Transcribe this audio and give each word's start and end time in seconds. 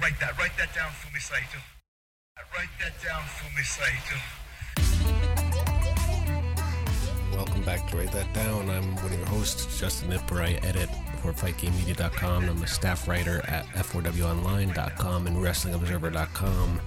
Write 0.00 0.18
that. 0.20 0.38
Write 0.38 0.56
that 0.56 0.74
down 0.74 0.90
for 0.92 1.12
me, 1.12 1.20
Saito. 1.20 1.58
Write 2.56 2.68
that 2.80 2.92
down 3.04 3.22
for 3.36 3.44
me, 3.54 3.62
Saito. 3.62 4.16
Welcome 7.36 7.62
back 7.62 7.88
to 7.90 7.96
Write 7.98 8.12
That 8.12 8.32
Down. 8.32 8.70
I'm 8.70 8.96
one 8.96 9.12
of 9.12 9.18
your 9.18 9.26
hosts, 9.26 9.78
Justin 9.78 10.10
Knipper. 10.10 10.40
I 10.40 10.52
edit 10.66 10.88
for 11.22 11.32
FightGameMedia.com. 11.32 12.48
I'm 12.48 12.62
a 12.62 12.66
staff 12.66 13.06
writer 13.06 13.42
at 13.46 13.66
F4WOnline.com 13.66 15.26
and 15.26 15.36
WrestlingObserver.com. 15.36 16.80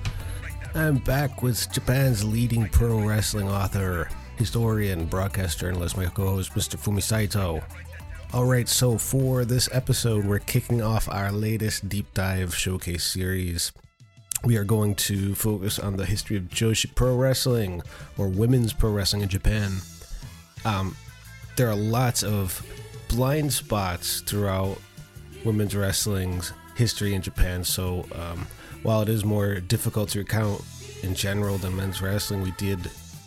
I'm 0.73 0.97
back 0.97 1.43
with 1.43 1.71
Japan's 1.71 2.23
leading 2.23 2.67
pro 2.69 2.99
wrestling 2.99 3.47
author, 3.47 4.09
historian, 4.37 5.05
broadcast 5.05 5.59
journalist, 5.59 5.97
my 5.97 6.05
co 6.05 6.29
host, 6.29 6.53
Mr. 6.53 6.77
Fumi 6.77 7.01
Saito. 7.01 7.61
Alright, 8.33 8.67
so 8.67 8.97
for 8.97 9.45
this 9.45 9.69
episode, 9.71 10.25
we're 10.25 10.39
kicking 10.39 10.81
off 10.81 11.07
our 11.07 11.31
latest 11.31 11.87
deep 11.87 12.11
dive 12.15 12.55
showcase 12.55 13.03
series. 13.03 13.71
We 14.43 14.57
are 14.57 14.63
going 14.63 14.95
to 14.95 15.35
focus 15.35 15.77
on 15.77 15.97
the 15.97 16.05
history 16.07 16.37
of 16.37 16.45
Joshi 16.45 16.95
Pro 16.95 17.15
Wrestling, 17.15 17.83
or 18.17 18.27
women's 18.27 18.73
pro 18.73 18.89
wrestling 18.89 19.21
in 19.21 19.29
Japan. 19.29 19.73
Um, 20.65 20.97
there 21.57 21.69
are 21.69 21.75
lots 21.75 22.23
of 22.23 22.65
blind 23.07 23.53
spots 23.53 24.21
throughout 24.21 24.79
women's 25.45 25.75
wrestling's 25.75 26.53
history 26.75 27.13
in 27.13 27.21
Japan, 27.21 27.63
so 27.63 28.03
um, 28.15 28.47
while 28.81 29.03
it 29.03 29.09
is 29.09 29.23
more 29.23 29.59
difficult 29.59 30.09
to 30.09 30.19
recount 30.19 30.59
in 31.03 31.13
general 31.13 31.59
than 31.59 31.75
men's 31.75 32.01
wrestling, 32.01 32.41
we 32.41 32.49
did 32.57 32.79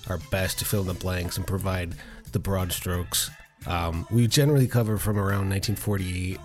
our 0.09 0.18
best 0.32 0.59
to 0.59 0.65
fill 0.65 0.80
in 0.80 0.88
the 0.88 0.95
blanks 0.95 1.37
and 1.37 1.46
provide 1.46 1.95
the 2.32 2.41
broad 2.41 2.73
strokes 2.73 3.30
um, 3.66 4.06
we 4.11 4.27
generally 4.27 4.69
cover 4.69 4.97
from 4.98 5.19
around 5.19 5.51
1948 5.51 6.38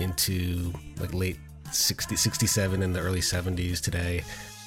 into 0.00 0.72
like 1.00 1.12
late 1.12 1.38
60, 1.70 2.16
67 2.16 2.82
and 2.82 2.94
the 2.94 3.00
early 3.00 3.20
70s 3.20 3.80
today. 3.80 4.22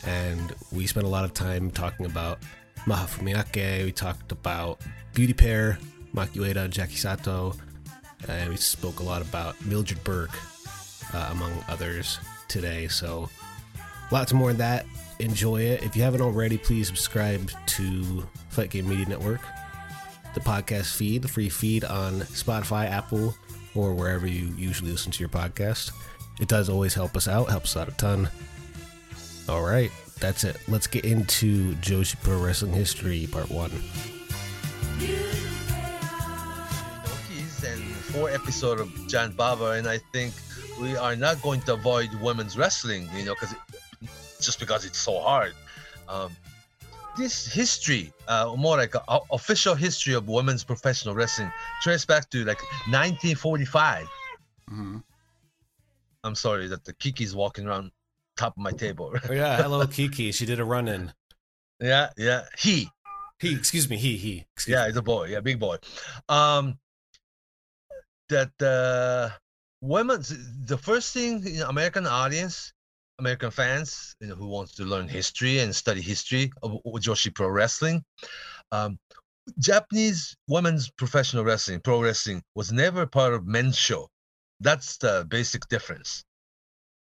And 0.05 0.53
we 0.71 0.87
spent 0.87 1.05
a 1.05 1.09
lot 1.09 1.25
of 1.25 1.33
time 1.33 1.71
talking 1.71 2.05
about 2.05 2.39
Mach 2.85 3.09
Fumiake. 3.09 3.85
We 3.85 3.91
talked 3.91 4.31
about 4.31 4.81
Beauty 5.13 5.33
Pair, 5.33 5.79
Maki 6.13 6.35
Ueda, 6.35 6.69
Jackie 6.69 6.95
Sato. 6.95 7.55
And 8.27 8.49
we 8.49 8.57
spoke 8.57 8.99
a 8.99 9.03
lot 9.03 9.21
about 9.21 9.63
Mildred 9.65 10.03
Burke, 10.03 10.37
uh, 11.13 11.29
among 11.31 11.63
others, 11.67 12.19
today. 12.47 12.87
So 12.87 13.29
lots 14.11 14.33
more 14.33 14.51
of 14.51 14.57
that. 14.57 14.85
Enjoy 15.19 15.61
it. 15.61 15.83
If 15.83 15.95
you 15.95 16.03
haven't 16.03 16.21
already, 16.21 16.57
please 16.57 16.87
subscribe 16.87 17.51
to 17.67 18.27
Fight 18.49 18.69
Game 18.69 18.89
Media 18.89 19.07
Network 19.07 19.41
the 20.35 20.41
podcast 20.41 20.95
feed, 20.95 21.21
the 21.21 21.27
free 21.27 21.49
feed 21.49 21.83
on 21.83 22.19
Spotify, 22.21 22.89
Apple, 22.89 23.33
or 23.73 23.93
wherever 23.93 24.27
you 24.27 24.53
usually 24.57 24.91
listen 24.91 25.11
to 25.13 25.19
your 25.19 25.29
podcast. 25.29 25.91
It 26.39 26.47
does 26.47 26.69
always 26.69 26.93
help 26.93 27.15
us 27.15 27.27
out, 27.27 27.49
helps 27.49 27.75
us 27.75 27.81
out 27.81 27.87
a 27.87 27.97
ton. 27.97 28.29
All 29.47 29.63
right, 29.63 29.91
that's 30.19 30.43
it. 30.43 30.57
Let's 30.67 30.87
get 30.87 31.05
into 31.05 31.73
Joshi 31.75 32.21
Pro 32.21 32.39
Wrestling 32.39 32.73
History, 32.73 33.27
Part 33.31 33.49
1. 33.49 33.71
and 37.65 37.81
four 37.81 38.29
episode 38.29 38.79
of 38.79 39.07
Giant 39.07 39.35
Baba, 39.35 39.71
and 39.71 39.87
I 39.87 39.97
think 39.97 40.33
we 40.79 40.95
are 40.95 41.15
not 41.15 41.41
going 41.41 41.61
to 41.61 41.73
avoid 41.73 42.13
women's 42.21 42.57
wrestling, 42.57 43.09
you 43.15 43.25
know, 43.25 43.33
because 43.33 43.55
just 44.41 44.59
because 44.59 44.85
it's 44.85 44.99
so 44.99 45.19
hard. 45.19 45.53
Um, 46.07 46.35
this 47.17 47.51
history, 47.51 48.13
uh, 48.27 48.53
more 48.57 48.77
like 48.77 48.95
a, 48.95 49.03
a, 49.07 49.19
official 49.31 49.75
history 49.75 50.13
of 50.13 50.27
women's 50.27 50.63
professional 50.63 51.15
wrestling, 51.15 51.51
trace 51.81 52.05
back 52.05 52.29
to 52.31 52.45
like 52.45 52.61
1945. 52.89 54.07
Mm-hmm. 54.71 54.97
I'm 56.23 56.35
sorry 56.35 56.67
that 56.67 56.83
the 56.83 56.93
Kiki's 56.93 57.35
walking 57.35 57.67
around 57.67 57.91
top 58.35 58.57
of 58.57 58.63
my 58.63 58.71
table. 58.71 59.13
oh 59.29 59.33
yeah, 59.33 59.61
hello 59.61 59.85
Kiki. 59.87 60.31
She 60.31 60.45
did 60.45 60.59
a 60.59 60.65
run 60.65 60.87
in. 60.87 61.13
Yeah, 61.79 62.09
yeah. 62.17 62.43
He. 62.57 62.89
He. 63.39 63.53
Excuse 63.53 63.89
me. 63.89 63.97
He. 63.97 64.17
He. 64.17 64.45
Excuse 64.55 64.75
yeah, 64.75 64.83
me. 64.83 64.87
he's 64.89 64.97
a 64.97 65.01
boy. 65.01 65.27
Yeah, 65.27 65.41
big 65.41 65.59
boy. 65.59 65.77
Um, 66.29 66.79
that 68.29 68.51
uh, 68.61 69.35
women's 69.81 70.33
the 70.65 70.77
first 70.77 71.13
thing 71.13 71.45
in 71.45 71.61
American 71.61 72.07
audience 72.07 72.73
American 73.19 73.51
fans 73.51 74.15
you 74.19 74.27
know, 74.27 74.35
who 74.35 74.47
wants 74.47 74.75
to 74.75 74.83
learn 74.83 75.07
history 75.07 75.59
and 75.59 75.75
study 75.75 76.01
history 76.01 76.51
of 76.63 76.79
Joshi 76.99 77.33
Pro 77.33 77.47
Wrestling. 77.47 78.03
Um, 78.71 78.97
Japanese 79.59 80.35
women's 80.47 80.89
professional 80.89 81.43
wrestling, 81.43 81.79
pro 81.79 82.01
wrestling, 82.01 82.41
was 82.55 82.71
never 82.71 83.05
part 83.05 83.33
of 83.33 83.45
men's 83.45 83.77
show. 83.77 84.07
That's 84.59 84.97
the 84.97 85.25
basic 85.29 85.67
difference. 85.67 86.23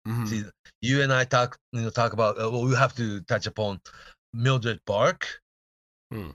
Mm-hmm. 0.06 0.26
See, 0.26 0.42
you 0.80 1.02
and 1.02 1.12
I 1.12 1.24
talk, 1.24 1.56
you 1.72 1.82
know, 1.82 1.90
talk 1.90 2.12
about. 2.12 2.36
Uh, 2.36 2.50
well, 2.50 2.64
we 2.64 2.74
have 2.74 2.94
to 2.96 3.20
touch 3.22 3.46
upon 3.46 3.80
Mildred 4.34 4.80
Burke 4.86 5.28
hmm. 6.10 6.30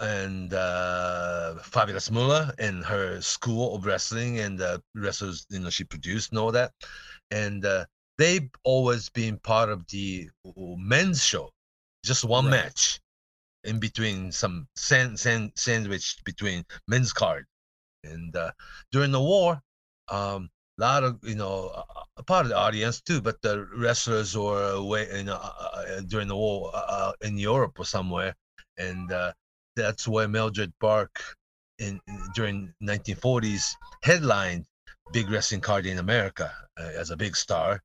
and 0.00 0.54
uh, 0.54 1.56
Fabulous 1.56 2.10
Moolah 2.10 2.54
and 2.58 2.84
her 2.84 3.20
school 3.20 3.74
of 3.74 3.84
wrestling 3.84 4.38
and 4.38 4.56
the 4.56 4.80
wrestlers, 4.94 5.46
you 5.50 5.58
know, 5.58 5.70
she 5.70 5.82
produced 5.82 6.30
and 6.30 6.38
all 6.38 6.52
that 6.52 6.70
and 7.30 7.64
uh, 7.64 7.84
they've 8.18 8.50
always 8.64 9.08
been 9.08 9.38
part 9.38 9.70
of 9.70 9.86
the 9.88 10.28
men's 10.56 11.24
show. 11.24 11.50
Just 12.04 12.24
one 12.24 12.46
right. 12.46 12.64
match 12.64 13.00
in 13.64 13.78
between 13.78 14.32
some 14.32 14.66
sand, 14.74 15.18
sand, 15.18 15.52
sandwich 15.54 16.18
between 16.24 16.64
men's 16.88 17.12
card. 17.12 17.46
And 18.04 18.34
uh, 18.34 18.52
during 18.92 19.12
the 19.12 19.20
war, 19.20 19.60
um, 20.08 20.48
a 20.78 20.80
lot 20.80 21.04
of 21.04 21.18
you 21.22 21.34
know 21.34 21.84
a 22.16 22.22
part 22.22 22.46
of 22.46 22.50
the 22.50 22.56
audience 22.56 23.02
too, 23.02 23.20
but 23.20 23.40
the 23.42 23.66
wrestlers 23.76 24.36
were 24.36 24.70
away 24.70 25.06
you 25.14 25.24
know 25.24 25.38
uh, 25.40 25.68
uh 25.74 26.00
during 26.08 26.28
the 26.28 26.36
war 26.36 26.70
uh, 26.74 26.78
uh, 26.88 27.12
in 27.20 27.36
Europe 27.36 27.78
or 27.78 27.84
somewhere, 27.84 28.34
and 28.78 29.12
uh, 29.12 29.32
that's 29.76 30.08
where 30.08 30.26
Mildred 30.26 30.72
Burke 30.80 31.22
in, 31.78 32.00
in 32.06 32.18
during 32.34 32.72
1940s 32.82 33.74
headlined 34.02 34.64
big 35.12 35.30
wrestling 35.30 35.60
card 35.60 35.86
in 35.86 35.98
America 35.98 36.52
uh, 36.78 36.90
as 36.96 37.10
a 37.10 37.16
big 37.16 37.36
star, 37.36 37.82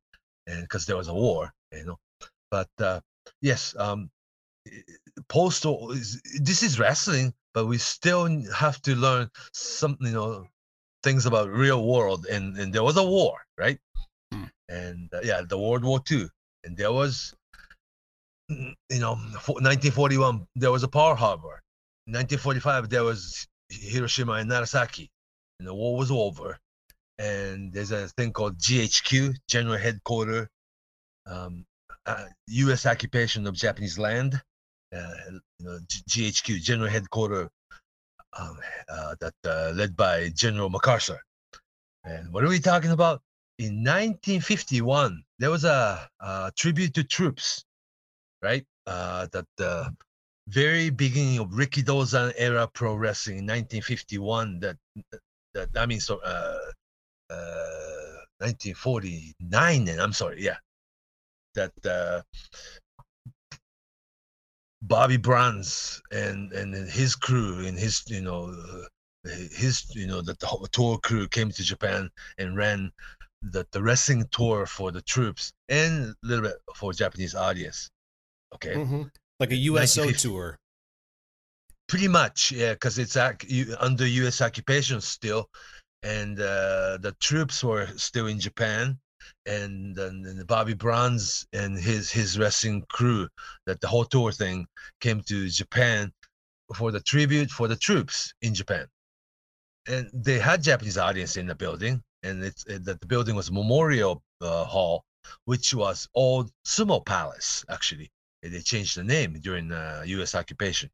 and 0.47 0.61
because 0.61 0.85
there 0.85 0.97
was 0.97 1.07
a 1.07 1.13
war, 1.13 1.53
you 1.71 1.85
know. 1.85 1.97
But 2.51 2.69
uh, 2.79 2.99
yes, 3.41 3.75
um, 3.77 4.09
postal 5.27 5.91
is, 5.91 6.21
this 6.39 6.63
is 6.63 6.79
wrestling, 6.79 7.33
but 7.53 7.65
we 7.65 7.77
still 7.77 8.27
have 8.53 8.81
to 8.83 8.95
learn 8.95 9.29
some, 9.53 9.97
you 10.01 10.11
know, 10.11 10.47
things 11.03 11.25
about 11.25 11.49
real 11.49 11.85
world. 11.85 12.25
And 12.25 12.57
and 12.57 12.73
there 12.73 12.83
was 12.83 12.97
a 12.97 13.03
war, 13.03 13.37
right? 13.57 13.79
Hmm. 14.31 14.45
And 14.69 15.09
uh, 15.13 15.21
yeah, 15.23 15.41
the 15.47 15.59
World 15.59 15.83
War 15.83 15.99
Two, 15.99 16.29
and 16.63 16.77
there 16.77 16.93
was, 16.93 17.33
you 18.49 18.99
know, 18.99 19.15
1941 19.47 20.47
there 20.55 20.71
was 20.71 20.83
a 20.83 20.87
Pearl 20.87 21.15
Harbor. 21.15 21.61
1945 22.07 22.89
there 22.89 23.03
was 23.03 23.47
Hiroshima 23.69 24.33
and 24.33 24.49
Nagasaki, 24.49 25.09
and 25.59 25.67
the 25.67 25.73
war 25.73 25.97
was 25.97 26.11
over 26.11 26.59
and 27.17 27.71
there's 27.71 27.91
a 27.91 28.07
thing 28.09 28.33
called 28.33 28.57
GHQ, 28.57 29.35
General 29.47 29.77
Headquarters, 29.77 30.47
um, 31.25 31.65
uh, 32.05 32.25
U.S. 32.47 32.85
occupation 32.85 33.47
of 33.47 33.55
Japanese 33.55 33.97
land. 33.97 34.41
Uh, 34.95 35.13
you 35.59 35.65
know, 35.65 35.79
GHQ, 36.09 36.61
General 36.61 36.89
Headquarters, 36.89 37.49
um, 38.37 38.59
uh, 38.89 39.15
that 39.19 39.33
uh, 39.45 39.71
led 39.75 39.95
by 39.95 40.29
General 40.29 40.69
MacArthur. 40.69 41.19
And 42.03 42.31
what 42.31 42.43
are 42.43 42.49
we 42.49 42.59
talking 42.59 42.91
about? 42.91 43.21
In 43.57 43.83
1951, 43.83 45.23
there 45.39 45.49
was 45.49 45.63
a, 45.63 46.07
a 46.19 46.51
tribute 46.55 46.93
to 46.95 47.03
troops, 47.03 47.63
right? 48.41 48.65
Uh, 48.85 49.27
that 49.31 49.45
the 49.57 49.95
very 50.47 50.89
beginning 50.89 51.39
of 51.39 51.47
Rikidozan 51.49 52.33
era 52.37 52.69
pro 52.73 52.95
wrestling 52.95 53.39
in 53.39 53.45
1951. 53.45 54.59
That 54.59 54.77
that 55.53 55.69
I 55.75 55.85
mean, 55.85 55.99
so 55.99 56.19
uh, 56.19 56.57
1949 57.29 59.87
and 59.87 60.01
I'm 60.01 60.13
sorry, 60.13 60.43
yeah, 60.43 60.57
that 61.55 61.71
uh, 61.85 62.21
Bobby 64.81 65.17
Bruns 65.17 66.01
and 66.11 66.51
and 66.53 66.73
his 66.89 67.15
crew 67.15 67.65
and 67.65 67.77
his 67.77 68.03
you 68.07 68.21
know 68.21 68.53
uh, 69.25 69.29
his 69.29 69.85
you 69.95 70.07
know 70.07 70.21
that 70.21 70.39
the 70.39 70.45
whole 70.45 70.67
tour 70.71 70.97
crew 70.99 71.27
came 71.27 71.51
to 71.51 71.63
Japan 71.63 72.09
and 72.37 72.55
ran 72.55 72.91
the, 73.41 73.65
the 73.71 73.81
wrestling 73.81 74.25
tour 74.31 74.65
for 74.65 74.91
the 74.91 75.01
troops 75.01 75.53
and 75.69 76.09
a 76.09 76.15
little 76.23 76.43
bit 76.43 76.55
for 76.75 76.93
Japanese 76.93 77.35
audience. 77.35 77.89
Okay, 78.53 78.75
mm-hmm. 78.75 79.03
like 79.39 79.51
a 79.51 79.55
USO 79.55 80.11
tour. 80.11 80.57
Pretty 81.87 82.07
much, 82.07 82.51
yeah, 82.51 82.73
because 82.73 82.97
it's 82.97 83.15
under 83.15 84.07
U.S. 84.07 84.41
occupation 84.41 84.99
still, 85.01 85.47
and 86.05 86.39
uh, 86.39 86.97
the 87.01 87.15
troops 87.19 87.63
were 87.63 87.87
still 87.97 88.27
in 88.27 88.39
Japan, 88.39 88.99
and 89.47 89.97
Bobby 90.47 90.75
Bruns 90.75 91.47
and 91.51 91.77
his 91.77 92.11
his 92.11 92.37
wrestling 92.37 92.83
crew, 92.89 93.27
that 93.65 93.81
the 93.81 93.87
whole 93.87 94.05
tour 94.05 94.31
thing 94.31 94.67
came 95.01 95.21
to 95.21 95.49
Japan 95.49 96.13
for 96.75 96.91
the 96.91 97.01
tribute 97.01 97.49
for 97.49 97.67
the 97.67 97.75
troops 97.75 98.33
in 98.41 98.53
Japan, 98.53 98.87
and 99.87 100.09
they 100.13 100.37
had 100.37 100.61
Japanese 100.61 100.97
audience 100.97 101.37
in 101.37 101.47
the 101.47 101.55
building, 101.55 102.03
and 102.21 102.43
it's 102.43 102.63
it, 102.67 102.85
that 102.85 103.01
the 103.01 103.07
building 103.07 103.35
was 103.35 103.51
Memorial 103.51 104.21
uh, 104.41 104.63
Hall, 104.63 105.03
which 105.45 105.73
was 105.73 106.07
old 106.13 106.51
Sumo 106.65 107.03
Palace. 107.03 107.65
Actually, 107.67 108.11
they 108.43 108.61
changed 108.61 108.95
the 108.95 109.03
name 109.03 109.33
during 109.41 109.69
the 109.69 110.03
U.S. 110.05 110.35
occupation. 110.35 110.91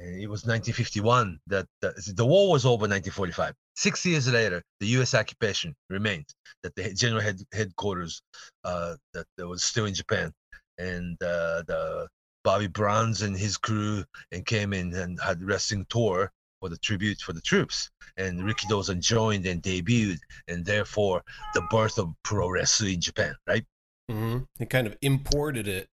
It 0.00 0.30
was 0.30 0.46
1951 0.46 1.38
that 1.48 1.66
the, 1.82 1.92
the 2.16 2.24
war 2.24 2.50
was 2.50 2.64
over. 2.64 2.88
1945. 2.88 3.54
Six 3.76 4.06
years 4.06 4.32
later, 4.32 4.62
the 4.80 4.86
U.S. 4.98 5.14
occupation 5.14 5.74
remained. 5.90 6.26
That 6.62 6.74
the 6.74 6.92
general 6.94 7.20
head, 7.20 7.40
headquarters 7.52 8.22
uh, 8.64 8.96
that, 9.12 9.26
that 9.36 9.46
was 9.46 9.62
still 9.62 9.84
in 9.86 9.94
Japan, 9.94 10.32
and 10.78 11.22
uh, 11.22 11.62
the 11.66 12.08
Bobby 12.44 12.66
Bruns 12.66 13.22
and 13.22 13.36
his 13.36 13.56
crew 13.56 14.04
and 14.32 14.44
came 14.46 14.72
in 14.72 14.94
and 14.94 15.20
had 15.20 15.42
wrestling 15.42 15.86
tour 15.90 16.32
for 16.60 16.68
the 16.68 16.78
tribute 16.78 17.20
for 17.20 17.32
the 17.32 17.40
troops. 17.40 17.90
And 18.16 18.44
ricky 18.44 18.66
Rikidozan 18.66 19.00
joined 19.00 19.46
and 19.46 19.62
debuted, 19.62 20.18
and 20.48 20.64
therefore 20.64 21.22
the 21.54 21.62
birth 21.70 21.98
of 21.98 22.12
pro 22.22 22.48
wrestling 22.48 22.94
in 22.94 23.00
Japan, 23.00 23.34
right? 23.46 23.64
Mm-hmm. 24.10 24.38
He 24.58 24.66
kind 24.66 24.86
of 24.86 24.96
imported 25.02 25.68
it 25.68 25.88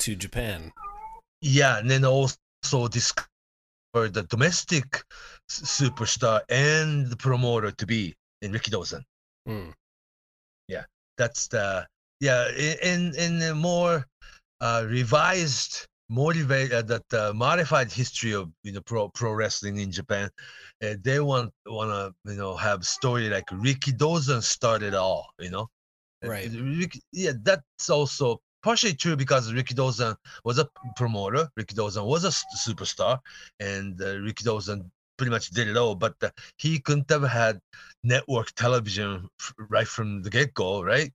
to 0.00 0.14
Japan. 0.14 0.72
Yeah, 1.40 1.78
and 1.78 1.90
then 1.90 2.04
also 2.04 2.36
discovered 2.90 3.28
the 3.92 4.26
domestic 4.28 5.02
superstar 5.50 6.40
and 6.48 7.06
the 7.06 7.16
promoter 7.16 7.70
to 7.70 7.86
be 7.86 8.14
in 8.42 8.52
Rikidozan. 8.52 9.02
Mm. 9.48 9.72
Yeah, 10.68 10.84
that's 11.16 11.48
the 11.48 11.86
yeah 12.20 12.48
in 12.82 13.14
in 13.14 13.42
a 13.42 13.54
more 13.54 14.06
uh, 14.60 14.84
revised 14.86 15.86
motivate 16.10 16.72
uh, 16.72 16.82
that 16.82 17.12
uh, 17.12 17.32
modified 17.34 17.92
history 17.92 18.32
of 18.32 18.50
you 18.62 18.72
know 18.72 18.80
pro 18.82 19.08
pro 19.08 19.32
wrestling 19.32 19.78
in 19.78 19.90
Japan. 19.90 20.30
Uh, 20.82 20.94
they 21.02 21.20
want 21.20 21.50
want 21.66 21.90
to 21.90 22.30
you 22.30 22.38
know 22.38 22.56
have 22.56 22.84
story 22.84 23.28
like 23.28 23.46
Rikidozan 23.46 24.42
started 24.42 24.94
all. 24.94 25.30
You 25.38 25.50
know, 25.50 25.68
right? 26.22 26.50
Ricky, 26.50 27.00
yeah, 27.12 27.32
that's 27.42 27.90
also 27.90 28.40
partially 28.62 28.94
true 28.94 29.16
because 29.16 29.52
Rikidozan 29.52 30.16
was 30.44 30.58
a 30.58 30.68
promoter. 30.96 31.48
Rikidozan 31.58 32.06
was 32.06 32.24
a 32.24 32.28
superstar, 32.28 33.20
and 33.60 34.00
uh, 34.00 34.16
Rikidozan 34.16 34.90
pretty 35.16 35.30
much 35.30 35.50
did 35.50 35.68
it 35.68 35.76
all. 35.76 35.94
But 35.94 36.14
uh, 36.22 36.30
he 36.56 36.78
couldn't 36.78 37.10
have 37.10 37.22
had 37.22 37.60
network 38.04 38.52
television 38.52 39.28
right 39.68 39.88
from 39.88 40.22
the 40.22 40.30
get 40.30 40.54
go, 40.54 40.82
right? 40.82 41.12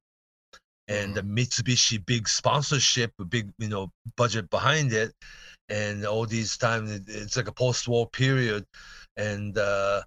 and 0.88 1.16
Mm-hmm. 1.16 1.36
the 1.36 1.42
Mitsubishi 1.42 2.06
big 2.06 2.28
sponsorship, 2.28 3.14
big 3.30 3.52
you 3.58 3.70
know 3.70 3.92
budget 4.18 4.50
behind 4.50 4.94
it, 4.94 5.14
and 5.70 6.06
all 6.06 6.26
these 6.26 6.58
times 6.58 6.92
it's 7.08 7.38
like 7.38 7.48
a 7.48 7.54
post-war 7.54 8.10
period, 8.10 8.66
and 9.18 9.58
uh, 9.58 10.02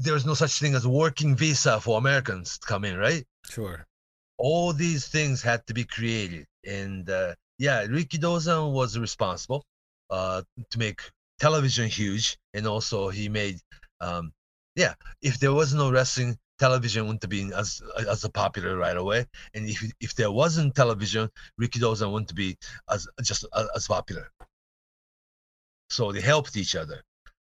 there's 0.00 0.26
no 0.26 0.34
such 0.34 0.58
thing 0.58 0.74
as 0.74 0.86
working 0.86 1.36
visa 1.36 1.80
for 1.80 1.98
Americans 1.98 2.58
to 2.58 2.66
come 2.66 2.84
in, 2.84 2.96
right? 2.96 3.24
Sure. 3.48 3.84
All 4.38 4.72
these 4.72 5.08
things 5.08 5.42
had 5.42 5.66
to 5.66 5.74
be 5.74 5.84
created, 5.84 6.46
and 6.64 7.08
uh, 7.10 7.34
yeah, 7.58 7.84
Rikidozan 7.86 8.72
was 8.72 8.98
responsible 8.98 9.64
uh, 10.10 10.42
to 10.70 10.78
make 10.78 11.02
television 11.40 11.88
huge, 11.88 12.38
and 12.54 12.66
also 12.66 13.08
he 13.08 13.28
made 13.28 13.58
um, 14.00 14.32
yeah, 14.78 14.94
if 15.22 15.40
there 15.40 15.52
was 15.52 15.74
no 15.74 15.90
wrestling, 15.90 16.38
television 16.58 17.04
wouldn't 17.04 17.22
have 17.22 17.30
been 17.30 17.52
as 17.52 17.82
as 18.08 18.24
popular 18.32 18.76
right 18.76 18.96
away. 18.96 19.26
And 19.54 19.68
if 19.68 19.82
if 20.00 20.14
there 20.14 20.30
wasn't 20.30 20.74
television, 20.76 21.28
Rikidozan 21.60 22.12
wouldn't 22.12 22.34
be 22.34 22.56
as 22.88 23.08
just 23.22 23.44
as, 23.56 23.68
as 23.74 23.88
popular. 23.88 24.30
So 25.90 26.12
they 26.12 26.20
helped 26.20 26.56
each 26.56 26.76
other. 26.76 27.02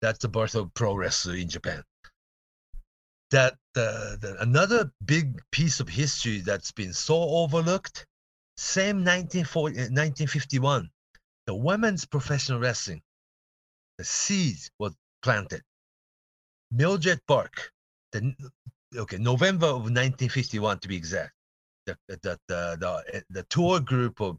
That's 0.03 0.19
the 0.19 0.29
birth 0.29 0.55
of 0.55 0.75
pro 0.75 0.95
wrestling 0.95 1.43
in 1.43 1.49
Japan. 1.49 1.83
That 3.35 3.55
uh, 3.75 4.15
the, 4.23 4.37
another 4.39 4.93
big 5.05 5.43
piece 5.51 5.81
of 5.81 5.89
history 5.89 6.39
that's 6.39 6.71
been 6.71 6.93
so 6.93 7.17
overlooked. 7.17 8.07
Same 8.57 8.99
1940, 8.99 9.75
1951, 9.91 10.89
the 11.47 11.55
women's 11.57 12.05
professional 12.05 12.61
wrestling, 12.61 13.03
the 13.99 14.05
seeds 14.05 14.71
was 14.79 14.95
planted. 15.21 15.63
Mildred 16.71 17.19
Burke, 17.27 17.73
the 18.13 18.33
okay 18.97 19.19
November 19.19 19.67
of 19.67 19.91
1951 19.91 20.79
to 20.79 20.87
be 20.87 20.97
exact. 20.97 21.33
The 21.87 21.99
the 22.07 22.39
the 22.47 22.77
the, 22.79 23.25
the 23.31 23.43
tour 23.51 23.81
group 23.81 24.21
of 24.21 24.39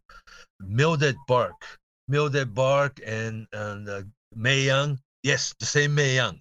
Mildred 0.61 1.17
Burke, 1.27 1.79
Mildred 2.07 2.53
Burke, 2.53 3.01
and 3.05 3.45
and 3.51 3.89
uh, 3.89 4.03
Mae 4.33 4.61
Young. 4.61 4.97
Yes, 5.23 5.53
the 5.59 5.65
same 5.65 5.93
Mae 5.93 6.15
Young, 6.15 6.39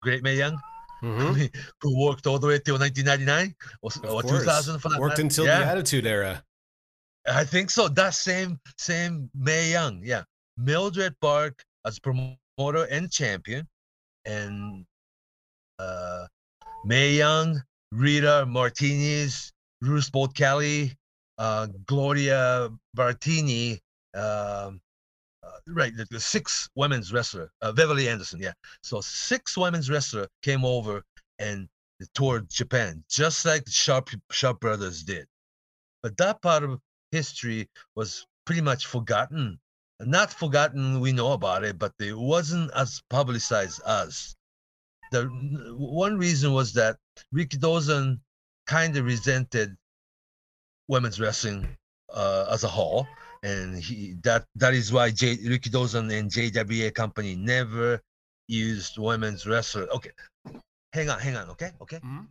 great 0.00 0.22
Mae 0.22 0.36
Young, 0.36 0.60
Mhm. 1.02 1.54
who 1.80 2.06
worked 2.06 2.26
all 2.26 2.38
the 2.38 2.46
way 2.46 2.58
till 2.58 2.78
1999 2.78 3.54
or, 3.82 3.90
or 4.10 4.22
course. 4.22 4.40
2000 4.40 4.78
for 4.80 4.88
that 4.88 5.00
Worked 5.00 5.12
matter. 5.12 5.22
until 5.22 5.46
yeah, 5.46 5.60
the 5.60 5.66
Attitude 5.66 6.06
Era. 6.06 6.42
I 7.26 7.44
think 7.44 7.70
so. 7.70 7.88
That 7.88 8.14
same 8.14 8.58
same 8.76 9.30
Mae 9.34 9.70
Young, 9.70 10.00
yeah. 10.02 10.22
Mildred 10.56 11.14
Burke 11.20 11.62
as 11.86 11.98
promoter 11.98 12.84
and 12.90 13.10
champion, 13.10 13.66
and 14.24 14.84
uh, 15.78 16.26
Mae 16.84 17.14
Young, 17.14 17.62
Rita 17.92 18.46
Martinez, 18.46 19.52
Ruth 19.82 20.10
Boatcallie, 20.10 20.94
uh, 21.38 21.68
Gloria 21.86 22.70
Barattini, 22.96 23.78
um, 24.14 24.80
right, 25.72 25.96
the, 25.96 26.06
the 26.10 26.20
six 26.20 26.68
women's 26.74 27.12
wrestler, 27.12 27.50
uh, 27.62 27.72
Beverly 27.72 28.08
Anderson, 28.08 28.40
yeah. 28.40 28.52
So 28.82 29.00
six 29.00 29.56
women's 29.56 29.90
wrestler 29.90 30.28
came 30.42 30.64
over 30.64 31.02
and 31.38 31.68
toured 32.14 32.48
Japan, 32.50 33.04
just 33.08 33.44
like 33.44 33.64
the 33.64 33.70
Sharp 33.70 34.10
Sharp 34.30 34.60
Brothers 34.60 35.02
did. 35.02 35.26
But 36.02 36.16
that 36.18 36.42
part 36.42 36.62
of 36.62 36.80
history 37.10 37.68
was 37.94 38.26
pretty 38.44 38.60
much 38.60 38.86
forgotten. 38.86 39.58
Not 40.00 40.32
forgotten, 40.32 41.00
we 41.00 41.12
know 41.12 41.32
about 41.32 41.64
it, 41.64 41.78
but 41.78 41.92
it 41.98 42.16
wasn't 42.16 42.70
as 42.74 43.02
publicized 43.10 43.80
as. 43.84 44.36
The 45.10 45.24
one 45.76 46.18
reason 46.18 46.52
was 46.52 46.74
that 46.74 46.98
Rikidozan 47.34 48.20
kind 48.66 48.96
of 48.96 49.06
resented 49.06 49.76
women's 50.86 51.18
wrestling 51.18 51.76
uh, 52.10 52.46
as 52.50 52.62
a 52.62 52.68
whole, 52.68 53.08
and 53.42 53.82
he 53.82 54.16
that 54.24 54.46
that 54.56 54.74
is 54.74 54.92
why 54.92 55.10
J, 55.10 55.36
Rikidozan 55.36 56.12
and 56.18 56.30
JWA 56.30 56.94
company 56.94 57.36
never 57.36 58.00
used 58.48 58.98
women's 58.98 59.46
wrestler. 59.46 59.88
Okay, 59.88 60.10
hang 60.92 61.10
on, 61.10 61.20
hang 61.20 61.36
on. 61.36 61.50
Okay, 61.50 61.72
okay. 61.80 61.98
Mm-hmm. 61.98 62.24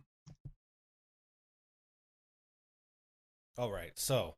All 3.58 3.72
right. 3.72 3.92
So, 3.96 4.36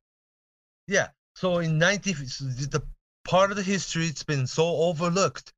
Yeah. 0.88 1.08
So 1.36 1.58
in 1.58 1.78
90, 1.78 2.12
the 2.14 2.82
part 3.24 3.50
of 3.50 3.56
the 3.56 3.62
history 3.62 4.06
it's 4.06 4.24
been 4.24 4.46
so 4.46 4.66
overlooked 4.66 5.52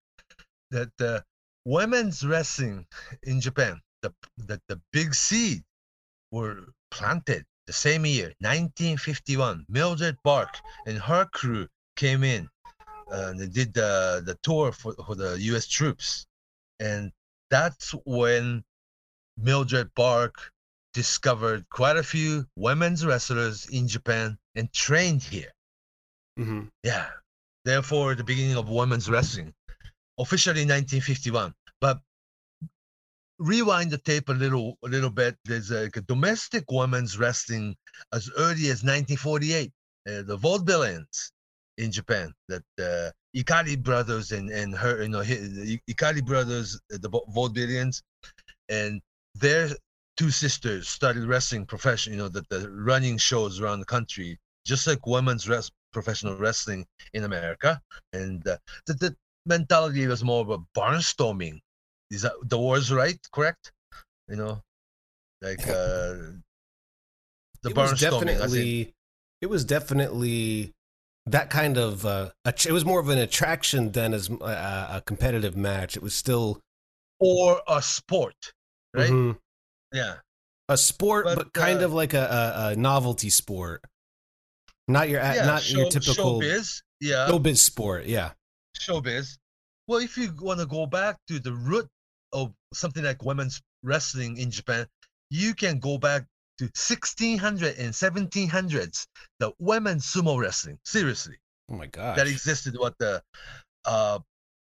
that 0.70 0.90
the 0.98 1.24
women's 1.64 2.26
wrestling 2.26 2.86
in 3.24 3.40
Japan, 3.40 3.80
the 4.02 4.14
the, 4.38 4.60
the 4.68 4.80
big 4.92 5.14
seed 5.14 5.64
were 6.32 6.66
planted 6.90 7.44
the 7.66 7.72
same 7.72 8.04
year, 8.06 8.32
1951. 8.40 9.66
Mildred 9.68 10.16
Burke 10.24 10.58
and 10.86 10.98
her 10.98 11.26
crew 11.26 11.68
came 11.96 12.24
in 12.24 12.48
uh, 13.12 13.28
and 13.30 13.38
they 13.40 13.46
did 13.46 13.74
the 13.74 14.22
the 14.24 14.36
tour 14.42 14.72
for, 14.72 14.94
for 15.06 15.14
the 15.14 15.38
U.S. 15.52 15.66
troops, 15.66 16.26
and 16.80 17.12
that's 17.50 17.92
when 18.04 18.64
Mildred 19.36 19.94
Burke 19.94 20.50
discovered 20.94 21.68
quite 21.70 21.96
a 21.96 22.02
few 22.02 22.46
women's 22.56 23.04
wrestlers 23.06 23.66
in 23.66 23.88
Japan 23.88 24.38
and 24.54 24.72
trained 24.72 25.22
here. 25.22 25.52
mhm. 26.38 26.70
Yeah. 26.82 27.10
Therefore, 27.64 28.14
the 28.14 28.24
beginning 28.24 28.56
of 28.56 28.68
women's 28.68 29.08
wrestling, 29.08 29.54
officially 30.18 30.64
1951. 30.66 31.54
But 31.80 32.00
rewind 33.42 33.90
the 33.90 33.98
tape 33.98 34.28
a 34.28 34.32
little, 34.32 34.78
a 34.84 34.88
little 34.88 35.10
bit. 35.10 35.36
There's 35.44 35.70
a, 35.70 35.84
a 35.84 36.00
domestic 36.02 36.64
women's 36.70 37.18
wrestling 37.18 37.76
as 38.12 38.30
early 38.36 38.70
as 38.70 38.82
1948. 38.84 39.72
Uh, 40.08 40.22
the 40.22 40.36
vaudevillains 40.36 41.30
in 41.78 41.92
Japan, 41.92 42.32
that 42.48 42.62
uh, 42.80 43.10
Igari 43.36 43.80
brothers 43.82 44.32
and 44.32 44.50
and 44.50 44.74
her, 44.74 45.02
you 45.02 45.08
know, 45.08 45.22
Igari 45.22 46.24
brothers, 46.24 46.80
uh, 46.92 46.98
the 47.00 47.08
va- 47.08 47.26
vaudevillains, 47.34 48.02
and 48.68 49.00
their 49.34 49.68
two 50.16 50.30
sisters 50.30 50.88
started 50.88 51.24
wrestling 51.24 51.66
profession. 51.66 52.12
You 52.12 52.18
know, 52.18 52.28
that 52.28 52.48
the 52.48 52.68
running 52.70 53.16
shows 53.18 53.60
around 53.60 53.80
the 53.80 53.86
country, 53.86 54.38
just 54.66 54.86
like 54.86 55.06
women's 55.06 55.48
res- 55.48 55.70
professional 55.92 56.36
wrestling 56.36 56.86
in 57.14 57.24
America, 57.24 57.80
and 58.12 58.46
uh, 58.46 58.56
the, 58.86 58.94
the 58.94 59.16
mentality 59.46 60.06
was 60.06 60.24
more 60.24 60.40
of 60.40 60.50
a 60.50 60.58
barnstorming. 60.78 61.60
Is 62.12 62.22
that 62.22 62.32
the 62.44 62.58
words 62.58 62.92
right? 62.92 63.18
Correct? 63.32 63.72
You 64.28 64.36
know, 64.36 64.62
like 65.40 65.60
uh, 65.66 66.36
the 67.62 67.70
it 67.70 67.76
was 67.76 67.98
definitely, 67.98 68.94
it 69.40 69.46
was 69.46 69.64
definitely 69.64 70.72
that 71.26 71.48
kind 71.50 71.78
of. 71.78 72.04
Uh, 72.06 72.30
it 72.44 72.70
was 72.70 72.84
more 72.84 73.00
of 73.00 73.08
an 73.08 73.18
attraction 73.18 73.92
than 73.92 74.12
as 74.14 74.30
uh, 74.30 74.88
a 74.92 75.00
competitive 75.00 75.56
match. 75.56 75.96
It 75.96 76.02
was 76.02 76.14
still 76.14 76.60
or 77.18 77.62
a 77.66 77.80
sport, 77.80 78.52
right? 78.94 79.10
Mhm. 79.10 79.38
Yeah. 79.92 80.16
a 80.68 80.76
sport, 80.76 81.24
but, 81.24 81.36
But, 81.36 81.52
kind 81.52 81.80
uh, 81.80 81.84
of 81.86 81.92
like 81.92 82.14
a, 82.14 82.24
a, 82.56 82.68
a 82.68 82.76
novelty 82.76 83.30
sport. 83.30 83.82
Not 84.88 85.08
your 85.08 85.20
a- 85.20 85.34
yeah. 85.36 85.46
not 85.46 85.62
show, 85.62 85.78
your 85.80 85.90
typical 85.90 86.40
showbiz. 86.40 86.82
Yeah. 87.00 87.28
showbiz 87.30 87.58
sport. 87.58 88.06
Yeah. 88.06 88.32
showbiz. 88.78 89.38
Well, 89.86 89.98
if 90.00 90.16
you 90.16 90.32
want 90.40 90.60
to 90.60 90.66
go 90.66 90.86
back 90.86 91.16
to 91.28 91.38
the 91.38 91.52
root 91.52 91.88
of 92.32 92.52
something 92.72 93.04
like 93.04 93.22
women's 93.24 93.60
wrestling 93.82 94.36
in 94.38 94.50
Japan, 94.50 94.86
you 95.30 95.54
can 95.54 95.78
go 95.78 95.98
back 95.98 96.24
to 96.58 96.64
1600 96.64 97.78
and 97.78 97.92
1700s, 97.92 99.06
the 99.40 99.52
women's 99.58 100.06
sumo 100.06 100.38
wrestling. 100.38 100.78
Seriously, 100.84 101.36
Oh 101.70 101.74
my 101.76 101.86
God. 101.86 102.18
that 102.18 102.26
existed 102.26 102.76
what 102.78 102.94
the 102.98 103.22
uh 103.84 104.18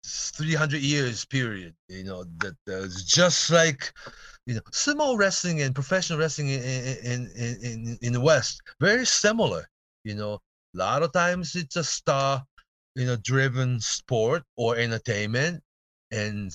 300 0.07 0.81
years 0.81 1.25
period. 1.25 1.75
You 1.89 2.05
know 2.05 2.25
that 2.39 2.55
uh, 2.69 2.85
it's 2.85 3.05
just 3.05 3.51
like 3.51 3.93
you 4.47 4.55
know 4.55 4.61
sumo 4.73 5.19
wrestling 5.19 5.61
and 5.63 5.75
professional 5.75 6.19
wrestling 6.19 6.49
in 6.49 6.63
in 6.63 7.31
in 7.37 7.57
in, 7.63 7.99
in 8.01 8.13
the 8.13 8.21
West 8.21 8.63
very 8.81 9.05
similar. 9.05 9.69
You 10.05 10.15
know, 10.15 10.35
a 10.35 10.79
lot 10.79 11.03
of 11.03 11.13
times 11.13 11.55
it's 11.57 11.77
a 11.77 11.85
star 11.85 12.45
you 12.95 13.07
know 13.07 13.17
driven 13.17 13.81
sport 13.81 14.45
or 14.57 14.77
entertainment 14.77 15.63
and 16.11 16.51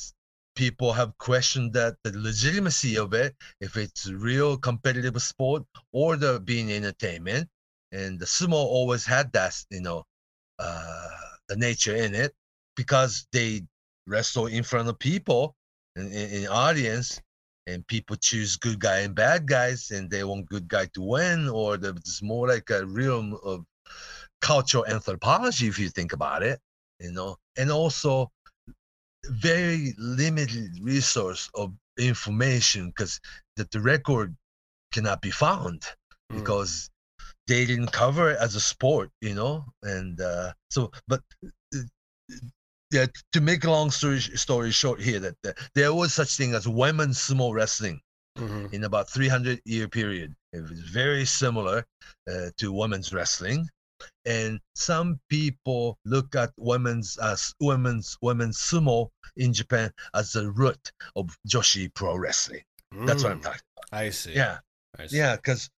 people 0.56 0.94
have 0.94 1.18
questioned 1.18 1.74
that 1.74 1.96
the 2.04 2.12
legitimacy 2.18 2.98
of 2.98 3.14
it 3.14 3.36
if 3.62 3.78
it's 3.78 4.10
real 4.12 4.58
competitive 4.58 5.20
sport 5.22 5.64
or 5.92 6.16
the 6.18 6.40
being 6.40 6.72
entertainment. 6.72 7.48
And 7.92 8.20
the 8.20 8.26
sumo 8.26 8.54
always 8.54 9.06
had 9.06 9.32
that 9.34 9.56
you 9.70 9.82
know 9.82 10.04
uh 10.60 11.10
the 11.48 11.56
nature 11.56 11.96
in 11.96 12.16
it 12.16 12.34
because 12.76 13.28
they 13.32 13.62
wrestle 14.08 14.48
in 14.48 14.64
front 14.64 14.90
of 14.90 14.98
people 15.00 15.56
in, 15.96 16.08
in, 16.12 16.30
in 16.32 16.48
audience 16.48 17.22
and 17.68 17.86
people 17.88 18.16
choose 18.16 18.58
good 18.58 18.80
guy 18.80 19.00
and 19.00 19.16
bad 19.16 19.48
guys 19.48 19.92
and 19.92 20.10
they 20.10 20.24
want 20.24 20.50
good 20.50 20.68
guy 20.68 20.86
to 20.94 21.02
win 21.02 21.48
or 21.50 21.78
the, 21.78 21.90
it's 21.90 22.22
more 22.22 22.48
like 22.48 22.70
a 22.70 22.86
realm 22.86 23.38
of 23.44 23.66
cultural 24.42 24.86
anthropology 24.88 25.68
if 25.68 25.80
you 25.80 25.90
think 25.90 26.14
about 26.14 26.44
it 26.44 26.60
you 27.04 27.12
know. 27.12 27.38
And 27.58 27.72
also 27.72 28.32
very 29.26 29.94
limited 29.98 30.72
resource 30.82 31.50
of 31.56 31.74
information 31.98 32.88
because 32.90 33.20
that 33.58 33.72
the 33.72 33.80
record 33.80 34.36
cannot 34.92 35.22
be 35.22 35.32
found 35.32 35.84
Mm. 36.32 36.38
because 36.40 36.90
they 37.48 37.66
didn't 37.66 37.92
cover 37.92 38.32
it 38.32 38.38
as 38.40 38.56
a 38.56 38.60
sport 38.62 39.10
you 39.22 39.36
know 39.36 39.66
and 39.84 40.22
uh 40.22 40.54
so 40.70 40.90
but 41.08 41.22
uh, 41.76 41.80
yeah 42.92 43.06
to 43.32 43.42
make 43.42 43.64
a 43.64 43.72
long 43.72 43.92
story 43.92 44.20
story 44.20 44.72
short 44.72 45.02
here 45.02 45.20
that, 45.20 45.36
that 45.44 45.58
there 45.76 45.94
was 45.94 46.14
such 46.14 46.38
thing 46.38 46.54
as 46.54 46.68
women's 46.68 47.18
sumo 47.18 47.54
wrestling 47.54 48.00
Mhm. 48.38 48.74
in 48.74 48.84
about 48.86 49.08
300 49.10 49.62
year 49.64 49.88
period. 49.88 50.34
It 50.54 50.62
was 50.62 50.80
very 50.80 51.24
similar 51.24 51.86
uh, 52.28 52.50
to 52.58 52.74
women's 52.74 53.14
wrestling. 53.14 53.70
And 54.26 54.60
some 54.76 55.20
people 55.30 55.98
look 56.06 56.36
at 56.36 56.52
women's 56.58 57.18
as 57.18 57.54
women's 57.60 58.18
women's 58.22 58.58
sumo 58.58 59.10
in 59.38 59.54
Japan 59.54 59.92
as 60.14 60.32
the 60.34 60.52
root 60.52 60.92
of 61.16 61.38
Joshi 61.48 61.94
pro 61.94 62.16
wrestling. 62.18 62.64
That's 63.06 63.24
what 63.24 63.32
I'm 63.34 63.40
Mm, 63.40 63.44
talking. 63.44 63.62
I 63.92 64.10
see. 64.12 64.34
Yeah, 64.36 64.60
I 64.98 65.08
see. 65.08 65.18
yeah, 65.18 65.36
because 65.36 65.70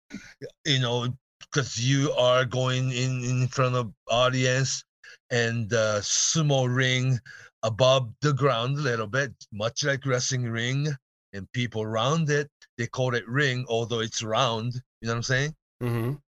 you 0.64 0.80
know, 0.80 1.08
because 1.40 1.78
you 1.78 2.12
are 2.12 2.44
going 2.44 2.90
in 2.90 3.24
in 3.24 3.48
front 3.48 3.74
of 3.76 3.92
audience 4.10 4.84
and 5.30 5.68
the 5.70 5.98
sumo 6.02 6.66
ring 6.74 7.18
above 7.62 8.12
the 8.20 8.32
ground 8.32 8.78
a 8.78 8.82
little 8.82 9.06
bit, 9.06 9.32
much 9.52 9.84
like 9.84 10.04
wrestling 10.04 10.44
ring, 10.44 10.88
and 11.32 11.50
people 11.52 11.82
around 11.82 12.30
it. 12.30 12.48
They 12.76 12.86
call 12.86 13.14
it 13.14 13.26
ring, 13.28 13.64
although 13.68 14.00
it's 14.00 14.22
round. 14.22 14.74
You 15.00 15.08
know 15.08 15.12
what 15.12 15.16
I'm 15.16 15.22
saying? 15.22 15.54
Mhm. 15.82 16.20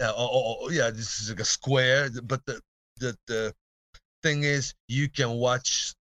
Yeah, 0.00 0.12
oh, 0.16 0.28
oh, 0.32 0.56
oh, 0.62 0.70
yeah. 0.70 0.90
This 0.90 1.20
is 1.20 1.30
like 1.30 1.40
a 1.40 1.44
square, 1.44 2.08
but 2.24 2.44
the 2.46 2.60
the 2.98 3.16
the 3.26 3.54
thing 4.22 4.44
is, 4.44 4.74
you 4.88 5.08
can 5.08 5.30
watch 5.32 5.94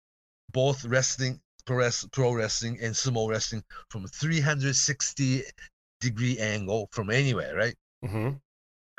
both 0.52 0.84
wrestling, 0.84 1.40
pro, 1.66 1.90
pro 2.12 2.32
wrestling, 2.32 2.78
and 2.82 2.94
sumo 2.94 3.28
wrestling 3.28 3.64
from 3.90 4.06
360 4.08 5.42
degree 6.00 6.38
angle 6.38 6.88
from 6.92 7.10
anywhere, 7.10 7.54
right? 7.56 7.76
Mhm. 8.04 8.40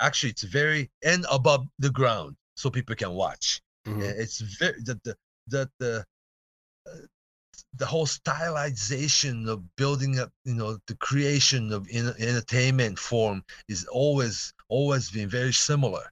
Actually, 0.01 0.31
it's 0.31 0.43
very 0.43 0.89
and 1.03 1.25
above 1.31 1.67
the 1.79 1.89
ground, 1.91 2.35
so 2.55 2.69
people 2.69 2.95
can 2.95 3.11
watch. 3.11 3.61
Mhm. 3.87 4.01
Uh, 4.01 4.21
It's 4.23 4.39
very 4.41 4.81
the 4.83 4.99
the 5.03 5.17
the 5.47 5.71
the, 5.79 6.05
uh, 6.87 7.07
the 7.75 7.85
whole 7.85 8.07
stylization 8.07 9.47
of 9.49 9.63
building 9.75 10.19
up, 10.19 10.31
you 10.45 10.53
know, 10.55 10.79
the 10.87 10.95
creation 10.97 11.71
of 11.73 11.87
in, 11.89 12.07
entertainment 12.19 12.99
form 12.99 13.43
is 13.67 13.85
always 13.85 14.53
always 14.69 15.11
been 15.11 15.29
very 15.29 15.53
similar. 15.53 16.11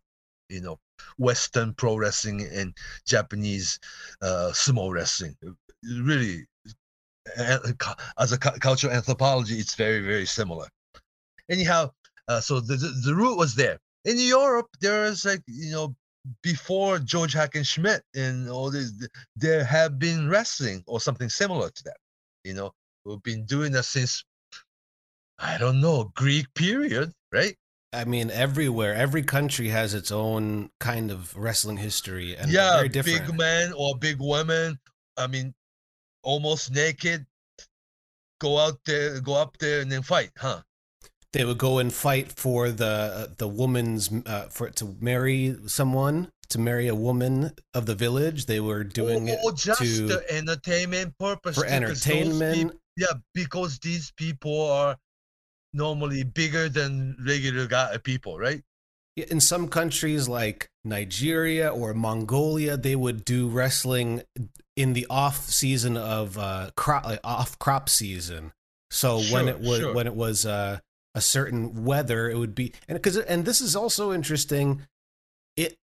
You 0.49 0.61
know, 0.61 0.79
Western 1.17 1.73
pro 1.73 1.97
wrestling 1.97 2.47
and 2.53 2.73
Japanese 3.05 3.79
uh, 4.21 4.51
sumo 4.53 4.91
wrestling. 4.91 5.35
Really, 5.83 6.45
as 7.37 8.31
a 8.31 8.37
cu- 8.37 8.59
cultural 8.59 8.93
anthropology, 8.93 9.55
it's 9.55 9.75
very 9.75 10.01
very 10.01 10.25
similar. 10.25 10.67
Anyhow, 11.49 11.91
uh, 12.27 12.39
so 12.39 12.59
the, 12.59 12.75
the 12.75 12.89
the 13.05 13.15
root 13.15 13.37
was 13.37 13.55
there. 13.55 13.79
In 14.05 14.19
Europe, 14.19 14.67
there 14.81 15.05
is 15.05 15.25
like 15.25 15.41
you 15.47 15.71
know 15.71 15.95
before 16.41 16.99
George 16.99 17.33
Hackenschmidt 17.33 18.01
and 18.15 18.49
all 18.49 18.71
this, 18.71 18.91
there 19.35 19.63
have 19.63 19.99
been 19.99 20.29
wrestling 20.29 20.83
or 20.87 20.99
something 20.99 21.29
similar 21.29 21.69
to 21.69 21.83
that. 21.83 21.97
You 22.43 22.53
know, 22.53 22.71
we've 23.03 23.21
been 23.23 23.45
doing 23.45 23.71
that 23.73 23.83
since 23.83 24.23
I 25.39 25.57
don't 25.57 25.81
know 25.81 26.11
Greek 26.15 26.47
period, 26.53 27.11
right? 27.31 27.55
I 27.95 28.05
mean, 28.05 28.29
everywhere, 28.31 28.93
every 28.93 29.23
country 29.23 29.69
has 29.69 29.93
its 29.93 30.11
own 30.11 30.69
kind 30.79 31.11
of 31.11 31.35
wrestling 31.35 31.77
history, 31.77 32.35
and 32.35 32.51
yeah, 32.51 32.75
very 32.77 32.89
different. 32.89 33.27
big 33.27 33.37
man 33.37 33.73
or 33.75 33.97
big 33.97 34.19
woman. 34.19 34.79
I 35.17 35.27
mean, 35.27 35.53
almost 36.23 36.71
naked. 36.71 37.25
Go 38.41 38.57
out 38.59 38.79
there, 38.85 39.21
go 39.21 39.35
up 39.35 39.57
there, 39.59 39.79
and 39.81 39.91
then 39.91 40.01
fight, 40.03 40.31
huh? 40.37 40.61
they 41.35 41.43
would 41.43 41.57
go 41.57 41.79
and 41.79 41.93
fight 41.93 42.31
for 42.31 42.71
the 42.71 43.29
the 43.37 43.47
woman's 43.47 44.09
uh, 44.25 44.47
for 44.49 44.69
to 44.69 44.95
marry 45.01 45.55
someone 45.67 46.29
to 46.47 46.59
marry 46.59 46.87
a 46.87 46.95
woman 46.95 47.51
of 47.73 47.85
the 47.85 47.95
village. 47.95 48.45
They 48.45 48.59
were 48.61 48.83
doing 48.85 49.27
it 49.27 49.39
or, 49.43 49.51
or 49.51 49.53
just 49.53 49.81
to 49.81 50.07
the 50.07 50.33
entertainment 50.33 51.17
purpose. 51.17 51.57
for 51.57 51.65
too, 51.65 51.69
'cause 51.69 52.03
those 52.03 52.03
peop- 52.03 52.15
entertainment. 52.15 52.79
Yeah, 52.97 53.13
because 53.33 53.79
these 53.79 54.11
people 54.15 54.61
are 54.71 54.95
normally 55.75 56.23
bigger 56.23 56.69
than 56.69 57.17
regular 57.25 57.67
guy 57.67 57.97
people, 57.97 58.39
right? 58.39 58.61
In 59.15 59.39
some 59.39 59.67
countries 59.67 60.27
like 60.27 60.69
Nigeria 60.83 61.69
or 61.69 61.93
Mongolia, 61.93 62.75
they 62.75 62.95
would 62.95 63.23
do 63.23 63.47
wrestling 63.47 64.23
in 64.75 64.93
the 64.93 65.05
off 65.09 65.45
season 65.49 65.95
of 65.95 66.37
uh, 66.37 66.71
crop, 66.75 67.05
like 67.05 67.21
off 67.23 67.57
crop 67.59 67.87
season. 67.87 68.51
So 68.91 69.19
when 69.31 69.47
it 69.47 69.59
was 69.59 69.79
sure. 69.79 69.93
when 69.93 70.07
it 70.07 70.15
was 70.15 70.45
uh, 70.45 70.79
a 71.13 71.21
certain 71.21 71.85
weather, 71.85 72.29
it 72.29 72.37
would 72.37 72.55
be 72.55 72.73
and 72.87 72.97
because 72.97 73.17
and 73.17 73.45
this 73.45 73.61
is 73.61 73.75
also 73.75 74.11
interesting. 74.11 74.81
It 75.55 75.77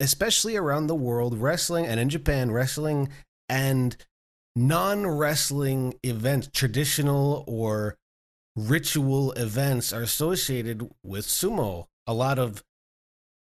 especially 0.00 0.56
around 0.56 0.88
the 0.88 0.94
world, 0.96 1.38
wrestling 1.38 1.86
and 1.86 2.00
in 2.00 2.08
Japan, 2.08 2.50
wrestling 2.50 3.10
and 3.48 3.96
non 4.56 5.06
wrestling 5.06 5.94
events, 6.02 6.48
traditional 6.52 7.44
or 7.46 7.96
ritual 8.56 9.32
events, 9.32 9.92
are 9.92 10.02
associated 10.02 10.88
with 11.02 11.26
sumo. 11.26 11.86
A 12.06 12.14
lot 12.14 12.38
of 12.38 12.62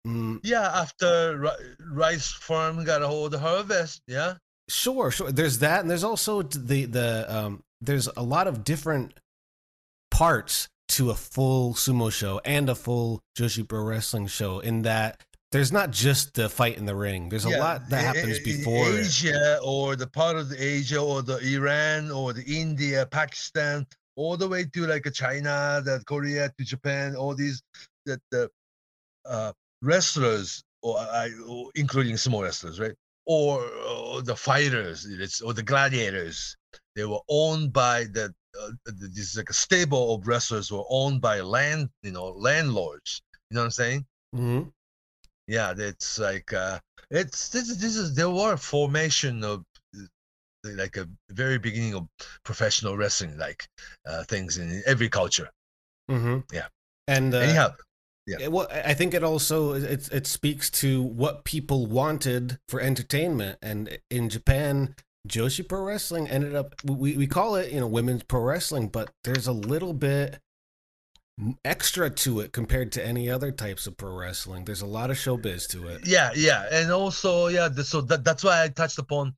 mm, 0.06 0.40
Yeah, 0.42 0.62
after 0.62 1.52
rice 1.92 2.30
farm 2.32 2.84
got 2.84 3.02
a 3.02 3.06
hold 3.08 3.34
of 3.34 3.40
harvest, 3.40 4.02
yeah. 4.06 4.34
Sure, 4.68 5.10
sure. 5.10 5.32
There's 5.32 5.58
that, 5.60 5.80
and 5.80 5.90
there's 5.90 6.04
also 6.04 6.42
the 6.42 6.84
the 6.84 7.26
um. 7.28 7.62
There's 7.80 8.08
a 8.14 8.22
lot 8.22 8.46
of 8.46 8.62
different 8.62 9.14
parts 10.10 10.68
to 10.88 11.10
a 11.10 11.14
full 11.14 11.72
sumo 11.74 12.12
show 12.12 12.40
and 12.44 12.68
a 12.68 12.74
full 12.74 13.20
Joshi 13.38 13.66
Pro 13.66 13.82
Wrestling 13.82 14.26
show. 14.26 14.58
In 14.58 14.82
that, 14.82 15.22
there's 15.50 15.72
not 15.72 15.90
just 15.90 16.34
the 16.34 16.48
fight 16.48 16.76
in 16.76 16.84
the 16.84 16.94
ring. 16.94 17.30
There's 17.30 17.46
a 17.46 17.50
yeah. 17.50 17.58
lot 17.58 17.88
that 17.88 18.04
happens 18.16 18.38
i- 18.38 18.42
before. 18.44 18.86
Asia 18.86 19.58
or 19.64 19.96
the 19.96 20.06
part 20.06 20.36
of 20.36 20.50
the 20.50 20.62
Asia 20.62 21.00
or 21.00 21.22
the 21.22 21.38
Iran 21.38 22.10
or 22.10 22.32
the 22.32 22.44
India, 22.44 23.06
Pakistan, 23.06 23.86
all 24.16 24.36
the 24.36 24.48
way 24.48 24.64
to 24.64 24.86
like 24.86 25.06
a 25.06 25.10
China, 25.10 25.82
the 25.84 26.02
Korea 26.06 26.52
to 26.58 26.64
Japan, 26.64 27.16
all 27.16 27.34
these 27.34 27.62
that 28.06 28.20
the 28.30 28.50
uh, 29.26 29.52
wrestlers 29.82 30.62
or, 30.82 30.98
I 30.98 31.30
or 31.48 31.70
including 31.74 32.16
small 32.16 32.42
wrestlers, 32.42 32.80
right? 32.80 32.94
Or, 33.26 33.62
or 33.64 34.22
the 34.22 34.36
fighters, 34.36 35.06
it's, 35.06 35.40
or 35.40 35.54
the 35.54 35.62
gladiators. 35.62 36.56
They 36.96 37.04
were 37.04 37.20
owned 37.28 37.72
by 37.72 38.04
the 38.04 38.34
uh, 38.60 38.70
this 38.86 39.36
like 39.36 39.50
a 39.50 39.54
stable 39.54 40.14
of 40.14 40.26
wrestlers 40.26 40.72
were 40.72 40.84
owned 40.90 41.20
by 41.20 41.40
land, 41.40 41.90
you 42.02 42.12
know, 42.12 42.28
landlords. 42.28 43.22
You 43.50 43.56
know 43.56 43.62
what 43.62 43.66
I'm 43.66 43.70
saying? 43.72 44.06
Mhm. 44.34 44.72
yeah 45.48 45.72
that's 45.74 46.18
like 46.18 46.52
uh 46.52 46.78
it's 47.10 47.48
this 47.48 47.68
is 47.70 47.78
this 47.78 47.96
is 47.96 48.14
there 48.14 48.30
were 48.30 48.56
formation 48.56 49.42
of 49.44 49.64
like 50.64 50.96
a 50.96 51.08
very 51.30 51.58
beginning 51.58 51.94
of 51.94 52.08
professional 52.44 52.96
wrestling, 52.96 53.36
like 53.38 53.68
uh, 54.06 54.24
things 54.24 54.58
in 54.58 54.82
every 54.86 55.08
culture. 55.08 55.50
Mm-hmm. 56.10 56.40
Yeah. 56.52 56.66
And 57.06 57.34
uh, 57.34 57.38
Anyhow, 57.38 57.72
Yeah, 58.26 58.48
Well, 58.48 58.68
I 58.70 58.94
think 58.94 59.14
it 59.14 59.24
also 59.24 59.72
it 59.72 60.08
it 60.12 60.26
speaks 60.26 60.70
to 60.70 61.02
what 61.02 61.44
people 61.44 61.86
wanted 61.86 62.58
for 62.68 62.80
entertainment, 62.80 63.58
and 63.62 63.98
in 64.10 64.28
Japan, 64.28 64.94
Joshi 65.28 65.66
Pro 65.66 65.82
Wrestling 65.82 66.28
ended 66.28 66.54
up 66.54 66.74
we 66.84 67.16
we 67.16 67.26
call 67.26 67.56
it 67.56 67.72
you 67.72 67.80
know 67.80 67.86
women's 67.86 68.22
pro 68.22 68.42
wrestling, 68.42 68.88
but 68.88 69.10
there's 69.24 69.46
a 69.46 69.52
little 69.52 69.94
bit 69.94 70.40
extra 71.64 72.10
to 72.10 72.40
it 72.40 72.52
compared 72.52 72.92
to 72.92 73.04
any 73.04 73.30
other 73.30 73.50
types 73.50 73.86
of 73.86 73.96
pro 73.96 74.14
wrestling. 74.14 74.64
There's 74.64 74.82
a 74.82 74.86
lot 74.86 75.10
of 75.10 75.16
showbiz 75.16 75.68
to 75.70 75.88
it. 75.88 76.06
yeah, 76.06 76.30
yeah, 76.34 76.66
and 76.70 76.90
also 76.90 77.48
yeah, 77.48 77.68
the, 77.68 77.84
so 77.84 78.00
that, 78.02 78.24
that's 78.24 78.44
why 78.44 78.62
I 78.62 78.68
touched 78.68 78.98
upon 78.98 79.34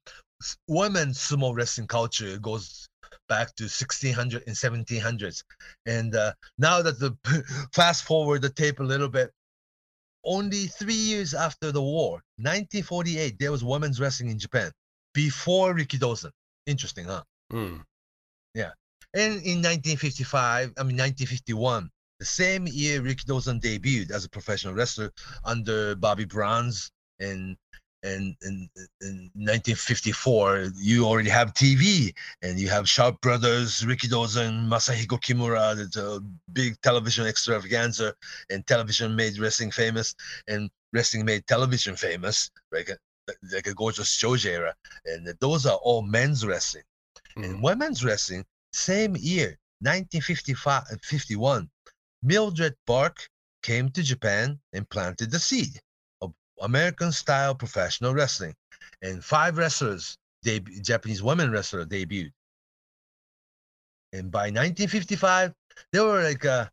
women's 0.69 1.19
sumo 1.19 1.55
wrestling 1.55 1.87
culture 1.87 2.39
goes 2.39 2.89
back 3.29 3.55
to 3.57 3.65
1600 3.65 4.45
and 4.47 4.57
1700s, 4.57 5.43
and 5.87 6.15
uh, 6.15 6.33
now 6.59 6.83
that 6.83 6.99
the 6.99 7.17
fast 7.75 8.05
forward 8.05 8.43
the 8.43 8.51
tape 8.51 8.81
a 8.81 8.85
little 8.85 9.09
bit. 9.09 9.31
Only 10.25 10.69
three 10.69 10.95
years 10.95 11.35
after 11.35 11.73
the 11.73 11.83
war, 11.83 12.23
1948, 12.37 13.41
there 13.41 13.51
was 13.51 13.65
women's 13.65 13.99
wrestling 13.99 14.31
in 14.31 14.39
Japan 14.39 14.71
before 15.15 15.75
Rikidozan. 15.75 16.31
Interesting, 16.67 17.07
huh? 17.07 17.25
Mm. 17.53 17.83
Yeah. 18.55 18.71
And 19.15 19.35
in 19.43 19.59
1955, 19.61 20.75
I 20.77 20.83
mean 20.85 20.97
1951, 20.97 21.91
the 22.21 22.25
same 22.25 22.69
year 22.69 23.01
Rikidozan 23.01 23.61
debuted 23.61 24.13
as 24.13 24.25
a 24.25 24.31
professional 24.31 24.75
wrestler 24.75 25.11
under 25.45 25.97
Bobby 25.97 26.25
Bruns 26.25 26.91
and 27.19 27.57
and 28.03 28.35
in, 28.43 28.69
in 29.01 29.31
1954 29.35 30.73
you 30.77 31.05
already 31.05 31.31
have 31.31 31.55
TV 31.55 32.13
and 32.43 32.59
you 32.59 32.69
have 32.69 32.89
Sharp 32.89 33.21
Brothers, 33.21 33.83
Rikidozan, 33.83 34.67
Masahiko 34.67 35.21
Kimura, 35.21 35.77
that's 35.77 35.97
a 35.97 36.21
big 36.53 36.81
television 36.83 37.27
extravaganza 37.27 38.15
and 38.51 38.67
television 38.67 39.15
made 39.15 39.39
wrestling 39.39 39.71
famous 39.71 40.15
and 40.49 40.71
wrestling 40.93 41.25
made 41.25 41.47
television 41.47 41.95
famous, 41.97 42.51
like 42.73 42.89
a, 42.89 42.97
like 43.53 43.67
a 43.67 43.75
gorgeous 43.75 44.17
Joji 44.17 44.51
era. 44.51 44.75
And 45.07 45.33
those 45.41 45.65
are 45.65 45.79
all 45.83 46.03
men's 46.03 46.45
wrestling. 46.45 46.85
Mm. 47.37 47.45
In 47.45 47.63
women's 47.63 48.05
wrestling, 48.05 48.45
same 48.73 49.17
year, 49.17 49.59
1955 49.81 50.85
51, 51.03 51.71
Mildred 52.23 52.75
Burke 52.87 53.29
came 53.63 53.91
to 53.91 54.03
Japan 54.03 54.59
and 54.73 54.89
planted 54.89 55.31
the 55.31 55.39
seed 55.39 55.81
American 56.63 57.13
style 57.13 57.55
professional 57.55 58.15
wrestling. 58.15 58.55
And 59.03 59.25
five 59.25 59.59
wrestlers, 59.59 60.17
deb- 60.43 60.69
Japanese 60.83 61.23
women 61.23 61.51
wrestler 61.51 61.85
debuted. 61.85 62.33
And 64.13 64.31
by 64.31 64.51
1955, 64.51 65.53
they 65.93 66.01
were 66.01 66.23
like, 66.23 66.45
uh, 66.45 66.69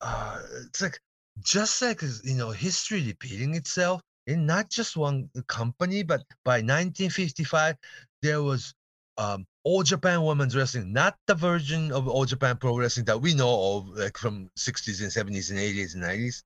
uh, 0.00 0.40
it's 0.66 0.82
like 0.82 0.98
just 1.40 1.82
like 1.82 2.02
you 2.24 2.34
know 2.34 2.50
history 2.50 3.02
repeating 3.02 3.54
itself 3.54 4.00
in 4.26 4.46
not 4.46 4.70
just 4.70 4.96
one 4.96 5.28
company, 5.46 6.02
but 6.02 6.22
by 6.44 6.56
1955 6.56 7.76
there 8.22 8.42
was 8.42 8.74
um, 9.18 9.46
All 9.64 9.82
Japan 9.82 10.22
Women's 10.22 10.56
Wrestling, 10.56 10.92
not 10.92 11.16
the 11.26 11.34
version 11.34 11.92
of 11.92 12.08
All 12.08 12.24
Japan 12.24 12.56
Pro 12.56 12.76
Wrestling 12.76 13.06
that 13.06 13.20
we 13.20 13.34
know 13.34 13.76
of, 13.76 13.88
like 13.88 14.16
from 14.16 14.50
60s 14.58 15.00
and 15.00 15.10
70s 15.10 15.50
and 15.50 15.58
80s 15.58 15.94
and 15.94 16.02
90s, 16.02 16.42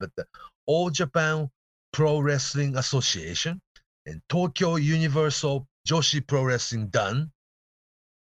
but 0.00 0.10
the 0.16 0.26
All 0.66 0.90
Japan 0.90 1.50
Pro 1.98 2.20
Wrestling 2.20 2.76
Association 2.76 3.60
and 4.06 4.22
Tokyo 4.28 4.76
Universal 4.76 5.66
Joshi 5.84 6.24
Pro 6.24 6.44
Wrestling 6.44 6.86
Dan, 6.90 7.32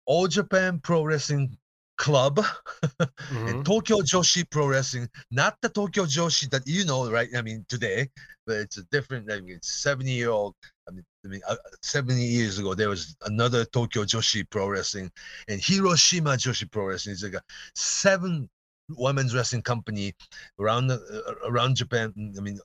All 0.05 0.27
Japan 0.27 0.81
Pro 0.81 1.05
Wrestling 1.05 1.57
Club, 1.97 2.41
Mhm. 2.41 2.51
and 3.49 3.65
Tokyo 3.65 3.99
Joshi 3.99 4.43
Pro 4.51 4.67
Wrestling, 4.67 5.09
not 5.31 5.57
the 5.63 5.69
Tokyo 5.69 6.07
Joshi 6.07 6.51
that 6.51 6.67
you 6.67 6.85
know, 6.85 7.09
right? 7.09 7.29
I 7.37 7.43
mean, 7.43 7.65
today, 7.69 8.11
but 8.49 8.57
it's 8.57 8.79
a 8.79 8.83
different. 8.91 9.31
I 9.31 9.39
mean, 9.39 9.55
it's 9.55 9.71
70 9.71 10.11
year 10.11 10.31
old. 10.31 10.57
I 10.89 10.91
mean, 10.91 11.05
I 11.25 11.29
mean, 11.29 11.41
uh, 11.49 11.55
70 11.83 12.21
years 12.21 12.59
ago, 12.59 12.75
there 12.75 12.89
was 12.89 13.15
another 13.27 13.65
Tokyo 13.65 14.03
Joshi 14.03 14.43
Pro 14.51 14.67
Wrestling 14.67 15.09
and 15.47 15.63
Hiroshima 15.63 16.31
Joshi 16.31 16.69
Pro 16.69 16.87
Wrestling. 16.87 17.13
It's 17.13 17.23
like 17.23 17.35
a 17.35 17.43
seven 17.77 18.51
women's 18.89 19.37
wrestling 19.37 19.63
company 19.63 20.15
around 20.59 20.91
uh, 20.91 20.99
around 21.47 21.77
Japan. 21.77 22.13
I 22.37 22.41
mean, 22.41 22.59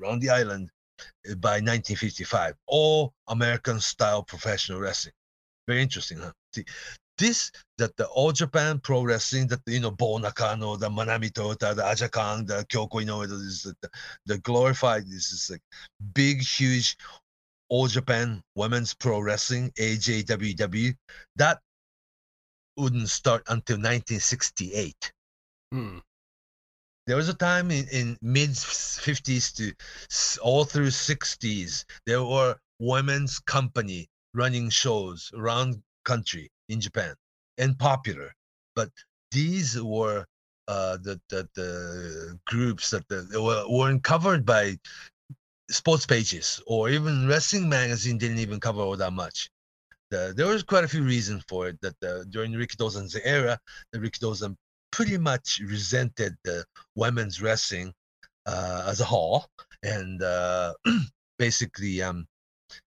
around 0.00 0.20
the 0.20 0.30
island 0.30 0.70
uh, 1.00 1.34
by 1.36 1.60
1955. 1.60 2.54
All 2.66 3.12
American 3.28 3.80
style 3.80 4.22
professional 4.22 4.80
wrestling. 4.80 5.14
Very 5.66 5.82
interesting, 5.82 6.18
huh? 6.18 6.32
See, 6.54 6.64
this 7.16 7.50
that 7.78 7.96
the 7.96 8.06
All 8.08 8.32
Japan 8.32 8.80
Pro 8.80 9.02
Wrestling 9.02 9.46
that 9.48 9.60
you 9.66 9.80
know 9.80 9.90
Bull 9.90 10.18
Nakano, 10.18 10.76
the 10.76 10.88
Manami 10.88 11.32
Tota, 11.32 11.74
the 11.74 11.84
Aja 11.84 12.08
Kong, 12.08 12.44
the 12.44 12.66
Kyoko 12.68 13.02
Inoue, 13.02 13.28
this 13.28 13.62
the, 13.62 13.88
the 14.26 14.38
glorified. 14.38 15.04
This 15.06 15.32
is 15.32 15.50
like 15.50 15.62
big, 16.12 16.42
huge 16.42 16.96
All 17.68 17.86
Japan 17.86 18.42
Women's 18.56 18.94
Pro 18.94 19.20
Wrestling 19.20 19.70
AJWW. 19.78 20.94
That 21.36 21.60
wouldn't 22.76 23.08
start 23.08 23.42
until 23.48 23.76
1968 23.76 25.12
Mm. 25.74 26.00
There 27.06 27.16
was 27.16 27.28
a 27.28 27.34
time 27.34 27.70
in, 27.70 27.86
in 27.88 28.16
mid 28.22 28.50
50s 28.50 29.54
to 29.56 30.40
all 30.40 30.64
through 30.64 30.88
60s 30.88 31.84
there 32.06 32.24
were 32.24 32.56
women's 32.78 33.38
company 33.40 34.08
running 34.32 34.70
shows 34.70 35.30
around 35.34 35.82
country 36.04 36.50
in 36.68 36.80
japan 36.80 37.14
and 37.58 37.78
popular. 37.78 38.32
But 38.74 38.90
these 39.30 39.80
were 39.80 40.24
uh, 40.66 40.96
the, 40.96 41.20
the 41.28 41.48
the 41.54 42.38
groups 42.46 42.90
that 42.90 43.06
the, 43.08 43.28
were, 43.40 43.64
weren't 43.68 44.02
covered 44.02 44.46
by 44.46 44.78
sports 45.70 46.06
pages 46.06 46.60
or 46.66 46.88
even 46.88 47.28
wrestling 47.28 47.68
magazine 47.68 48.18
didn't 48.18 48.38
even 48.38 48.60
cover 48.60 48.80
all 48.80 48.96
that 48.96 49.12
much. 49.12 49.50
The, 50.10 50.32
there 50.36 50.46
was 50.46 50.62
quite 50.62 50.84
a 50.84 50.88
few 50.88 51.02
reasons 51.02 51.44
for 51.48 51.68
it 51.68 51.80
that 51.82 51.98
the, 52.00 52.26
during 52.30 52.52
Rikidozan's 52.52 53.14
era, 53.16 53.58
the 53.92 53.98
Rikidozan 53.98 54.56
pretty 54.94 55.18
much 55.18 55.60
resented 55.66 56.36
the 56.44 56.64
women's 56.94 57.42
wrestling 57.42 57.92
uh, 58.46 58.86
as 58.86 59.00
a 59.00 59.04
whole, 59.04 59.44
and 59.82 60.22
uh, 60.22 60.72
basically, 61.38 62.00
um, 62.00 62.26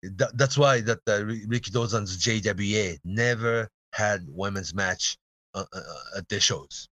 tha- 0.04 0.30
that's 0.34 0.56
why 0.56 0.80
that 0.80 1.00
Ri- 1.08 1.44
Rikidozan's 1.46 2.16
JWA 2.18 2.98
never 3.04 3.68
had 3.92 4.24
women's 4.28 4.72
match 4.72 5.16
uh, 5.54 5.64
uh, 5.74 5.76
uh, 5.76 6.18
at 6.18 6.28
their 6.28 6.40
shows. 6.40 6.88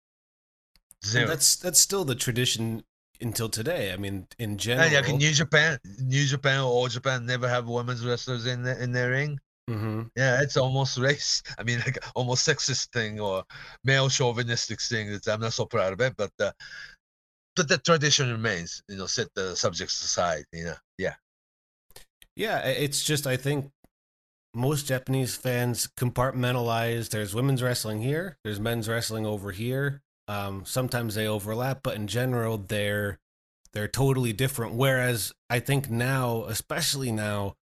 Zero. 1.05 1.29
that's 1.29 1.55
that's 1.57 1.79
still 1.79 2.05
the 2.05 2.17
tradition 2.17 2.83
until 3.21 3.49
today. 3.49 3.93
I 3.93 3.97
mean, 3.97 4.27
in 4.41 4.59
general. 4.59 4.87
And 4.87 4.95
like 4.95 5.09
in 5.09 5.19
New 5.19 5.31
Japan, 5.31 5.79
New 6.01 6.25
Japan 6.25 6.61
or 6.61 6.65
All 6.65 6.89
Japan 6.89 7.27
never 7.27 7.49
have 7.49 7.69
women's 7.69 8.05
wrestlers 8.05 8.47
in 8.47 8.65
the, 8.65 8.83
in 8.83 8.91
their 8.91 9.11
ring. 9.11 9.39
Hmm 9.69 10.03
Yeah, 10.17 10.43
it's 10.43 10.57
almost 10.57 10.99
race. 10.99 11.43
I 11.59 11.63
mean, 11.65 11.81
like 11.81 11.99
almost 12.15 12.47
sexist 12.47 12.91
thing 12.93 13.19
or 13.21 13.45
male 13.85 14.09
chauvinistic 14.09 14.81
thing. 14.81 15.11
That 15.11 15.29
I'm 15.29 15.41
not 15.41 15.53
so 15.55 15.67
proud 15.67 15.93
of 15.93 16.01
it, 16.01 16.15
but 16.17 16.31
uh, 16.41 16.53
but 17.57 17.69
the 17.69 17.79
tradition 17.79 18.31
remains. 18.31 18.83
You 18.89 18.97
know, 18.97 19.07
set 19.07 19.29
the 19.35 19.57
subjects 19.57 20.03
aside. 20.03 20.45
You 20.53 20.65
know, 20.67 20.77
yeah. 20.99 21.15
Yeah, 22.37 22.59
it's 22.67 23.03
just 23.03 23.27
I 23.27 23.37
think 23.37 23.71
most 24.55 24.87
Japanese 24.87 25.37
fans 25.37 25.89
compartmentalize. 25.99 27.11
There's 27.11 27.35
women's 27.35 27.63
wrestling 27.63 28.03
here. 28.03 28.39
There's 28.45 28.61
men's 28.61 28.89
wrestling 28.89 29.27
over 29.27 29.53
here. 29.53 30.03
Um, 30.29 30.65
sometimes 30.67 31.15
they 31.15 31.27
overlap, 31.27 31.81
but 31.83 31.97
in 31.97 32.07
general, 32.07 32.59
they're 32.59 33.19
they're 33.73 33.89
totally 33.89 34.33
different. 34.33 34.75
Whereas 34.75 35.33
I 35.51 35.61
think 35.61 35.91
now, 35.91 36.45
especially 36.47 37.13
now, 37.13 37.57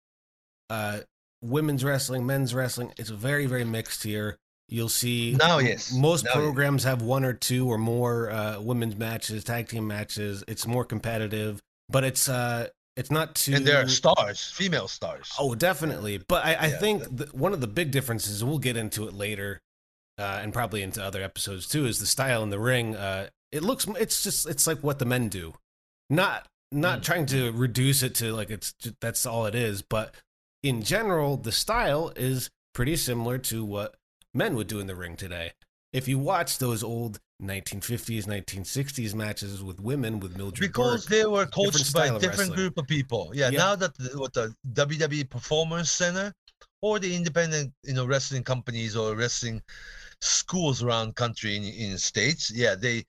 uh, 0.71 1.01
women's 1.43 1.85
wrestling, 1.85 2.25
men's 2.27 2.55
wrestling, 2.55 2.93
it's 2.99 3.11
very 3.11 3.47
very 3.47 3.65
mixed 3.65 4.03
here. 4.03 4.39
You'll 4.69 4.89
see 4.89 5.37
Now, 5.39 5.59
m- 5.59 5.67
yes. 5.67 5.93
most 5.93 6.25
yes. 6.25 6.35
programs 6.35 6.85
have 6.85 7.03
one 7.03 7.25
or 7.25 7.35
two 7.35 7.69
or 7.69 7.77
more 7.77 8.31
uh, 8.31 8.61
women's 8.61 8.97
matches, 8.97 9.45
tag 9.45 9.69
team 9.69 9.87
matches. 9.87 10.43
It's 10.49 10.67
more 10.67 10.85
competitive, 10.85 11.61
but 11.91 12.05
it's 12.05 12.29
uh, 12.29 12.69
it's 12.97 13.11
not 13.11 13.35
too. 13.35 13.55
And 13.55 13.67
there 13.67 13.83
are 13.83 13.89
stars, 13.89 14.51
female 14.55 14.89
stars. 14.89 15.31
Oh, 15.39 15.55
definitely. 15.55 16.19
But 16.27 16.45
I, 16.47 16.55
I 16.55 16.67
Yeah, 16.69 16.79
think 16.79 17.19
th- 17.19 17.33
one 17.35 17.53
of 17.53 17.61
the 17.61 17.67
big 17.67 17.91
differences, 17.91 18.43
we'll 18.43 18.59
get 18.59 18.77
into 18.79 19.07
it 19.09 19.13
later, 19.15 19.61
uh, 20.19 20.41
and 20.43 20.53
probably 20.55 20.83
into 20.83 21.03
other 21.05 21.23
episodes 21.23 21.67
too, 21.69 21.85
is 21.87 21.99
the 22.01 22.07
style 22.07 22.43
in 22.43 22.49
the 22.51 22.59
ring. 22.61 22.97
Uh, 22.97 23.29
it 23.51 23.63
looks, 23.63 23.87
it's 23.99 24.23
just, 24.23 24.49
it's 24.49 24.67
like 24.67 24.79
what 24.81 24.99
the 24.99 25.05
men 25.05 25.29
do, 25.29 25.53
not 26.09 26.47
not 26.71 27.01
Mm. 27.01 27.05
trying 27.05 27.27
to 27.27 27.53
reduce 27.53 28.03
it 28.03 28.15
to 28.17 28.33
like 28.33 28.49
it's 28.49 28.73
that's 29.03 29.27
all 29.27 29.45
it 29.45 29.55
is, 29.55 29.83
but 29.83 30.15
in 30.63 30.83
general, 30.83 31.37
the 31.37 31.53
style 31.53 32.13
is 32.17 32.51
pretty 32.75 32.97
similar 32.97 33.39
to 33.39 33.65
what 33.65 33.97
men 34.35 34.55
would 34.55 34.67
do 34.67 34.81
in 34.81 34.87
the 34.87 34.95
ring 34.95 35.17
today. 35.17 35.53
If 35.93 36.09
you 36.09 36.19
watch 36.19 36.59
those 36.59 36.83
old 36.83 37.21
1950s, 37.43 38.25
1960s 38.25 39.15
matches 39.15 39.63
with 39.63 39.81
women 39.81 40.21
with 40.21 40.37
Mildred 40.37 40.61
because 40.61 41.05
Burke, 41.05 41.11
they 41.11 41.27
were 41.27 41.45
coached 41.47 41.93
by 41.93 42.07
of 42.07 42.15
different 42.21 42.39
wrestling. 42.39 42.57
group 42.57 42.79
of 42.79 42.87
people. 42.87 43.31
Yeah, 43.35 43.51
Yeah. 43.51 43.59
now 43.59 43.77
that 43.77 43.95
the, 43.99 44.19
what 44.19 44.33
the 44.33 44.55
WWE 44.73 45.29
Performance 45.29 45.91
Center 45.91 46.33
or 46.83 46.99
the 46.99 47.15
independent 47.15 47.73
you 47.85 47.95
know 47.95 48.05
wrestling 48.07 48.43
companies 48.43 48.97
or 48.97 49.15
wrestling 49.15 49.63
schools 50.21 50.83
around 50.83 51.17
country 51.17 51.57
in, 51.57 51.65
in 51.65 51.99
states 51.99 52.51
yeah 52.55 52.75
they 52.75 53.05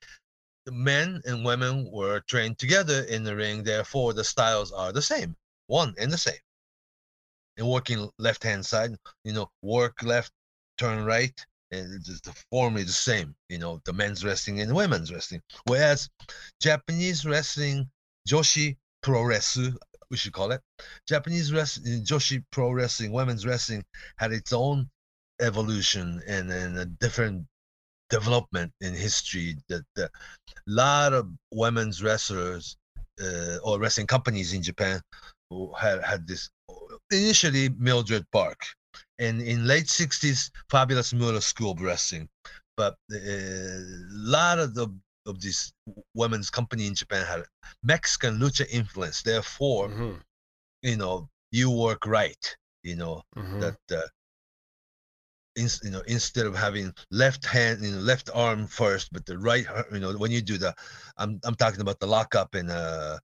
the 0.66 0.72
men 0.72 1.22
and 1.26 1.44
women 1.44 1.90
were 1.92 2.22
trained 2.22 2.58
together 2.58 3.04
in 3.04 3.24
the 3.24 3.36
ring 3.36 3.64
therefore 3.64 4.14
the 4.14 4.24
styles 4.24 4.72
are 4.72 4.92
the 4.92 5.02
same 5.02 5.36
one 5.68 5.94
and 6.00 6.12
the 6.12 6.18
same 6.18 6.40
and 7.58 7.68
working 7.68 8.10
left 8.20 8.44
hand 8.44 8.66
side 8.66 8.96
you 9.24 9.34
know 9.34 9.50
work 9.62 10.02
left 10.04 10.32
turn 10.78 11.06
right 11.06 11.46
and 11.72 12.04
the 12.06 12.34
form 12.52 12.78
is 12.78 12.88
the 12.88 12.94
same 12.94 13.36
you 13.50 13.58
know 13.58 13.82
the 13.86 13.94
men's 13.94 14.24
wrestling 14.24 14.60
and 14.62 14.74
women's 14.74 15.12
wrestling. 15.12 15.42
Whereas 15.66 16.10
japanese 16.62 17.26
wrestling 17.26 17.90
joshi 18.28 18.78
pro 19.02 19.24
wrestling 19.24 19.76
we 20.10 20.18
should 20.18 20.34
call 20.34 20.52
it 20.52 20.62
japanese 21.08 21.52
wrestling 21.52 22.04
joshi 22.04 22.44
pro 22.52 22.72
wrestling 22.72 23.12
women's 23.12 23.46
wrestling 23.46 23.84
had 24.18 24.32
its 24.32 24.54
own 24.54 24.90
evolution 25.42 26.22
and, 26.28 26.52
and 26.52 26.78
a 26.78 26.86
different 26.86 27.46
development 28.10 28.72
in 28.82 28.94
history 28.94 29.58
that 29.68 29.84
a 29.98 30.10
lot 30.68 31.14
of 31.14 31.28
women's 31.52 32.04
wrestlers 32.04 32.78
uh, 33.22 33.58
or 33.64 33.80
wrestling 33.80 34.08
companies 34.08 34.54
in 34.54 34.62
japan 34.62 35.02
who 35.50 35.74
had 35.74 36.04
had 36.04 36.28
this 36.28 36.50
initially 37.12 37.70
mildred 37.78 38.26
burke. 38.32 38.66
And 39.20 39.42
in 39.42 39.68
late 39.68 39.90
60s 39.90 40.52
fabulous 40.70 41.14
moolah 41.14 41.42
school 41.42 41.72
of 41.72 41.82
wrestling 41.82 42.30
but 42.78 42.96
a 43.12 43.80
lot 44.12 44.60
of 44.60 44.74
the 44.76 44.88
of 45.26 45.40
this 45.42 45.72
women's 46.16 46.50
company 46.50 46.88
in 46.88 46.96
japan 46.96 47.26
had 47.26 47.44
mexican 47.84 48.40
lucha 48.40 48.66
influence. 48.70 49.22
Therefore 49.22 49.92
Mhm, 49.92 50.22
you 50.82 50.98
know 50.98 51.30
you 51.52 51.70
work 51.72 52.06
right 52.06 52.58
you 52.84 52.96
know 52.96 53.24
mhm. 53.36 53.60
that 53.60 53.78
uh, 53.92 54.08
in, 55.56 55.68
you 55.84 55.92
know 55.92 56.02
instead 56.08 56.46
of 56.46 56.56
having 56.56 56.94
left 57.12 57.46
hand 57.46 57.84
you 57.84 57.92
know 57.92 58.00
left 58.00 58.30
arm 58.34 58.68
first 58.68 59.12
but 59.12 59.26
the 59.26 59.38
right 59.38 59.66
you 59.92 60.00
know 60.00 60.14
when 60.18 60.32
you 60.32 60.42
do 60.42 60.58
the 60.58 60.74
i'm 61.18 61.40
i'm 61.46 61.56
talking 61.56 61.82
about 61.82 62.00
the 62.00 62.08
lockup 62.08 62.54
and 62.56 62.72
uh 62.72 63.18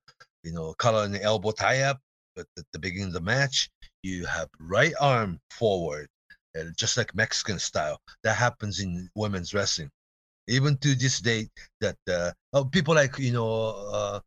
you 0.44 0.52
know 0.52 0.74
collar 0.78 1.04
and 1.04 1.16
elbow 1.16 1.50
tie 1.50 1.82
up 1.82 1.98
but 2.40 2.62
at 2.66 2.72
the 2.72 2.88
beginning 2.88 3.18
of 3.18 3.24
the 3.24 3.32
match 3.36 3.70
you 4.02 4.26
have 4.26 4.48
right 4.60 4.94
arm 5.00 5.40
forward 5.50 6.08
and 6.54 6.76
just 6.76 6.96
like 6.98 7.14
mexican 7.14 7.58
style 7.58 8.00
that 8.24 8.34
happens 8.36 8.80
in 8.80 9.10
women's 9.14 9.54
wrestling 9.54 9.90
even 10.48 10.76
to 10.78 10.94
this 10.94 11.20
day 11.20 11.48
that 11.80 11.96
uh 12.10 12.32
oh, 12.52 12.64
people 12.64 12.94
like 12.94 13.18
you 13.18 13.32
know 13.32 13.70
uh 13.92 14.20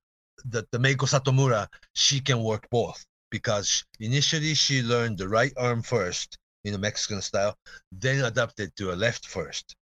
that 0.46 0.72
the 0.72 0.80
Meiko 0.80 1.08
Satomura 1.08 1.68
she 1.94 2.20
can 2.22 2.44
work 2.44 2.68
both 2.72 3.06
because 3.32 3.86
initially 4.00 4.54
she 4.56 4.82
learned 4.84 5.18
the 5.18 5.30
right 5.30 5.54
arm 5.58 5.82
first 5.84 6.38
in 6.66 6.74
a 6.74 6.78
Mexican 6.80 7.22
style, 7.22 7.58
then 7.92 8.24
adapted 8.24 8.76
to 8.78 8.92
a 8.94 8.96
left 8.96 9.26
first. 9.28 9.76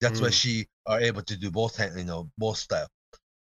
That's 0.00 0.20
why 0.20 0.30
Mm. 0.30 0.42
she 0.42 0.66
are 0.86 1.00
able 1.00 1.22
to 1.22 1.36
do 1.36 1.50
both 1.50 1.76
hand, 1.76 1.98
you 1.98 2.04
know, 2.04 2.30
both 2.38 2.58
style. 2.58 2.88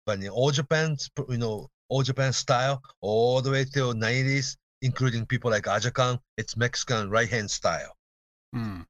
But 0.06 0.24
in 0.24 0.30
all 0.30 0.52
Japan's, 0.52 1.10
pr- 1.16 1.32
you 1.32 1.38
know, 1.38 1.70
all 1.90 2.04
Japan 2.04 2.34
style, 2.34 2.82
all 3.02 3.42
the 3.42 3.52
way 3.52 3.66
till 3.66 3.94
90s, 3.94 4.58
including 4.82 5.26
people 5.26 5.52
like 5.52 5.68
Aja 5.68 5.92
Kong, 5.92 6.20
it's 6.38 6.58
Mexican 6.58 7.10
right 7.10 7.30
hand 7.30 7.50
style. 7.50 7.96
Hmm. 8.54 8.82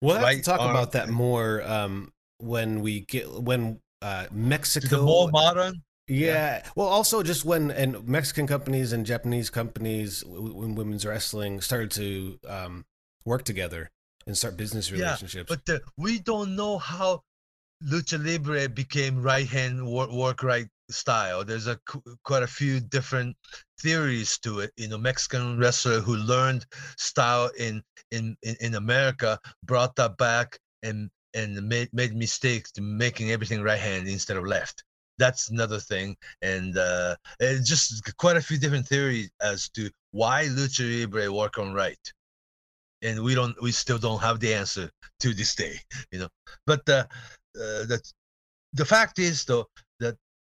We'll 0.00 0.20
Right 0.20 0.44
talk 0.44 0.60
arm 0.60 0.70
about 0.70 0.92
that 0.92 1.08
more 1.08 1.62
um, 1.62 2.12
when 2.38 2.82
we 2.82 3.00
get 3.00 3.30
when 3.30 3.80
uh, 4.02 4.26
Mexico. 4.30 4.96
the 4.96 5.02
more 5.02 5.30
modern, 5.30 5.82
yeah. 6.08 6.62
Well, 6.76 6.88
also 6.88 7.22
just 7.22 7.44
when 7.44 7.70
and 7.70 8.06
Mexican 8.06 8.46
companies 8.46 8.92
and 8.92 9.06
Japanese 9.06 9.48
companies 9.48 10.22
when 10.26 10.74
women's 10.74 11.06
wrestling 11.06 11.60
started 11.60 11.90
to 11.92 12.38
um, 12.46 12.84
work 13.24 13.44
together 13.44 13.90
and 14.26 14.36
start 14.36 14.56
business 14.56 14.92
relationships. 14.92 15.50
Yeah, 15.50 15.56
but 15.56 15.74
uh, 15.74 15.78
we 15.96 16.18
don't 16.18 16.54
know 16.54 16.78
how 16.78 17.22
lucha 17.82 18.22
libre 18.22 18.68
became 18.68 19.22
right 19.22 19.46
hand 19.46 19.86
work, 19.86 20.10
work 20.10 20.42
right 20.42 20.68
style. 20.90 21.44
There's 21.44 21.66
a 21.66 21.78
qu- 21.86 22.02
quite 22.24 22.42
a 22.42 22.46
few 22.48 22.80
different 22.80 23.36
theories 23.80 24.38
to 24.40 24.60
it. 24.60 24.72
You 24.76 24.88
know 24.88 24.98
mexican 24.98 25.58
wrestler 25.58 26.00
who 26.00 26.16
learned 26.16 26.66
style 26.96 27.50
in 27.58 27.82
in 28.10 28.36
in, 28.42 28.56
in 28.60 28.74
america 28.74 29.38
brought 29.64 29.96
that 29.96 30.16
back 30.16 30.58
and 30.82 31.10
and 31.34 31.60
made 31.68 31.88
made 31.92 32.14
mistakes 32.14 32.70
to 32.72 32.80
making 32.80 33.30
everything 33.30 33.62
right 33.62 33.78
hand 33.80 34.08
instead 34.08 34.36
of 34.36 34.44
left. 34.44 34.84
That's 35.18 35.50
another 35.50 35.78
thing. 35.80 36.16
And 36.42 36.76
uh 36.78 37.16
it's 37.40 37.68
just 37.68 38.16
quite 38.16 38.36
a 38.36 38.42
few 38.42 38.58
different 38.58 38.86
theories 38.86 39.30
as 39.42 39.68
to 39.70 39.90
why 40.12 40.46
lucha 40.46 40.84
libre 41.00 41.32
work 41.32 41.58
on 41.58 41.72
right. 41.74 42.04
And 43.02 43.22
we 43.22 43.34
don't 43.34 43.60
we 43.62 43.72
still 43.72 43.98
don't 43.98 44.20
have 44.20 44.40
the 44.40 44.54
answer 44.54 44.90
to 45.20 45.34
this 45.34 45.54
day 45.54 45.76
you 46.12 46.20
know. 46.20 46.28
But 46.66 46.88
uh, 46.88 47.06
uh 47.56 47.84
that 47.90 48.02
the 48.72 48.84
fact 48.84 49.18
is 49.18 49.44
though 49.44 49.66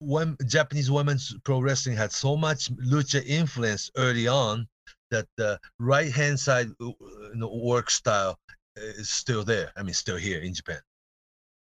when 0.00 0.36
japanese 0.46 0.90
women's 0.90 1.34
pro 1.44 1.60
wrestling 1.60 1.96
had 1.96 2.12
so 2.12 2.36
much 2.36 2.70
lucha 2.76 3.24
influence 3.26 3.90
early 3.96 4.26
on 4.26 4.66
that 5.10 5.26
the 5.36 5.58
right 5.78 6.12
hand 6.12 6.38
side 6.40 6.68
uh, 6.80 6.86
you 6.86 7.32
know, 7.36 7.54
work 7.62 7.90
style 7.90 8.38
is 8.76 9.10
still 9.10 9.44
there 9.44 9.70
i 9.76 9.82
mean 9.82 9.94
still 9.94 10.16
here 10.16 10.40
in 10.40 10.54
japan. 10.54 10.80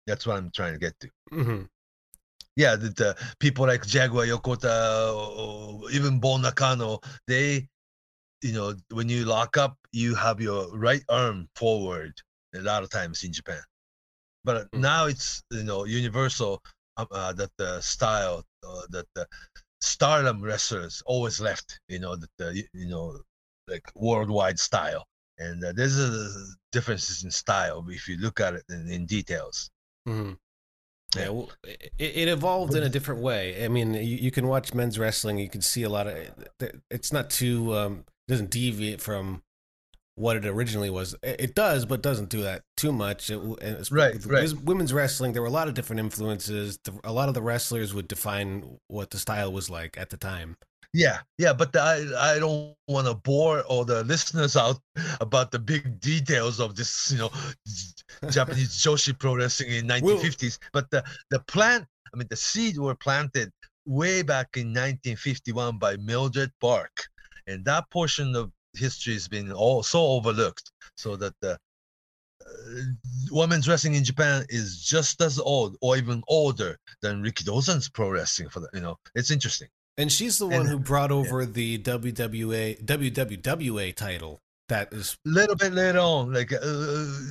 That's 0.06 0.26
what 0.26 0.36
i'm 0.36 0.50
trying 0.54 0.74
to 0.74 0.78
get 0.78 0.94
to. 1.00 1.10
Hmm 1.30 1.62
yeah 2.56 2.76
the, 2.76 2.88
the 2.90 3.16
people 3.38 3.66
like 3.66 3.86
jaguar 3.86 4.26
yokota 4.26 5.14
or 5.14 5.90
even 5.90 6.18
bull 6.20 6.38
nakano 6.38 6.98
they 7.28 7.68
you 8.42 8.52
know 8.52 8.74
when 8.90 9.08
you 9.08 9.24
lock 9.24 9.56
up 9.56 9.76
you 9.92 10.14
have 10.14 10.40
your 10.40 10.76
right 10.76 11.02
arm 11.08 11.48
forward 11.54 12.12
a 12.54 12.60
lot 12.60 12.82
of 12.82 12.90
times 12.90 13.24
in 13.24 13.32
japan. 13.32 13.60
But 14.44 14.68
Mm. 14.74 14.80
now 14.80 15.06
it's 15.06 15.42
you 15.50 15.64
know 15.64 15.84
universal 15.84 16.62
uh, 16.98 17.06
uh, 17.12 17.32
that 17.34 17.50
the 17.58 17.80
style 17.80 18.44
uh, 18.66 18.82
that 18.90 19.06
the 19.14 19.26
stardom 19.80 20.42
wrestlers 20.42 21.02
always 21.06 21.40
left 21.40 21.80
you 21.88 21.98
know 21.98 22.16
that 22.16 22.30
the 22.38 22.64
you 22.72 22.88
know 22.88 23.18
like 23.68 23.84
worldwide 23.94 24.58
style 24.58 25.06
and 25.38 25.64
uh, 25.64 25.72
there's 25.74 25.98
a 25.98 26.28
differences 26.72 27.24
in 27.24 27.30
style 27.30 27.84
if 27.88 28.08
you 28.08 28.16
look 28.18 28.40
at 28.40 28.54
it 28.54 28.64
in, 28.70 28.90
in 28.90 29.06
details 29.06 29.70
hmm 30.06 30.32
Yeah, 31.16 31.22
Yeah. 31.24 31.28
well, 31.30 31.50
it, 31.64 31.92
it 31.98 32.28
evolved 32.28 32.74
in 32.74 32.82
a 32.82 32.88
different 32.88 33.22
way. 33.22 33.64
I 33.64 33.68
mean, 33.68 33.94
you, 33.94 34.02
you 34.02 34.30
can 34.30 34.46
watch 34.46 34.74
men's 34.74 34.98
wrestling. 34.98 35.38
You 35.38 35.48
can 35.48 35.62
see 35.62 35.82
a 35.82 35.88
lot 35.88 36.06
of. 36.06 36.16
It's 36.90 37.12
not 37.12 37.30
too. 37.30 37.74
Um, 37.76 38.04
doesn't 38.28 38.50
deviate 38.50 39.00
from 39.00 39.42
what 40.18 40.36
it 40.36 40.44
originally 40.44 40.90
was. 40.90 41.14
It, 41.22 41.54
does, 41.54 41.84
but 41.86 42.02
doesn't 42.02 42.28
do 42.28 42.42
that 42.42 42.62
too 42.76 42.92
much. 42.92 43.30
It, 43.30 43.38
and 43.38 43.54
it's- 43.62 43.92
Right, 43.92 44.14
right. 44.26 44.52
Women's 44.64 44.92
wrestling, 44.92 45.32
there 45.32 45.42
were 45.42 45.48
a 45.48 45.52
lot 45.52 45.68
of 45.68 45.74
different 45.74 46.00
influences. 46.00 46.78
The, 46.84 46.92
a 47.04 47.12
lot 47.12 47.28
of 47.28 47.34
the 47.34 47.42
wrestlers 47.42 47.94
would 47.94 48.08
define 48.08 48.78
what 48.88 49.10
the 49.10 49.18
style 49.18 49.52
was 49.52 49.70
like 49.70 49.96
at 49.96 50.10
the 50.10 50.16
time. 50.16 50.56
Yeah, 50.94 51.18
yeah, 51.36 51.52
but 51.52 51.76
I 51.76 51.96
I 52.18 52.38
don't 52.38 52.74
want 52.88 53.06
to 53.06 53.14
bore 53.14 53.60
all 53.64 53.84
the 53.84 54.02
listeners 54.04 54.56
out 54.56 54.78
about 55.20 55.50
the 55.50 55.58
big 55.58 56.00
details 56.00 56.60
of 56.60 56.76
this, 56.76 57.12
you 57.12 57.18
know, 57.18 57.30
Japanese 58.30 58.70
Joshi 58.82 59.16
pro 59.18 59.36
wrestling 59.36 59.70
in 59.70 59.86
1950s. 59.86 60.58
But 60.72 60.90
the 60.90 61.04
the 61.30 61.40
plant, 61.40 61.84
I 62.12 62.16
mean, 62.16 62.26
the 62.30 62.36
seed 62.36 62.78
were 62.78 62.94
planted 62.94 63.52
way 63.84 64.22
back 64.22 64.56
in 64.56 64.68
1951 64.68 65.78
by 65.78 65.96
Mildred 65.98 66.52
Burke, 66.58 67.06
and 67.46 67.64
that 67.66 67.90
portion 67.90 68.34
of 68.34 68.50
history 68.74 69.14
has 69.14 69.28
been 69.28 69.52
all 69.52 69.82
so 69.82 70.00
overlooked. 70.06 70.70
So 70.96 71.16
that 71.16 71.34
the 71.40 71.52
uh, 71.52 72.80
women's 73.30 73.68
wrestling 73.68 73.94
in 73.94 74.04
Japan 74.04 74.44
is 74.48 74.82
just 74.84 75.20
as 75.20 75.38
old, 75.38 75.76
or 75.80 75.96
even 75.96 76.22
older 76.28 76.78
than 77.02 77.22
Ricky 77.22 77.44
Rikidozan's 77.44 77.88
pro 77.88 78.10
wrestling. 78.10 78.48
For 78.48 78.60
the, 78.60 78.68
you 78.74 78.80
know, 78.80 78.96
it's 79.14 79.30
interesting. 79.30 79.68
And 79.96 80.10
she's 80.12 80.38
the 80.38 80.46
one 80.46 80.60
And- 80.60 80.68
who 80.68 80.78
brought 80.78 81.10
over 81.10 81.44
the 81.44 81.78
WWA 81.78 82.84
WWWA 82.84 83.94
title. 83.94 84.40
That 84.68 84.92
is 84.92 85.16
a 85.26 85.30
little 85.30 85.56
bit 85.56 85.72
later 85.72 85.98
on 85.98 86.34
like 86.34 86.52
uh, 86.52 86.58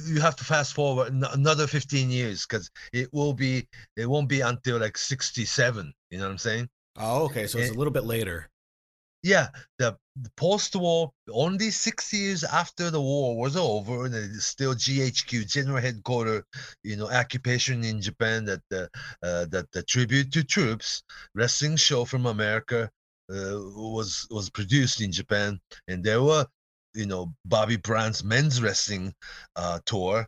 you 0.08 0.20
have 0.20 0.36
to 0.38 0.44
fast 0.44 0.74
forward 0.74 1.10
n- 1.14 1.24
another 1.34 1.68
15 1.68 2.10
years 2.10 2.48
because 2.48 2.72
it 2.94 3.14
will 3.14 3.32
be 3.34 3.68
it 3.96 4.10
won't 4.10 4.28
be 4.28 4.42
until 4.42 4.80
like 4.80 4.98
67 4.98 5.94
you 6.10 6.18
know 6.18 6.24
what 6.24 6.32
i'm 6.32 6.38
saying 6.40 6.68
oh 6.98 7.26
okay, 7.26 7.46
so 7.46 7.60
it's 7.60 7.70
a 7.70 7.76
little 7.76 7.94
bit 7.94 8.06
later. 8.06 8.50
Yeah 9.24 9.50
the, 9.80 9.98
the 10.16 10.30
post-war 10.38 11.12
only 11.32 11.72
six 11.72 12.14
years 12.14 12.44
after 12.44 12.90
the 12.92 13.02
war 13.02 13.38
was 13.38 13.56
over 13.56 14.06
and 14.06 14.16
it's 14.16 14.46
still 14.46 14.74
ghq 14.76 15.48
general 15.48 15.82
headquarters 15.82 16.44
you 16.84 16.96
know 16.96 17.10
occupation 17.10 17.84
in 17.84 18.02
japan 18.02 18.46
that 18.46 18.62
the 18.70 18.90
uh, 19.24 19.46
that 19.46 19.72
the 19.72 19.84
tribute 19.84 20.32
to 20.32 20.44
troops 20.44 21.04
wrestling 21.36 21.76
show 21.76 22.06
from 22.06 22.26
america 22.26 22.90
uh, 23.30 23.60
was 23.76 24.26
was 24.32 24.50
produced 24.50 25.02
in 25.02 25.12
japan. 25.12 25.60
And 25.88 26.04
there 26.04 26.24
were 26.24 26.46
you 26.94 27.06
know 27.06 27.34
bobby 27.46 27.76
bruns 27.78 28.24
men's 28.24 28.62
wrestling 28.62 29.14
uh, 29.56 29.80
tour 29.86 30.20
uh, 30.20 30.26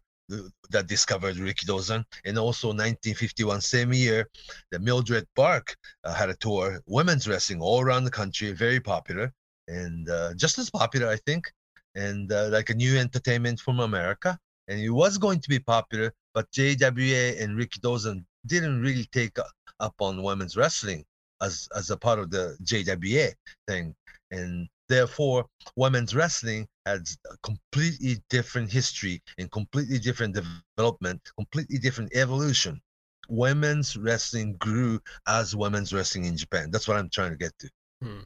that 0.69 0.87
discovered 0.87 1.35
Rikidozan, 1.37 2.05
and 2.25 2.37
also 2.37 2.67
1951, 2.67 3.61
same 3.61 3.93
year, 3.93 4.27
the 4.71 4.79
Mildred 4.79 5.27
Burke 5.35 5.75
uh, 6.03 6.13
had 6.13 6.29
a 6.29 6.35
tour, 6.35 6.79
women's 6.85 7.27
wrestling 7.27 7.61
all 7.61 7.81
around 7.81 8.03
the 8.03 8.11
country, 8.11 8.51
very 8.51 8.79
popular, 8.79 9.33
and 9.67 10.09
uh, 10.09 10.33
just 10.35 10.57
as 10.57 10.69
popular, 10.69 11.07
I 11.07 11.17
think, 11.17 11.51
and 11.95 12.31
uh, 12.31 12.49
like 12.51 12.69
a 12.69 12.75
new 12.75 12.97
entertainment 12.97 13.59
from 13.59 13.79
America. 13.79 14.37
And 14.67 14.79
it 14.79 14.91
was 14.91 15.17
going 15.17 15.39
to 15.41 15.49
be 15.49 15.59
popular, 15.59 16.13
but 16.33 16.51
JWA 16.51 17.41
and 17.41 17.57
Rikidozan 17.57 18.23
didn't 18.45 18.81
really 18.81 19.05
take 19.11 19.37
up 19.79 19.95
on 19.99 20.21
women's 20.21 20.55
wrestling 20.55 21.05
as 21.41 21.67
as 21.75 21.89
a 21.89 21.97
part 21.97 22.19
of 22.19 22.31
the 22.31 22.57
JWA 22.63 23.33
thing, 23.67 23.95
and 24.31 24.67
therefore 24.87 25.45
women's 25.75 26.15
wrestling 26.15 26.67
has 26.85 27.17
a 27.31 27.37
completely 27.43 28.21
different 28.29 28.71
history 28.71 29.21
and 29.37 29.51
completely 29.51 29.99
different 29.99 30.35
development, 30.35 31.21
completely 31.35 31.77
different 31.77 32.15
evolution. 32.15 32.81
Women's 33.27 33.95
wrestling 33.95 34.55
grew 34.57 34.99
as 35.27 35.55
women's 35.55 35.93
wrestling 35.93 36.25
in 36.25 36.35
Japan. 36.35 36.71
That's 36.71 36.87
what 36.87 36.97
I'm 36.97 37.09
trying 37.09 37.31
to 37.31 37.37
get 37.37 37.53
to. 37.59 37.69
Hmm. 38.01 38.19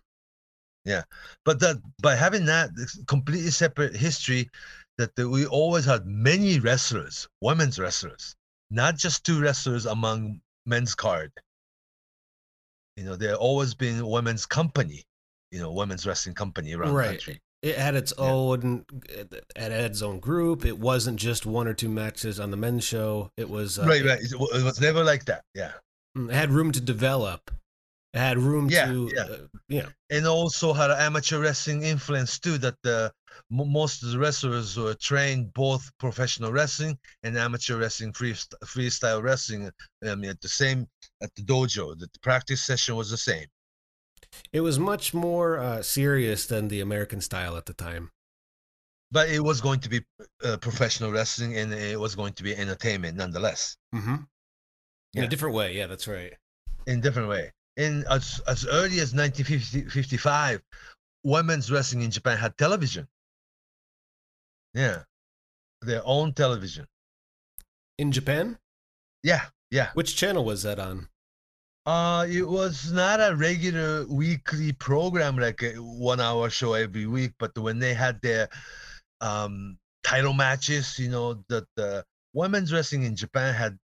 Yeah, 0.85 1.03
but 1.45 1.59
that 1.61 1.77
by 2.01 2.15
having 2.15 2.45
that 2.45 2.69
completely 3.07 3.51
separate 3.51 3.95
history, 3.95 4.49
that 4.97 5.15
the, 5.15 5.27
we 5.29 5.45
always 5.45 5.85
had 5.85 6.05
many 6.05 6.59
wrestlers, 6.59 7.27
women's 7.41 7.79
wrestlers, 7.79 8.35
not 8.69 8.97
just 8.97 9.25
two 9.25 9.41
wrestlers 9.41 9.85
among 9.85 10.41
men's 10.65 10.95
card. 10.95 11.31
You 12.97 13.03
know, 13.05 13.15
there 13.15 13.35
always 13.35 13.73
been 13.73 14.05
women's 14.07 14.45
company, 14.45 15.03
you 15.51 15.59
know, 15.59 15.71
women's 15.71 16.05
wrestling 16.05 16.35
company 16.35 16.73
around 16.73 16.93
Right. 16.93 17.05
the 17.05 17.11
country. 17.13 17.39
It 17.61 17.77
had 17.77 17.95
its 17.95 18.13
Yeah. 18.17 18.25
own, 18.25 18.85
it 19.09 19.45
had 19.55 19.71
its 19.71 20.01
own 20.01 20.19
group. 20.19 20.65
It 20.65 20.77
wasn't 20.77 21.17
just 21.19 21.45
one 21.45 21.67
or 21.67 21.73
two 21.73 21.89
matches 21.89 22.39
on 22.39 22.51
the 22.51 22.57
men's 22.57 22.83
show. 22.83 23.31
It 23.37 23.49
was 23.49 23.79
uh, 23.79 23.85
right, 23.85 24.03
right. 24.05 24.19
It, 24.19 24.31
it 24.33 24.63
was 24.63 24.81
never 24.81 25.03
like 25.03 25.25
that. 25.25 25.43
Yeah. 25.55 25.71
It 26.15 26.29
had 26.31 26.51
room 26.51 26.71
to 26.73 26.81
develop. 26.81 27.49
It 28.13 28.19
had 28.19 28.37
room 28.37 28.69
Yeah, 28.69 28.85
to, 28.87 29.11
yeah. 29.13 29.21
uh, 29.23 29.37
know, 29.69 29.89
and 30.11 30.27
also 30.27 30.71
had 30.73 30.91
amateur 30.91 31.39
wrestling 31.39 31.81
influence 31.83 32.37
too. 32.39 32.57
That 32.59 32.75
the 32.83 33.11
mo- 33.49 33.65
most 33.65 34.03
of 34.03 34.11
the 34.11 34.19
wrestlers 34.19 34.77
were 34.77 34.93
trained 34.93 35.51
both 35.53 35.89
professional 35.97 36.51
wrestling 36.51 36.97
and 37.23 37.35
amateur 37.37 37.77
wrestling, 37.77 38.13
free 38.13 38.33
freestyle 38.65 39.23
wrestling. 39.23 39.71
I 40.05 40.13
mean, 40.15 40.29
at 40.29 40.41
the 40.41 40.49
same 40.49 40.87
at 41.23 41.33
the 41.35 41.41
dojo, 41.43 41.97
the 41.97 42.07
practice 42.21 42.61
session 42.63 42.95
was 42.95 43.09
the 43.09 43.17
same. 43.17 43.47
it 44.51 44.61
was 44.61 44.77
much 44.77 45.13
more 45.13 45.57
uh, 45.59 45.81
serious 45.81 46.45
than 46.45 46.67
the 46.67 46.81
American 46.81 47.21
style 47.21 47.55
at 47.57 47.65
the 47.65 47.73
time. 47.73 48.11
But 49.11 49.29
it 49.29 49.43
was 49.43 49.61
going 49.61 49.79
to 49.81 49.89
be 49.89 50.01
uh, 50.43 50.57
professional 50.57 51.11
wrestling, 51.11 51.55
and 51.57 51.71
it 51.73 51.99
was 51.99 52.15
going 52.15 52.33
to 52.33 52.43
be 52.43 52.55
entertainment 52.55 53.17
nonetheless, 53.17 53.77
Mm-hmm. 53.95 54.15
In 54.15 55.21
Yeah. 55.21 55.23
a 55.23 55.27
different 55.27 55.55
way. 55.55 55.73
Yeah, 55.77 55.87
that's 55.87 56.07
right. 56.07 56.33
in 56.87 56.99
different 57.01 57.29
way. 57.29 57.51
In 57.75 58.05
as 58.09 58.39
as 58.47 58.65
early 58.67 58.99
as 58.99 59.13
1955, 59.13 60.61
women's 61.23 61.71
wrestling 61.71 62.03
in 62.03 62.11
Japan 62.11 62.37
had 62.37 62.57
television. 62.57 63.07
Yeah, 64.73 65.03
their 65.81 66.01
own 66.05 66.33
television. 66.33 66.87
In 67.97 68.11
Japan, 68.11 68.57
Yeah, 69.23 69.45
yeah. 69.71 69.91
which 69.93 70.15
channel 70.15 70.43
was 70.45 70.63
that 70.63 70.79
on? 70.79 71.09
Uh, 71.85 72.25
it 72.29 72.47
was 72.47 72.91
not 72.91 73.19
a 73.19 73.35
regular 73.35 74.05
weekly 74.07 74.71
program 74.71 75.37
like 75.37 75.61
a 75.63 75.73
one 75.75 76.21
hour 76.21 76.49
show 76.49 76.73
every 76.73 77.05
week, 77.05 77.33
but 77.39 77.57
when 77.57 77.79
they 77.79 77.93
had 77.93 78.21
their 78.21 78.47
um 79.21 79.77
title 80.03 80.33
matches, 80.33 80.97
you 80.99 81.09
know, 81.09 81.43
that 81.49 81.65
the 81.75 82.05
women's 82.33 82.71
wrestling 82.71 83.03
in 83.03 83.15
Japan 83.15 83.53
had 83.53 83.77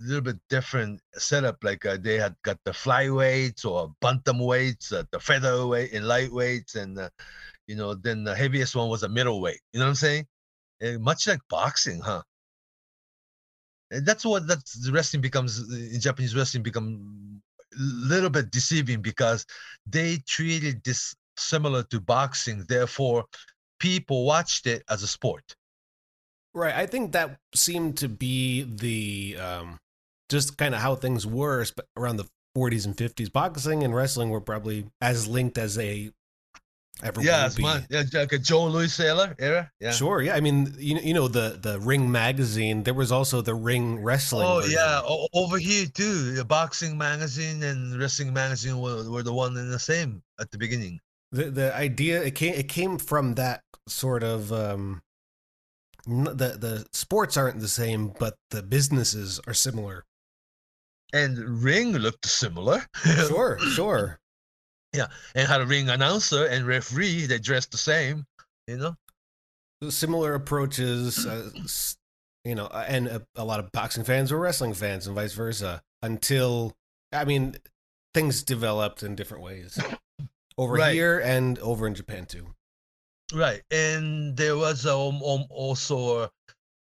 little 0.00 0.22
bit 0.22 0.36
different 0.48 1.00
setup. 1.14 1.56
Like 1.62 1.84
uh, 1.86 1.96
they 2.00 2.18
had 2.18 2.34
got 2.42 2.58
the 2.64 2.72
flyweights 2.72 3.64
or 3.64 3.94
bantamweights, 4.02 4.92
uh, 4.92 5.04
the 5.10 5.20
featherweight 5.20 5.92
and 5.92 6.04
lightweights, 6.04 6.76
and 6.76 6.98
uh, 6.98 7.10
you 7.66 7.76
know, 7.76 7.94
then 7.94 8.24
the 8.24 8.34
heaviest 8.34 8.76
one 8.76 8.88
was 8.88 9.02
a 9.02 9.08
middleweight. 9.08 9.60
You 9.72 9.80
know 9.80 9.86
what 9.86 9.90
I'm 9.90 9.94
saying? 9.96 10.26
Eh, 10.82 10.96
much 10.98 11.26
like 11.26 11.40
boxing, 11.48 12.00
huh? 12.00 12.22
And 13.90 14.04
that's 14.04 14.24
what 14.24 14.46
that's 14.46 14.90
wrestling 14.90 15.20
becomes 15.20 15.58
in 15.70 16.00
Japanese 16.00 16.34
wrestling 16.34 16.62
become 16.62 17.40
a 17.74 17.80
little 17.80 18.30
bit 18.30 18.50
deceiving 18.50 19.02
because 19.02 19.46
they 19.86 20.18
treated 20.26 20.82
this 20.84 21.14
similar 21.36 21.82
to 21.84 22.00
boxing. 22.00 22.64
Therefore, 22.68 23.24
people 23.78 24.24
watched 24.24 24.66
it 24.66 24.82
as 24.88 25.02
a 25.02 25.06
sport. 25.06 25.54
Right. 26.54 26.74
I 26.74 26.86
think 26.86 27.12
that 27.12 27.36
seemed 27.54 27.96
to 27.98 28.08
be 28.08 28.62
the 28.62 29.36
um, 29.40 29.78
just 30.30 30.56
kind 30.56 30.74
of 30.74 30.80
how 30.80 30.94
things 30.94 31.26
were 31.26 31.66
around 31.96 32.16
the 32.16 32.26
40s 32.56 32.86
and 32.86 32.96
50s. 32.96 33.32
Boxing 33.32 33.82
and 33.82 33.94
wrestling 33.94 34.30
were 34.30 34.40
probably 34.40 34.86
as 35.00 35.26
linked 35.26 35.58
as 35.58 35.74
they 35.74 36.12
ever 37.02 37.20
yeah, 37.20 37.48
will 37.48 37.54
be. 37.56 37.62
my, 37.62 37.84
yeah, 37.90 38.04
like 38.12 38.32
a 38.32 38.38
Joe 38.38 38.66
Louis 38.66 38.92
Sailor 38.92 39.34
era. 39.40 39.68
Yeah. 39.80 39.90
Sure. 39.90 40.22
Yeah. 40.22 40.36
I 40.36 40.40
mean, 40.40 40.72
you, 40.78 40.96
you 40.98 41.12
know 41.12 41.26
the 41.26 41.58
the 41.60 41.80
Ring 41.80 42.10
magazine. 42.10 42.84
There 42.84 42.94
was 42.94 43.10
also 43.10 43.42
the 43.42 43.54
Ring 43.54 44.00
wrestling. 44.00 44.46
Oh 44.46 44.60
version. 44.60 44.74
yeah, 44.78 45.00
o- 45.04 45.26
over 45.34 45.58
here 45.58 45.86
too. 45.86 46.34
The 46.34 46.44
boxing 46.44 46.96
magazine 46.96 47.64
and 47.64 47.98
wrestling 47.98 48.32
magazine 48.32 48.80
were, 48.80 49.10
were 49.10 49.24
the 49.24 49.32
one 49.34 49.56
and 49.56 49.72
the 49.72 49.78
same 49.80 50.22
at 50.38 50.52
the 50.52 50.58
beginning. 50.58 51.00
the 51.32 51.50
the 51.50 51.74
idea 51.74 52.22
it 52.22 52.36
came 52.36 52.54
it 52.54 52.68
came 52.68 52.96
from 52.98 53.34
that 53.34 53.62
sort 53.88 54.22
of 54.22 54.52
um 54.52 55.02
the 56.06 56.56
the 56.58 56.86
sports 56.92 57.36
aren't 57.36 57.60
the 57.60 57.68
same 57.68 58.12
but 58.18 58.34
the 58.50 58.62
businesses 58.62 59.40
are 59.46 59.54
similar 59.54 60.04
And 61.12 61.38
ring 61.62 61.92
looked 61.92 62.26
similar. 62.26 62.84
sure 63.28 63.58
sure 63.60 64.18
Yeah, 64.92 65.06
and 65.34 65.46
had 65.48 65.60
a 65.60 65.66
ring 65.66 65.88
announcer 65.88 66.46
and 66.46 66.66
referee. 66.66 67.26
They 67.26 67.38
dressed 67.38 67.70
the 67.72 67.78
same. 67.78 68.24
You 68.66 68.76
know. 68.78 68.96
similar 69.90 70.34
approaches 70.34 71.26
uh, 71.26 71.50
you 72.44 72.54
know 72.54 72.66
uh, 72.66 72.84
and 72.88 73.06
a, 73.08 73.22
a 73.36 73.44
lot 73.44 73.60
of 73.60 73.70
boxing 73.72 74.04
fans 74.04 74.32
were 74.32 74.38
wrestling 74.38 74.74
fans 74.74 75.06
and 75.06 75.14
vice 75.14 75.34
versa 75.34 75.82
until 76.02 76.72
i 77.12 77.24
mean 77.24 77.54
things 78.14 78.42
developed 78.42 79.02
in 79.02 79.14
different 79.14 79.42
ways 79.44 79.78
over 80.56 80.74
Right. 80.74 80.94
here 80.94 81.18
and 81.20 81.58
over 81.58 81.86
in 81.86 81.94
japan 81.94 82.24
too 82.26 82.54
Right, 83.32 83.62
and 83.70 84.36
there 84.36 84.56
was 84.56 84.86
um, 84.86 85.22
um 85.22 85.46
also 85.50 86.30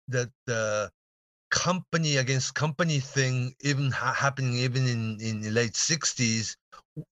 that 0.09 0.31
the 0.47 0.91
company 1.51 2.17
against 2.17 2.55
company 2.55 2.99
thing 2.99 3.55
even 3.61 3.91
ha- 3.91 4.13
happening 4.13 4.55
even 4.55 4.87
in 4.87 5.21
in 5.21 5.41
the 5.41 5.51
late 5.51 5.75
'60s, 5.75 6.55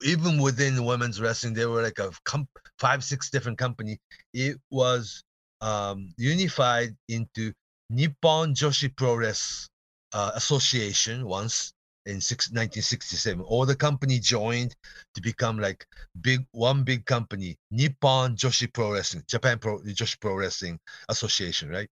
even 0.03 0.41
within 0.41 0.85
women's 0.85 1.21
wrestling, 1.21 1.53
there 1.53 1.69
were 1.69 1.83
like 1.83 1.99
a 1.99 2.11
com- 2.25 2.47
five 2.79 3.03
six 3.03 3.29
different 3.29 3.57
company. 3.57 3.99
It 4.33 4.59
was 4.71 5.23
um 5.61 6.13
unified 6.17 6.95
into 7.09 7.53
Nippon 7.89 8.53
Joshi 8.55 8.95
Pro 8.95 9.15
Wrest 9.15 9.69
uh, 10.13 10.31
Association 10.35 11.25
once 11.27 11.73
in 12.07 12.21
six, 12.21 12.47
1967. 12.49 13.41
All 13.41 13.65
the 13.65 13.75
company 13.75 14.19
joined 14.19 14.75
to 15.13 15.21
become 15.21 15.59
like 15.59 15.85
big 16.21 16.45
one 16.51 16.83
big 16.83 17.05
company, 17.05 17.57
Nippon 17.71 18.35
Joshi 18.35 18.71
Pro 18.71 18.93
Wrestling, 18.93 19.23
Japan 19.27 19.59
Pro 19.59 19.79
Joshi 19.79 20.19
Pro 20.19 20.35
Wrestling 20.35 20.79
Association, 21.09 21.69
right? 21.69 21.89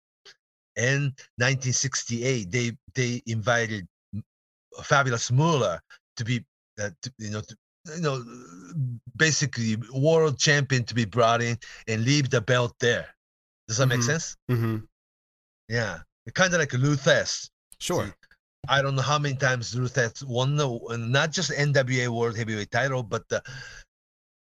And 0.76 1.12
1968, 1.36 2.50
they 2.50 2.72
they 2.94 3.22
invited 3.26 3.86
Fabulous 4.82 5.30
Moolah 5.30 5.80
to 6.16 6.24
be, 6.24 6.44
uh, 6.80 6.90
to, 7.02 7.12
you 7.18 7.30
know, 7.30 7.40
to, 7.40 7.56
you 7.96 8.00
know, 8.00 8.24
basically 9.16 9.76
world 9.92 10.38
champion 10.38 10.84
to 10.84 10.94
be 10.94 11.04
brought 11.04 11.42
in 11.42 11.58
and 11.86 12.04
leave 12.04 12.30
the 12.30 12.40
belt 12.40 12.74
there. 12.80 13.06
Does 13.66 13.78
that 13.78 13.86
make 13.86 14.00
Mhm. 14.00 14.04
sense? 14.04 14.36
mm-hmm. 14.50 14.78
Yeah, 15.68 15.98
kind 16.34 16.54
of 16.54 16.60
like 16.60 16.72
a 16.72 16.78
Lou 16.78 16.96
Thesz. 16.96 17.50
sure 17.80 18.12
I 18.68 18.82
don't 18.82 18.94
know 18.94 19.02
how 19.02 19.18
many 19.18 19.34
times 19.34 19.76
Ruth 19.78 19.96
has 19.96 20.22
won 20.24 20.56
not 20.56 21.32
just 21.32 21.50
NWA 21.50 22.08
World 22.08 22.36
Heavyweight 22.36 22.70
title, 22.70 23.02
but 23.02 23.28
the, 23.28 23.42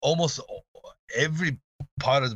almost 0.01 0.39
every 1.15 1.59
part 1.99 2.23
of 2.23 2.35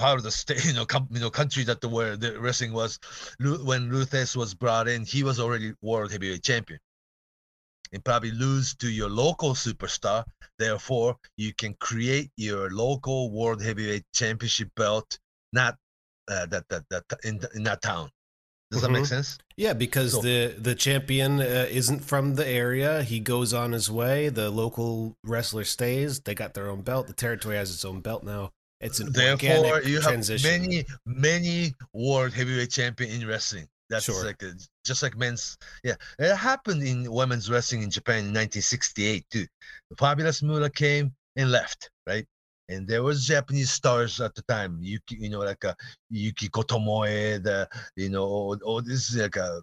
part 0.00 0.16
of 0.16 0.24
the 0.24 0.30
state, 0.30 0.64
you 0.66 0.72
know, 0.72 0.86
com, 0.86 1.06
you 1.10 1.20
know, 1.20 1.30
country 1.30 1.62
that 1.64 1.80
the 1.80 1.88
where 1.88 2.16
the 2.16 2.40
wrestling 2.40 2.72
was. 2.72 2.98
When 3.38 3.92
Lou 3.92 4.04
Thesz 4.04 4.34
was 4.34 4.54
brought 4.54 4.88
in, 4.88 5.04
he 5.04 5.22
was 5.22 5.38
already 5.38 5.74
World 5.82 6.10
Heavyweight 6.10 6.42
Champion. 6.42 6.80
And 7.92 8.04
probably 8.04 8.30
lose 8.30 8.76
to 8.76 8.88
your 8.88 9.10
local 9.10 9.54
superstar. 9.54 10.24
Therefore, 10.58 11.16
you 11.36 11.52
can 11.52 11.74
create 11.74 12.30
your 12.36 12.70
local 12.70 13.32
World 13.32 13.60
Heavyweight 13.62 14.04
Championship 14.14 14.70
belt, 14.76 15.18
not 15.52 15.76
uh, 16.28 16.46
that 16.46 16.68
that 16.68 16.84
that 16.90 17.04
in, 17.24 17.40
in 17.54 17.64
that 17.64 17.82
town. 17.82 18.10
Does 18.70 18.82
that 18.82 18.90
make 18.90 19.02
Mhm. 19.02 19.08
sense? 19.08 19.38
Yeah, 19.56 19.72
because 19.72 20.12
So- 20.12 20.22
the 20.22 20.54
the 20.58 20.74
champion 20.74 21.40
uh, 21.40 21.66
isn't 21.70 22.00
from 22.00 22.36
the 22.36 22.46
area. 22.46 23.02
He 23.02 23.18
goes 23.20 23.52
on 23.52 23.72
his 23.72 23.90
way. 23.90 24.28
The 24.28 24.48
local 24.50 25.16
wrestler 25.24 25.64
stays. 25.64 26.20
They 26.20 26.34
got 26.34 26.54
their 26.54 26.68
own 26.68 26.82
belt. 26.82 27.06
The 27.08 27.12
territory 27.12 27.56
has 27.56 27.70
its 27.74 27.84
own 27.84 28.00
belt 28.00 28.22
now. 28.22 28.52
It's 28.80 29.00
an 29.00 29.12
Therefore, 29.12 29.50
organic 29.50 29.86
you 29.86 29.96
have 29.96 30.04
transition. 30.04 30.48
many, 30.62 30.86
many 31.04 31.74
world 31.92 32.32
heavyweight 32.32 32.70
champion 32.70 33.10
in 33.10 33.26
wrestling. 33.26 33.68
That's 33.90 34.04
Sure. 34.04 34.24
like 34.24 34.40
a, 34.42 34.54
just 34.86 35.02
like 35.02 35.16
men's. 35.16 35.58
Yeah, 35.82 35.96
it 36.20 36.34
happened 36.36 36.82
in 36.84 37.10
women's 37.10 37.50
wrestling 37.50 37.82
in 37.82 37.90
Japan 37.90 38.18
in 38.26 38.32
1968 38.32 39.26
too. 39.30 39.46
The 39.90 39.96
fabulous 39.96 40.42
Moolah 40.42 40.70
came 40.70 41.12
and 41.36 41.50
left, 41.50 41.90
right? 42.06 42.24
And 42.70 42.86
there 42.86 43.02
was 43.02 43.26
Japanese 43.26 43.70
stars 43.70 44.20
at 44.20 44.34
the 44.34 44.42
time. 44.42 44.78
Yuki, 44.80 45.16
you 45.16 45.28
know, 45.28 45.40
like 45.40 45.64
uh, 45.64 45.74
Yukiko 46.08 46.62
Tomoe, 46.62 47.42
the 47.42 47.68
you 47.96 48.08
know, 48.08 48.24
all, 48.24 48.58
all 48.64 48.80
this 48.80 49.10
is 49.10 49.16
like 49.16 49.36
uh, 49.36 49.60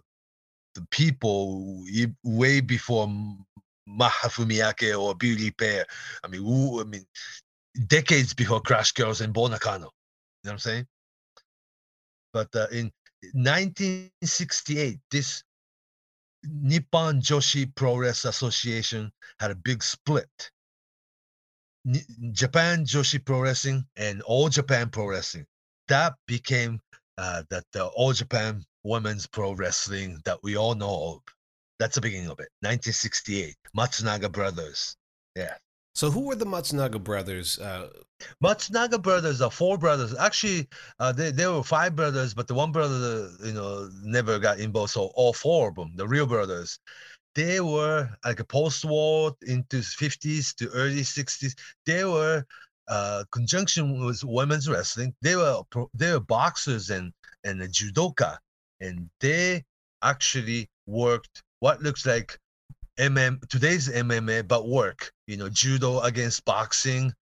the 0.74 0.86
people 0.90 1.82
way 2.22 2.60
before 2.60 3.08
Mach 3.86 4.12
Fumiake 4.12 4.98
or 4.98 5.14
Beauty 5.14 5.50
Pair. 5.50 5.86
I 6.22 6.28
mean, 6.28 6.44
woo, 6.44 6.80
I 6.80 6.84
mean, 6.84 7.06
decades 7.86 8.34
before 8.34 8.60
Crash 8.60 8.92
Girls 8.92 9.22
and 9.22 9.32
Bull 9.32 9.48
Nakano. 9.48 9.78
You 9.78 9.80
know 9.84 9.90
what 10.42 10.52
I'm 10.52 10.58
saying? 10.58 10.86
But 12.32 12.54
uh, 12.54 12.66
in 12.70 12.92
1968, 13.32 14.98
this 15.10 15.42
Nippon 16.44 17.20
Joshi 17.20 17.74
Pro 17.74 17.96
Wrestling 17.96 18.30
Association 18.30 19.10
had 19.40 19.50
a 19.50 19.56
big 19.56 19.82
split. 19.82 20.50
Japan 22.32 22.84
Joshi 22.84 23.24
Pro 23.24 23.40
Wrestling 23.40 23.84
and 23.96 24.22
All 24.22 24.48
Japan 24.48 24.90
Pro 24.90 25.06
Wrestling. 25.06 25.46
That 25.88 26.14
became 26.26 26.80
uh, 27.16 27.42
that 27.50 27.64
the 27.72 27.86
All 27.86 28.12
Japan 28.12 28.64
Women's 28.84 29.26
Pro 29.26 29.52
Wrestling 29.52 30.20
that 30.24 30.38
we 30.42 30.56
all 30.56 30.74
know 30.74 31.14
of. 31.14 31.34
That's 31.78 31.94
the 31.94 32.00
beginning 32.00 32.26
of 32.26 32.40
it. 32.40 32.48
1968, 32.60 33.56
Matsunaga 33.76 34.30
Brothers. 34.30 34.96
Yeah. 35.36 35.54
So 35.98 36.12
who 36.12 36.20
were 36.20 36.36
the 36.36 36.46
Matsunaga 36.46 37.02
brothers? 37.02 37.58
Uh, 37.58 37.88
Matsunaga 38.40 39.02
brothers 39.02 39.40
are 39.40 39.50
four 39.50 39.76
brothers. 39.76 40.14
Actually, 40.16 40.68
uh, 41.00 41.10
they, 41.10 41.32
there 41.32 41.50
were 41.50 41.64
five 41.64 41.96
brothers, 41.96 42.34
but 42.34 42.46
the 42.46 42.54
one 42.54 42.70
brother, 42.70 43.28
you 43.44 43.52
know, 43.52 43.90
never 44.04 44.38
got 44.38 44.60
involved. 44.60 44.92
So 44.92 45.10
all 45.16 45.32
four 45.32 45.70
of 45.70 45.74
them, 45.74 45.90
the 45.96 46.06
real 46.06 46.24
brothers, 46.24 46.78
they 47.38 47.60
were 47.60 48.10
like 48.24 48.40
a 48.40 48.44
post-war 48.44 49.32
into 49.46 49.76
50s 49.76 50.56
to 50.56 50.68
early 50.70 51.02
60s. 51.02 51.54
They 51.86 52.02
were 52.02 52.44
uh, 52.88 53.22
conjunction 53.30 54.04
with 54.04 54.24
women's 54.24 54.68
wrestling. 54.68 55.14
They 55.22 55.36
were 55.36 55.62
they 55.94 56.10
were 56.10 56.20
boxers 56.20 56.90
and 56.90 57.12
and 57.44 57.62
a 57.62 57.68
judoka, 57.68 58.38
and 58.80 59.08
they 59.20 59.64
actually 60.02 60.68
worked 60.86 61.44
what 61.60 61.80
looks 61.80 62.04
like 62.06 62.36
MM 62.98 63.46
today's 63.48 63.88
MMA, 63.88 64.48
but 64.48 64.68
work. 64.68 65.12
You 65.28 65.36
know, 65.36 65.48
judo 65.48 66.00
against 66.00 66.44
boxing, 66.44 67.12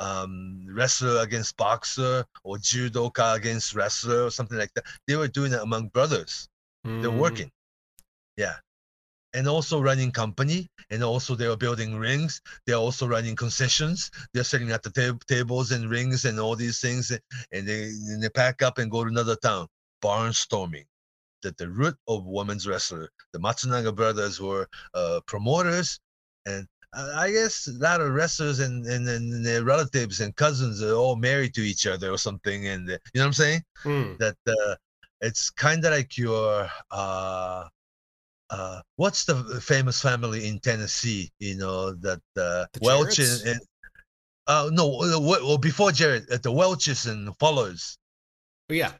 um, 0.00 0.66
wrestler 0.68 1.22
against 1.22 1.56
boxer, 1.56 2.26
or 2.44 2.58
judoka 2.58 3.36
against 3.36 3.74
wrestler, 3.74 4.24
or 4.26 4.30
something 4.30 4.58
like 4.58 4.74
that. 4.74 4.84
They 5.08 5.16
were 5.16 5.28
doing 5.28 5.54
it 5.54 5.62
among 5.62 5.88
brothers. 5.88 6.46
They're 6.84 7.10
mm, 7.10 7.18
working, 7.18 7.50
yeah, 8.36 8.56
and 9.34 9.48
also 9.48 9.80
running 9.80 10.10
company, 10.10 10.68
and 10.90 11.02
also 11.02 11.34
they 11.34 11.46
are 11.46 11.56
building 11.56 11.96
rings. 11.96 12.40
They're 12.66 12.76
also 12.76 13.06
running 13.06 13.36
concessions. 13.36 14.10
They're 14.32 14.44
sitting 14.44 14.70
at 14.70 14.82
the 14.82 14.90
tab- 14.90 15.24
tables 15.26 15.72
and 15.72 15.90
rings 15.90 16.24
and 16.24 16.38
all 16.38 16.56
these 16.56 16.80
things, 16.80 17.10
and 17.10 17.68
they 17.68 17.84
and 17.84 18.22
they 18.22 18.28
pack 18.28 18.62
up 18.62 18.78
and 18.78 18.90
go 18.90 19.04
to 19.04 19.10
another 19.10 19.36
town, 19.36 19.68
barnstorming 20.02 20.84
that 21.42 21.58
the 21.58 21.68
root 21.68 21.96
of 22.08 22.24
women's 22.24 22.66
wrestler. 22.66 23.08
The 23.32 23.40
Matsunaga 23.40 23.94
brothers 23.94 24.40
were 24.40 24.68
uh, 24.94 25.20
promoters, 25.26 25.98
and 26.46 26.66
I 26.94 27.30
guess 27.30 27.68
a 27.68 27.72
lot 27.78 28.00
of 28.00 28.12
wrestlers 28.12 28.60
and, 28.60 28.84
and, 28.86 29.08
and 29.08 29.44
their 29.44 29.64
relatives 29.64 30.20
and 30.20 30.36
cousins 30.36 30.82
are 30.82 30.94
all 30.94 31.16
married 31.16 31.54
to 31.54 31.62
each 31.62 31.86
other 31.86 32.10
or 32.10 32.18
something. 32.18 32.68
And 32.68 32.88
uh, 32.88 32.98
you 33.14 33.18
know 33.18 33.22
what 33.22 33.26
I'm 33.26 33.32
saying? 33.32 33.62
mm. 33.84 34.18
That 34.18 34.36
uh, 34.46 34.74
it's 35.20 35.50
kind 35.50 35.84
of 35.84 35.92
like 35.92 36.18
your 36.18 36.68
uh, 36.90 37.64
uh, 38.52 38.82
what's 38.96 39.24
the 39.24 39.34
famous 39.60 40.00
family 40.00 40.46
in 40.46 40.60
Tennessee? 40.60 41.30
You 41.38 41.56
know 41.56 41.92
that 41.94 42.20
uh, 42.36 42.66
Welch 42.82 43.18
and, 43.18 43.48
and 43.48 43.60
uh, 44.46 44.70
no, 44.72 45.00
uh, 45.00 45.18
well 45.18 45.58
before 45.58 45.90
Jarrett, 45.90 46.30
uh, 46.30 46.36
the 46.36 46.52
Welches 46.52 47.06
and 47.06 47.28
Fullers 47.38 47.96
Oh, 48.70 48.74
yeah. 48.74 48.92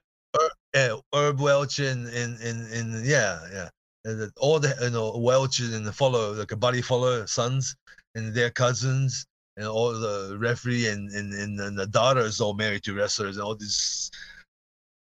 yeah, 0.74 0.96
Herb 1.14 1.40
Welch 1.40 1.78
and 1.78 2.08
and 2.08 2.40
and, 2.40 2.72
and 2.72 3.06
yeah, 3.06 3.40
yeah. 3.52 3.68
And 4.04 4.30
all 4.38 4.58
the 4.58 4.74
you 4.80 4.90
know 4.90 5.16
Welch 5.16 5.60
and 5.60 5.86
the 5.86 5.92
follow 5.92 6.32
like 6.32 6.52
a 6.52 6.56
Buddy 6.56 6.82
Fuller 6.82 7.26
sons 7.26 7.76
and 8.14 8.34
their 8.34 8.50
cousins 8.50 9.26
and 9.56 9.66
all 9.66 9.92
the 9.92 10.36
referee 10.38 10.88
and 10.88 11.10
and, 11.10 11.32
and, 11.32 11.60
and 11.60 11.78
the 11.78 11.86
daughters 11.86 12.40
all 12.40 12.54
married 12.54 12.82
to 12.84 12.94
wrestlers 12.94 13.36
and 13.36 13.44
all 13.44 13.54
this. 13.54 14.10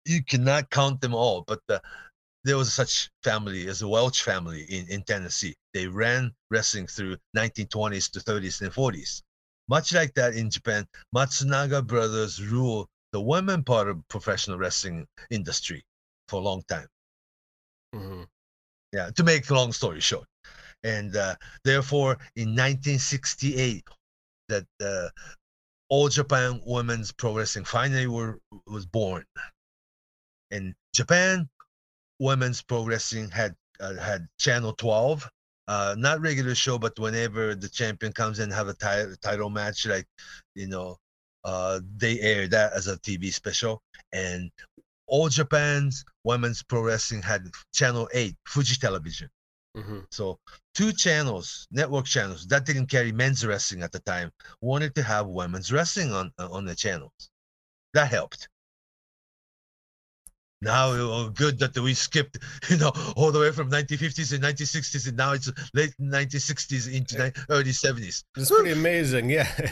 You 0.05 0.23
cannot 0.23 0.69
count 0.69 1.01
them 1.01 1.15
all, 1.15 1.43
but 1.47 1.59
the, 1.67 1.81
there 2.45 2.57
was 2.57 2.73
such 2.73 3.09
family 3.23 3.67
as 3.67 3.81
a 3.81 3.89
Welch 3.89 4.23
family 4.23 4.63
in, 4.63 4.87
in 4.89 5.03
Tennessee. 5.03 5.55
They 5.73 5.87
ran 5.87 6.33
wrestling 6.51 6.87
through 6.87 7.17
1920s 7.33 8.09
to 8.11 8.21
30s 8.21 8.61
and 8.61 8.73
40s. 8.73 9.23
Much 9.67 9.93
like 9.93 10.13
that 10.15 10.35
in 10.35 10.49
Japan, 10.51 10.87
Matsunaga 11.15 11.85
brothers 11.85 12.41
rule 12.41 12.89
the 13.11 13.21
women 13.21 13.63
part 13.63 13.89
of 13.89 14.07
professional 14.09 14.57
wrestling 14.59 15.07
industry 15.31 15.83
for 16.29 16.37
a 16.39 16.43
long 16.43 16.63
time. 16.69 16.87
hmm 17.93 18.23
Yeah, 18.93 19.11
to 19.11 19.23
make 19.23 19.49
a 19.49 19.55
long 19.55 19.73
story 19.73 20.01
short, 20.01 20.27
and 20.83 21.15
uh, 21.15 21.35
therefore 21.63 22.17
in 22.35 22.55
1968, 22.55 23.85
that 24.49 24.65
uh, 24.81 25.09
All 25.89 26.09
Japan 26.09 26.61
Women's 26.65 27.11
Pro 27.11 27.37
Wrestling 27.37 27.65
finally 27.65 28.07
were 28.07 28.39
was 28.67 28.85
born. 28.85 29.25
In 30.51 30.75
Japan, 30.93 31.49
Women's 32.19 32.61
Pro 32.61 32.85
Wrestling 32.85 33.29
had 33.29 33.55
uh, 33.79 33.95
had 33.95 34.27
Channel 34.39 34.73
12, 34.73 35.29
uh, 35.67 35.95
not 35.97 36.21
regular 36.21 36.55
show, 36.55 36.77
but 36.77 36.97
whenever 36.99 37.55
the 37.55 37.69
champion 37.69 38.13
comes 38.13 38.39
in 38.39 38.49
have 38.51 38.67
a 38.67 38.73
ti- 38.73 39.15
title 39.21 39.49
match, 39.49 39.85
like 39.85 40.07
you 40.55 40.67
know, 40.67 40.97
uh, 41.43 41.79
they 41.97 42.19
air 42.21 42.47
that 42.47 42.73
as 42.73 42.87
a 42.87 42.97
TV 42.99 43.31
special. 43.31 43.81
And 44.13 44.51
All 45.07 45.29
Japan's 45.29 46.05
Women's 46.23 46.63
Pro 46.63 46.81
Wrestling 46.81 47.21
had 47.23 47.49
Channel 47.73 48.09
8, 48.13 48.35
Fuji 48.47 48.75
Television. 48.77 49.29
hmm 49.75 49.99
So 50.11 50.39
two 50.73 50.91
channels, 50.93 51.67
network 51.71 52.05
channels 52.05 52.47
that 52.47 52.65
didn't 52.65 52.87
carry 52.87 53.11
men's 53.11 53.45
wrestling 53.45 53.83
at 53.83 53.91
the 53.91 53.99
time, 53.99 54.31
wanted 54.61 54.95
to 54.95 55.03
have 55.03 55.27
women's 55.27 55.71
wrestling 55.71 56.11
on 56.13 56.31
on 56.39 56.65
the 56.65 56.75
channels. 56.75 57.29
That 57.93 58.09
helped. 58.09 58.49
Now 60.65 60.89
oh, 60.91 61.29
good 61.29 61.59
that 61.59 61.77
we 61.77 61.93
skipped, 61.93 62.39
you 62.69 62.77
know, 62.77 62.91
all 63.15 63.31
the 63.31 63.39
way 63.39 63.51
from 63.51 63.69
1950s 63.69 64.33
and 64.33 64.43
1960s, 64.43 65.07
and 65.07 65.15
now 65.15 65.33
it's 65.33 65.51
late 65.73 65.93
1960s 66.01 66.91
into 66.91 67.31
early 67.49 67.71
70s. 67.71 68.23
It's 68.35 68.49
pretty 68.51 68.71
amazing, 68.71 69.29
yeah. 69.29 69.47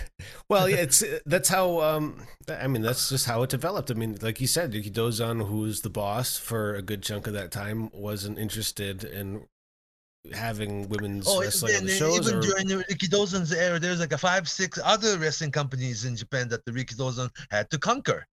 Well, 0.49 0.69
yeah, 0.69 0.77
it's 0.77 1.03
that's 1.25 1.49
how. 1.49 1.81
Um, 1.81 2.25
I 2.47 2.67
mean, 2.67 2.81
that's 2.83 3.09
just 3.09 3.25
how 3.25 3.41
it 3.43 3.49
developed. 3.49 3.89
I 3.89 3.95
mean, 3.95 4.17
like 4.21 4.39
you 4.39 4.47
said, 4.47 4.71
Rikidozan, 4.73 5.47
who 5.47 5.59
was 5.59 5.81
the 5.81 5.89
boss 5.89 6.37
for 6.37 6.75
a 6.75 6.81
good 6.81 7.01
chunk 7.01 7.25
of 7.27 7.33
that 7.33 7.51
time, 7.51 7.89
wasn't 7.91 8.37
interested 8.37 9.03
in 9.03 9.47
having 10.31 10.87
women's 10.89 11.25
Oh, 11.27 11.41
wrestling 11.41 11.75
and 11.75 11.87
the 11.89 11.95
shows. 11.95 12.27
even 12.27 12.37
Or, 12.37 12.41
during 12.41 12.67
the 12.67 12.83
Rikidozan's 12.89 13.51
era, 13.51 13.79
there's 13.79 13.99
like 13.99 14.13
a 14.13 14.17
five, 14.17 14.47
six 14.47 14.79
other 14.83 15.17
wrestling 15.17 15.51
companies 15.51 16.05
in 16.05 16.15
Japan 16.15 16.47
that 16.49 16.63
the 16.65 16.71
Rikidozan 16.71 17.29
had 17.51 17.69
to 17.71 17.77
conquer 17.77 18.25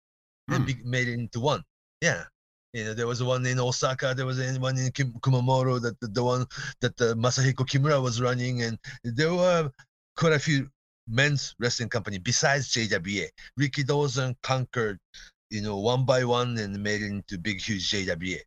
and 0.49 0.59
Hmm. 0.59 0.66
be, 0.66 0.77
made 0.85 1.09
into 1.09 1.40
one. 1.40 1.62
Yeah. 2.01 2.25
You 2.72 2.85
know, 2.85 2.94
there 2.94 3.06
was 3.06 3.22
one 3.22 3.44
in 3.46 3.59
Osaka, 3.59 4.14
there 4.16 4.26
was 4.26 4.38
one 4.59 4.78
in 4.78 4.92
Kim, 4.92 5.12
Kumamoto, 5.14 5.80
that 5.83 5.98
the, 6.00 6.06
the 6.06 6.22
one 6.22 6.46
that 6.80 6.96
the 6.96 7.14
Masahiko 7.16 7.66
Kimura 7.66 8.00
was 8.00 8.20
running, 8.20 8.62
and 8.62 8.78
there 9.02 9.35
were 9.35 9.70
quite 10.16 10.33
a 10.33 10.38
few 10.38 10.68
men's 11.09 11.54
wrestling 11.59 11.88
company 11.88 12.18
besides 12.18 12.72
JWA. 12.72 13.26
Rikidozan 13.59 14.37
conquered, 14.42 14.98
you 15.50 15.62
know, 15.62 15.78
one 15.78 16.04
by 16.04 16.24
one 16.24 16.56
and 16.59 16.80
made 16.80 17.02
it 17.02 17.09
into 17.09 17.38
big, 17.38 17.61
huge 17.61 17.90
JWA. 17.90 18.38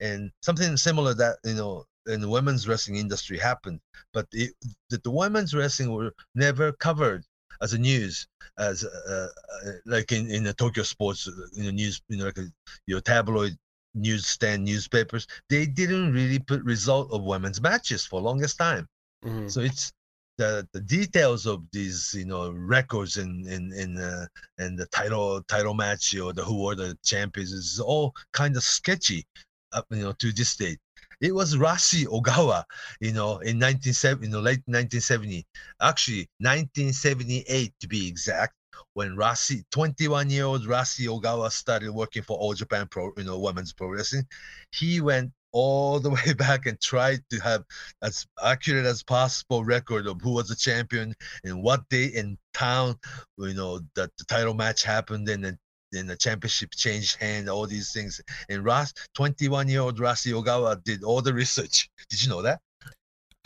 And 0.00 0.30
something 0.42 0.76
similar 0.76 1.14
that, 1.14 1.38
you 1.44 1.54
know, 1.54 1.86
in 2.06 2.20
the 2.20 2.28
women's 2.28 2.68
wrestling 2.68 2.98
industry 2.98 3.38
happened, 3.38 3.80
but 4.12 4.26
it, 4.32 4.52
that 4.90 5.02
the 5.02 5.10
women's 5.10 5.54
wrestling 5.54 5.92
were 5.92 6.14
never 6.36 6.70
covered 6.72 7.24
as 7.62 7.72
a 7.72 7.78
news, 7.78 8.26
as 8.58 8.84
uh, 8.84 9.28
uh, 9.66 9.70
like 9.86 10.12
in, 10.12 10.30
in 10.30 10.44
the 10.44 10.54
Tokyo 10.54 10.82
sports, 10.84 11.28
uh, 11.28 11.32
in 11.56 11.66
the 11.66 11.72
news, 11.72 12.00
you 12.08 12.18
know, 12.18 12.26
like 12.26 12.38
a, 12.38 12.46
your 12.86 13.00
tabloid 13.00 13.56
newsstand 13.94 14.64
newspapers, 14.64 15.26
they 15.48 15.66
didn't 15.66 16.12
really 16.12 16.38
put 16.38 16.62
result 16.64 17.10
of 17.12 17.22
women's 17.24 17.60
matches 17.60 18.04
for 18.06 18.20
longest 18.20 18.58
time. 18.58 18.86
Mhm. 19.24 19.50
So 19.50 19.60
it's 19.60 19.92
the 20.38 20.68
the 20.72 20.80
details 20.80 21.46
of 21.46 21.64
these 21.72 22.14
you 22.14 22.26
know 22.26 22.50
records 22.52 23.16
and 23.16 23.46
in 23.46 23.72
in 23.72 23.96
uh, 23.98 24.26
and 24.58 24.78
the 24.78 24.86
title 24.86 25.42
title 25.44 25.74
match 25.74 26.14
or 26.16 26.32
the 26.32 26.44
who 26.44 26.68
are 26.68 26.74
the 26.74 26.96
champions 27.04 27.52
is 27.52 27.80
all 27.80 28.14
kind 28.32 28.56
of 28.56 28.62
sketchy, 28.62 29.24
up 29.72 29.86
you 29.90 30.02
know 30.02 30.12
to 30.12 30.32
this 30.32 30.56
date. 30.56 30.78
It 31.20 31.34
was 31.34 31.56
Rossy 31.56 32.04
Ogawa, 32.06 32.64
you 33.00 33.12
know, 33.12 33.38
in 33.38 33.58
1970, 33.58 34.26
you 34.26 34.32
know, 34.32 34.40
late 34.40 34.62
1970, 34.66 35.46
actually 35.80 36.28
1978 36.38 37.72
to 37.80 37.88
be 37.88 38.06
exact, 38.06 38.54
when 38.92 39.16
Rossy, 39.16 39.64
21 39.70 40.30
year 40.30 40.44
old 40.44 40.66
Rossy 40.66 41.06
Ogawa 41.06 41.50
started 41.50 41.90
working 41.90 42.22
for 42.22 42.36
All 42.36 42.54
Japan 42.54 42.86
Pro, 42.90 43.12
you 43.16 43.24
know, 43.24 43.38
women's 43.38 43.72
pro 43.72 43.88
wrestling. 43.88 44.26
He 44.72 45.00
went 45.00 45.32
all 45.52 46.00
the 46.00 46.10
way 46.26 46.34
back 46.34 46.66
and 46.66 46.78
tried 46.80 47.20
to 47.30 47.38
have 47.38 47.64
as 48.02 48.26
accurate 48.42 48.84
as 48.84 49.02
possible 49.02 49.64
record 49.64 50.06
of 50.06 50.20
who 50.20 50.32
was 50.32 50.48
the 50.48 50.56
champion 50.56 51.14
and 51.44 51.62
what 51.62 51.88
day 51.88 52.06
in 52.06 52.36
town, 52.52 52.94
you 53.38 53.54
know, 53.54 53.80
that 53.94 54.10
the 54.18 54.24
title 54.24 54.54
match 54.54 54.82
happened 54.82 55.28
and 55.28 55.58
then 55.96 56.06
the 56.06 56.16
championship 56.16 56.70
changed 56.72 57.16
hand, 57.20 57.48
all 57.48 57.66
these 57.66 57.92
things. 57.92 58.20
And 58.48 58.64
Ross, 58.64 58.92
21 59.14 59.68
year 59.68 59.80
old 59.80 59.98
Rossy 59.98 60.32
Ogawa 60.32 60.82
did 60.84 61.02
all 61.02 61.22
the 61.22 61.34
research. 61.34 61.88
Did 62.10 62.22
you 62.22 62.28
know 62.28 62.42
that? 62.42 62.60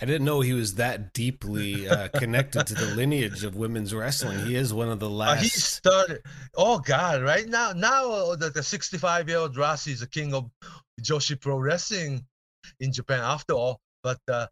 I 0.03 0.07
didn't 0.07 0.25
know 0.25 0.41
he 0.41 0.55
was 0.55 0.77
that 0.77 1.13
deeply 1.13 1.87
uh, 1.87 2.09
connected 2.09 2.67
to 2.69 2.75
the 2.75 2.87
lineage 2.97 3.45
of 3.45 3.55
women's 3.55 3.95
wrestling. 3.95 4.47
He 4.47 4.57
is 4.57 4.73
one 4.73 4.89
of 4.89 4.99
the 4.99 5.11
last. 5.11 5.39
Uh, 5.39 5.43
he 5.43 5.49
started. 5.49 6.23
Oh 6.57 6.79
God! 6.79 7.23
Right 7.23 7.47
now, 7.47 7.73
now 7.73 8.35
that 8.35 8.41
the, 8.41 8.51
the 8.51 8.63
65 8.63 9.29
year 9.29 9.39
old 9.39 9.57
Rossy 9.57 9.93
is 9.93 10.01
the 10.01 10.07
king 10.07 10.33
of 10.33 10.51
Joshi 11.03 11.39
Pro 11.39 11.59
Wrestling 11.59 12.25
in 12.81 12.93
Japan. 12.95 13.21
After 13.21 13.53
all, 13.53 13.79
but 14.03 14.19
uh, 14.27 14.47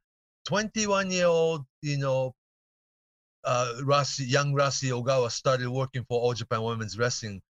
21 0.47 1.11
year 1.11 1.27
old, 1.27 1.65
you 1.81 1.97
know, 1.97 2.35
uh, 3.45 3.73
Rossy, 3.83 4.29
young 4.29 4.53
Rossy 4.53 4.91
Ogawa 4.91 5.31
started 5.31 5.71
working 5.71 6.05
for 6.09 6.21
All 6.21 6.35
Japan 6.35 6.63
Women's 6.63 6.99
Wrestling 6.99 7.41
uh, 7.41 7.48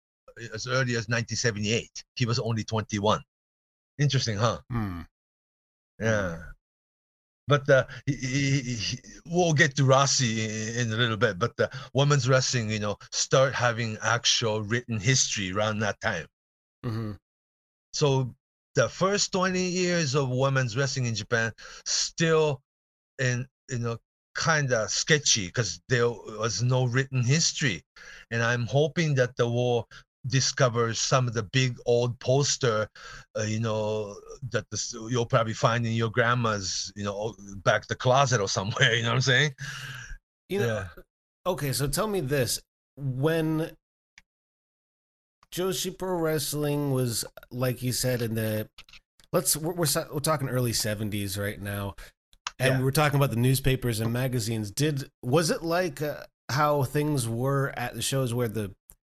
as 0.54 0.68
early 0.68 0.96
as 0.96 1.08
1978. 1.08 1.90
He 2.16 2.26
was 2.26 2.40
only 2.40 2.64
21. 2.64 3.22
Interesting, 3.98 4.38
huh? 4.38 4.60
Hmm. 4.70 5.02
Yeah 6.00 6.38
but 7.48 7.70
uh, 7.70 7.86
he, 8.06 8.14
he, 8.14 8.60
he, 8.74 9.00
we'll 9.28 9.54
get 9.54 9.76
to 9.76 9.84
Rossy 9.84 10.46
in, 10.46 10.88
in, 10.88 10.94
a 10.94 10.96
little 10.96 11.18
bit. 11.18 11.38
But 11.38 11.56
the 11.58 11.70
women's 11.94 12.28
wrestling, 12.28 12.70
you 12.70 12.80
know, 12.80 12.98
start 13.12 13.54
having 13.54 13.98
actual 14.02 14.62
written 14.64 15.00
history 15.00 15.52
around 15.52 15.80
that 15.80 16.00
time. 16.02 16.26
Mm-hmm. 16.86 17.12
So 17.94 18.34
the 18.76 18.90
first 18.90 19.32
20 19.32 19.60
years 19.60 20.16
of 20.16 20.30
women's 20.30 20.76
wrestling 20.76 21.06
in 21.06 21.16
Japan 21.16 21.52
still 21.86 22.62
in 23.20 23.48
you 23.70 23.80
know 23.80 23.98
kind 24.34 24.74
of 24.74 24.90
sketchy 24.90 25.46
because 25.46 25.80
there 25.88 26.10
was 26.10 26.62
no 26.62 26.84
written 26.84 27.24
history 27.24 27.82
and 28.32 28.44
i'm 28.44 28.66
hoping 28.66 29.16
that 29.16 29.34
the 29.38 29.48
war 29.48 29.86
discover 30.28 30.94
some 30.94 31.28
of 31.28 31.34
the 31.34 31.44
big 31.44 31.78
old 31.86 32.20
poster, 32.20 32.88
uh, 33.38 33.44
you 33.44 33.60
know, 33.60 34.16
that 34.50 34.70
the, 34.70 35.08
you'll 35.10 35.26
probably 35.26 35.54
find 35.54 35.86
in 35.86 35.94
your 35.94 36.10
grandma's, 36.10 36.92
you 36.96 37.04
know, 37.04 37.36
back 37.64 37.88
the 37.88 37.96
closet 37.96 38.42
or 38.42 38.48
somewhere. 38.48 38.96
You 38.96 39.04
know 39.04 39.10
what 39.10 39.16
I'm 39.16 39.22
saying? 39.22 39.52
You 40.50 40.60
know. 40.60 40.68
Yeah. 40.68 40.88
Okay, 41.48 41.74
so 41.74 41.88
tell 41.88 42.08
me 42.08 42.22
this: 42.22 42.62
when 42.98 43.72
Joshi 45.54 45.98
Pro 45.98 46.18
Wrestling 46.18 46.92
was, 46.92 47.26
like 47.52 47.84
you 47.84 47.92
said, 47.92 48.22
in 48.22 48.36
the 48.36 48.68
let's 49.32 49.56
we're 49.56 49.74
we're, 49.74 49.88
we're 50.12 50.20
talking 50.20 50.50
early 50.50 50.72
'70s 50.72 51.38
right 51.38 51.62
now, 51.62 51.96
and 52.60 52.76
yeah. 52.76 52.84
we're 52.84 52.92
talking 52.92 53.18
about 53.18 53.32
the 53.32 53.38
newspapers 53.38 54.00
and 54.00 54.12
magazines. 54.12 54.72
Did 54.72 55.10
was 55.22 55.52
it 55.52 55.62
like 55.62 56.02
uh, 56.02 56.24
how 56.50 56.84
things 56.84 57.28
were 57.28 57.74
at 57.78 57.94
the 57.96 58.02
shows 58.02 58.34
where 58.34 58.48
the 58.48 58.74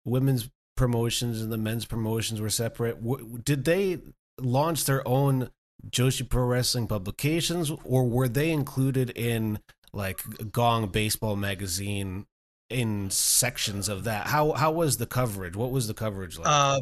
women's 0.05 0.49
promotions 0.77 1.43
and 1.43 1.51
the 1.51 1.59
men's 1.59 1.87
promotions 1.87 2.41
were 2.41 2.51
separate. 2.51 3.03
W- 3.03 3.39
did 3.45 3.65
they 3.65 3.99
launch 4.39 4.85
their 4.85 5.07
own 5.07 5.51
Joshi 5.91 6.29
Pro 6.29 6.45
Wrestling 6.45 6.87
publications, 6.87 7.71
or 7.85 8.05
were 8.05 8.29
they 8.29 8.51
included 8.51 9.11
in 9.11 9.61
like 9.93 10.21
Gong 10.53 10.89
Baseball 10.89 11.37
Magazine 11.37 12.27
in 12.71 13.11
sections 13.11 13.89
of 13.89 14.05
that? 14.05 14.27
How 14.27 14.53
how 14.53 14.73
was 14.73 14.97
the 14.97 15.07
coverage? 15.07 15.57
What 15.57 15.71
was 15.71 15.87
the 15.89 15.95
coverage 15.95 16.39
like? 16.39 16.49
Uh, 16.49 16.81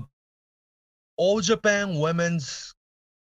All 1.17 1.41
Japan 1.41 1.99
Women's 1.99 2.75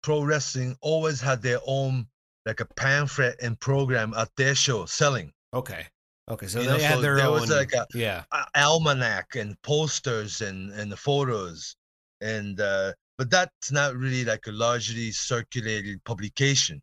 Pro 0.03 0.23
Wrestling 0.23 0.77
always 0.81 1.21
had 1.21 1.41
their 1.41 1.59
own 1.65 2.07
like 2.45 2.59
a 2.59 2.65
pamphlet 2.65 3.35
and 3.41 3.59
program 3.59 4.13
at 4.15 4.29
their 4.35 4.55
show 4.55 4.85
selling. 4.85 5.31
Okay. 5.53 5.87
Okay, 6.29 6.47
so 6.47 6.59
you 6.59 6.67
they 6.67 6.77
know, 6.77 6.83
had 6.83 6.95
so 6.95 7.01
their 7.01 7.15
there 7.15 7.27
own. 7.27 7.41
was 7.41 7.49
like 7.49 7.73
a, 7.73 7.87
yeah 7.93 8.23
a 8.31 8.45
almanac 8.55 9.35
and 9.35 9.59
posters 9.63 10.41
and 10.41 10.71
and 10.73 10.91
the 10.91 10.97
photos, 10.97 11.75
and 12.21 12.59
uh, 12.59 12.93
but 13.17 13.31
that's 13.31 13.71
not 13.71 13.95
really 13.95 14.23
like 14.23 14.45
a 14.47 14.51
largely 14.51 15.11
circulated 15.11 16.03
publication, 16.03 16.81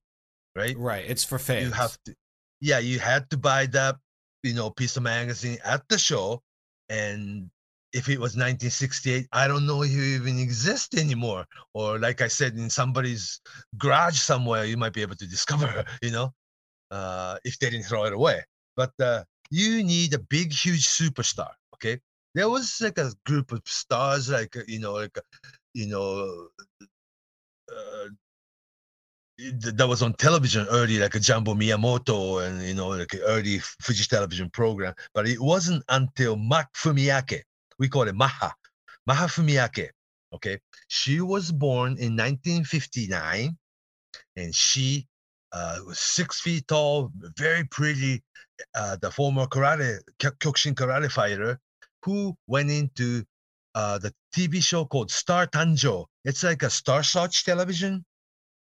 right? 0.57 0.76
Right. 0.76 1.05
It's 1.07 1.22
for 1.22 1.38
fans. 1.38 1.66
You 1.66 1.72
have 1.72 1.97
to, 2.07 2.14
yeah, 2.61 2.80
you 2.80 2.99
had 2.99 3.30
to 3.30 3.36
buy 3.36 3.66
that 3.66 3.97
you 4.42 4.55
know 4.55 4.70
piece 4.70 4.97
of 4.97 5.05
magazine 5.05 5.59
at 5.64 5.82
the 5.88 5.99
show, 5.99 6.42
and 6.88 7.49
if 7.92 8.09
it 8.09 8.18
was 8.18 8.36
1968, 8.36 9.28
I 9.32 9.49
don't 9.49 9.66
know 9.66 9.82
if 9.82 9.90
you 9.90 10.03
even 10.03 10.38
exist 10.38 10.94
anymore. 10.97 11.47
Or 11.72 11.99
like 11.99 12.20
I 12.20 12.28
said, 12.28 12.55
in 12.55 12.68
somebody's 12.68 13.40
garage 13.78 14.18
somewhere, 14.18 14.64
you 14.64 14.76
might 14.76 14.92
be 14.92 15.03
able 15.03 15.16
to 15.16 15.26
discover, 15.26 15.84
you 16.03 16.11
know, 16.11 16.32
uh, 16.90 17.38
if 17.44 17.59
they 17.59 17.70
didn't 17.70 17.86
throw 17.86 18.05
it 18.05 18.12
away. 18.12 18.42
But 18.76 18.92
uh, 19.01 19.24
you 19.51 19.82
need 19.82 20.14
a 20.14 20.18
big, 20.18 20.53
huge 20.53 20.86
superstar. 20.86 21.51
Okay, 21.74 21.99
there 22.34 22.49
was 22.49 22.80
like 22.80 22.99
a 22.99 23.12
group 23.24 23.53
of 23.53 23.62
stars, 23.64 24.30
like 24.30 24.57
uh, 24.57 24.62
you 24.66 24.78
know, 24.78 24.94
like 24.94 25.16
uh, 25.16 25.22
you 25.74 25.86
know, 25.86 26.49
uh, 27.70 28.09
that 29.38 29.86
was 29.86 30.03
on 30.03 30.14
television 30.14 30.66
early, 30.70 30.99
like 30.99 31.14
a 31.14 31.20
Jumbo 31.20 31.55
Miyamoto 31.55 32.47
and 32.47 32.62
you 32.62 32.74
know, 32.74 32.88
like 32.88 33.14
early 33.24 33.59
Fuji 33.59 34.05
television 34.05 34.51
program. 34.51 34.94
But 35.14 35.28
it 35.28 35.40
wasn't 35.40 35.84
until 35.88 36.36
Mach 36.36 36.72
Fumiake, 36.74 37.42
we 37.78 37.88
call 37.88 38.09
it 38.09 38.14
Maha, 38.14 38.53
Maha 39.07 39.26
Fumiake. 39.26 39.90
Okay, 40.34 40.59
she 40.88 41.20
was 41.20 41.53
born 41.53 41.92
in 41.92 42.16
1959, 42.16 43.57
and 44.36 44.55
she 44.55 45.07
uh, 45.57 45.78
was 45.86 45.98
six 45.98 46.40
feet 46.40 46.68
tall, 46.68 47.11
very 47.38 47.64
pretty, 47.64 48.22
uh, 48.74 48.96
the 49.00 49.11
former 49.11 49.46
karate 49.46 49.98
Kyokushin 50.18 50.74
karate 50.74 51.11
fighter 51.11 51.59
who 52.02 52.36
went 52.46 52.70
into 52.70 53.24
uh, 53.74 53.98
the 53.98 54.12
TV 54.34 54.62
show 54.62 54.84
called 54.84 55.11
Star 55.11 55.46
Tanjo. 55.46 56.07
It's 56.24 56.42
like 56.42 56.62
a 56.62 56.70
Star 56.70 57.02
Search 57.02 57.44
television, 57.44 58.04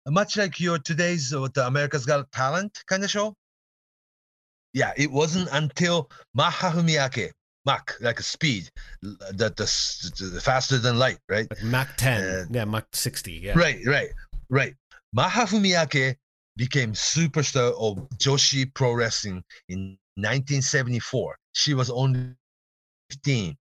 much 0.06 0.36
like 0.36 0.60
your 0.60 0.78
today's 0.78 1.32
uh, 1.32 1.48
the 1.54 1.66
America's 1.66 2.04
Got 2.04 2.30
Talent 2.32 2.82
kind 2.86 3.02
of 3.02 3.10
show. 3.10 3.34
Yeah, 4.74 4.92
it 4.96 5.10
wasn't 5.10 5.48
until 5.52 6.10
Maha 6.34 6.70
Fumiake, 6.72 7.30
Mach, 7.64 7.96
like 8.00 8.18
a 8.18 8.22
speed, 8.22 8.68
that 9.02 9.56
the, 9.56 10.30
the, 10.32 10.40
faster 10.40 10.78
than 10.78 10.98
light, 10.98 11.18
right? 11.28 11.46
Like 11.48 11.62
Mach 11.62 11.96
10, 11.96 12.22
uh, 12.22 12.44
yeah, 12.50 12.64
Mach 12.64 12.86
60, 12.92 13.32
yeah. 13.32 13.56
Right, 13.56 13.78
right, 13.86 14.10
right. 14.50 14.74
Maha 15.12 15.46
Fumiake 15.46 16.16
became 16.56 16.92
superstar 16.92 17.72
of 17.78 18.08
Joshi 18.18 18.72
Pro 18.74 18.92
Wrestling 18.92 19.42
in 19.68 19.98
1974. 20.16 21.36
She 21.52 21.74
was 21.74 21.90
only 21.90 22.34
15. 23.10 23.56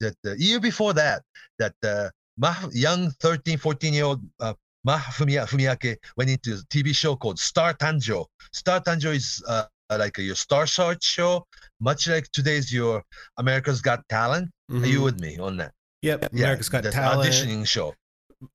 That 0.00 0.14
the 0.22 0.36
year 0.38 0.60
before 0.60 0.92
that, 0.94 1.22
that 1.58 1.74
the 1.80 2.10
uh, 2.42 2.68
young 2.72 3.10
13, 3.20 3.56
14 3.58 3.94
year 3.94 4.04
old 4.04 4.20
uh, 4.40 4.54
Maha 4.84 5.12
Fumiake 5.12 5.96
went 6.16 6.30
into 6.30 6.54
a 6.54 6.56
TV 6.74 6.94
show 6.94 7.14
called 7.14 7.38
Star 7.38 7.72
Tanjo. 7.72 8.26
Star 8.52 8.80
Tanjo 8.80 9.14
is 9.14 9.42
uh, 9.46 9.64
like 9.90 10.18
your 10.18 10.34
Star 10.34 10.66
Search 10.66 11.04
show, 11.04 11.46
much 11.80 12.08
like 12.08 12.30
today's 12.32 12.72
your 12.72 13.02
America's 13.36 13.80
Got 13.80 14.06
Talent. 14.08 14.50
Mm-hmm. 14.70 14.82
Are 14.82 14.86
you 14.86 14.94
mm-hmm. 14.96 15.04
with 15.04 15.20
me 15.20 15.38
on 15.38 15.56
that? 15.58 15.72
Yep, 16.02 16.32
America's 16.32 16.68
yeah, 16.72 16.80
Got 16.80 16.92
Talent. 16.92 17.30
Auditioning 17.30 17.66
show. 17.66 17.94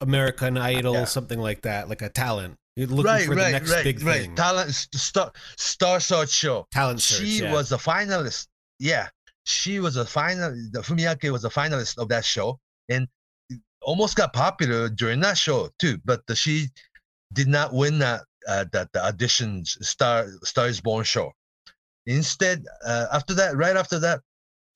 American 0.02 0.58
Idol, 0.58 0.94
yeah. 0.94 1.06
something 1.06 1.40
like 1.40 1.62
that, 1.62 1.88
like 1.88 2.02
a 2.02 2.10
talent. 2.10 2.58
You're 2.78 2.90
looking 2.90 3.06
right, 3.06 3.26
for 3.26 3.34
right, 3.34 3.46
the 3.46 3.52
next 3.54 3.72
right, 3.72 3.84
big 3.84 4.04
right. 4.04 4.22
thing. 4.22 4.36
Talent 4.36 4.72
Star 4.72 5.32
Star 5.56 6.00
Search 6.00 6.30
show. 6.30 6.68
Talent 6.72 7.02
search. 7.02 7.28
She 7.28 7.42
yeah. 7.42 7.52
was 7.52 7.72
a 7.72 7.78
finalist. 7.78 8.46
Yeah, 8.78 9.08
she 9.46 9.80
was 9.80 9.98
a 9.98 10.06
final. 10.06 10.52
The 10.72 10.82
Fumiake 10.82 11.32
was 11.32 11.44
a 11.44 11.50
finalist 11.50 11.98
of 11.98 12.08
that 12.10 12.24
show, 12.24 12.60
and 12.88 13.08
almost 13.82 14.16
got 14.16 14.32
popular 14.32 14.90
during 14.90 15.20
that 15.22 15.40
show 15.40 15.70
too. 15.80 15.98
But 16.06 16.22
the, 16.28 16.36
she 16.36 16.68
did 17.34 17.48
not 17.48 17.74
win 17.74 17.98
that 17.98 18.22
uh, 18.48 18.66
that 18.74 18.92
the 18.94 19.04
audition 19.04 19.66
Star 19.66 20.28
Star 20.44 20.68
is 20.68 20.80
Born 20.80 21.04
show. 21.04 21.32
Instead, 22.06 22.64
uh, 22.86 23.08
after 23.12 23.34
that, 23.34 23.58
right 23.58 23.76
after 23.76 23.98
that, 23.98 24.22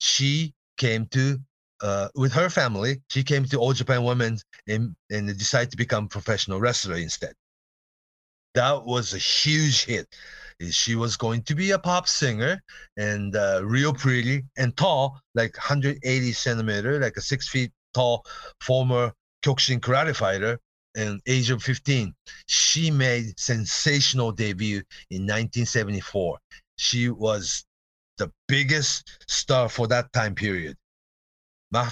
she 0.00 0.52
came 0.76 1.06
to 1.12 1.38
uh, 1.80 2.08
with 2.16 2.32
her 2.32 2.50
family. 2.50 3.00
She 3.10 3.22
came 3.22 3.44
to 3.44 3.58
All 3.58 3.74
Japan 3.74 4.02
Women 4.02 4.38
and 4.66 4.96
and 5.08 5.28
decided 5.38 5.70
to 5.70 5.76
become 5.76 6.08
professional 6.08 6.58
wrestler 6.58 6.96
instead 6.96 7.34
that 8.54 8.84
was 8.84 9.14
a 9.14 9.18
huge 9.18 9.84
hit. 9.84 10.06
She 10.70 10.94
was 10.94 11.16
going 11.16 11.42
to 11.44 11.54
be 11.54 11.72
a 11.72 11.78
pop 11.78 12.08
singer 12.08 12.62
and 12.96 13.34
uh, 13.34 13.62
real 13.64 13.92
pretty 13.92 14.44
and 14.56 14.76
tall, 14.76 15.20
like 15.34 15.56
180 15.56 16.32
centimeter, 16.32 17.00
like 17.00 17.16
a 17.16 17.20
six 17.20 17.48
feet 17.48 17.72
tall 17.94 18.24
former 18.60 19.12
Kyokushin 19.44 19.80
karate 19.80 20.14
fighter. 20.14 20.58
And 20.94 21.22
age 21.26 21.48
of 21.48 21.62
15, 21.62 22.14
she 22.46 22.90
made 22.90 23.40
sensational 23.40 24.30
debut 24.30 24.82
in 25.10 25.22
1974. 25.22 26.38
She 26.76 27.08
was 27.08 27.64
the 28.18 28.30
biggest 28.46 29.24
star 29.26 29.70
for 29.70 29.86
that 29.86 30.12
time 30.12 30.34
period, 30.34 30.76
Maha 31.70 31.90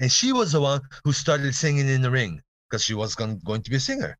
And 0.00 0.10
she 0.10 0.32
was 0.32 0.52
the 0.52 0.60
one 0.62 0.80
who 1.04 1.12
started 1.12 1.54
singing 1.54 1.86
in 1.86 2.00
the 2.00 2.10
ring 2.10 2.40
because 2.70 2.82
she 2.82 2.94
was 2.94 3.14
going 3.14 3.40
to 3.44 3.70
be 3.70 3.76
a 3.76 3.80
singer 3.80 4.16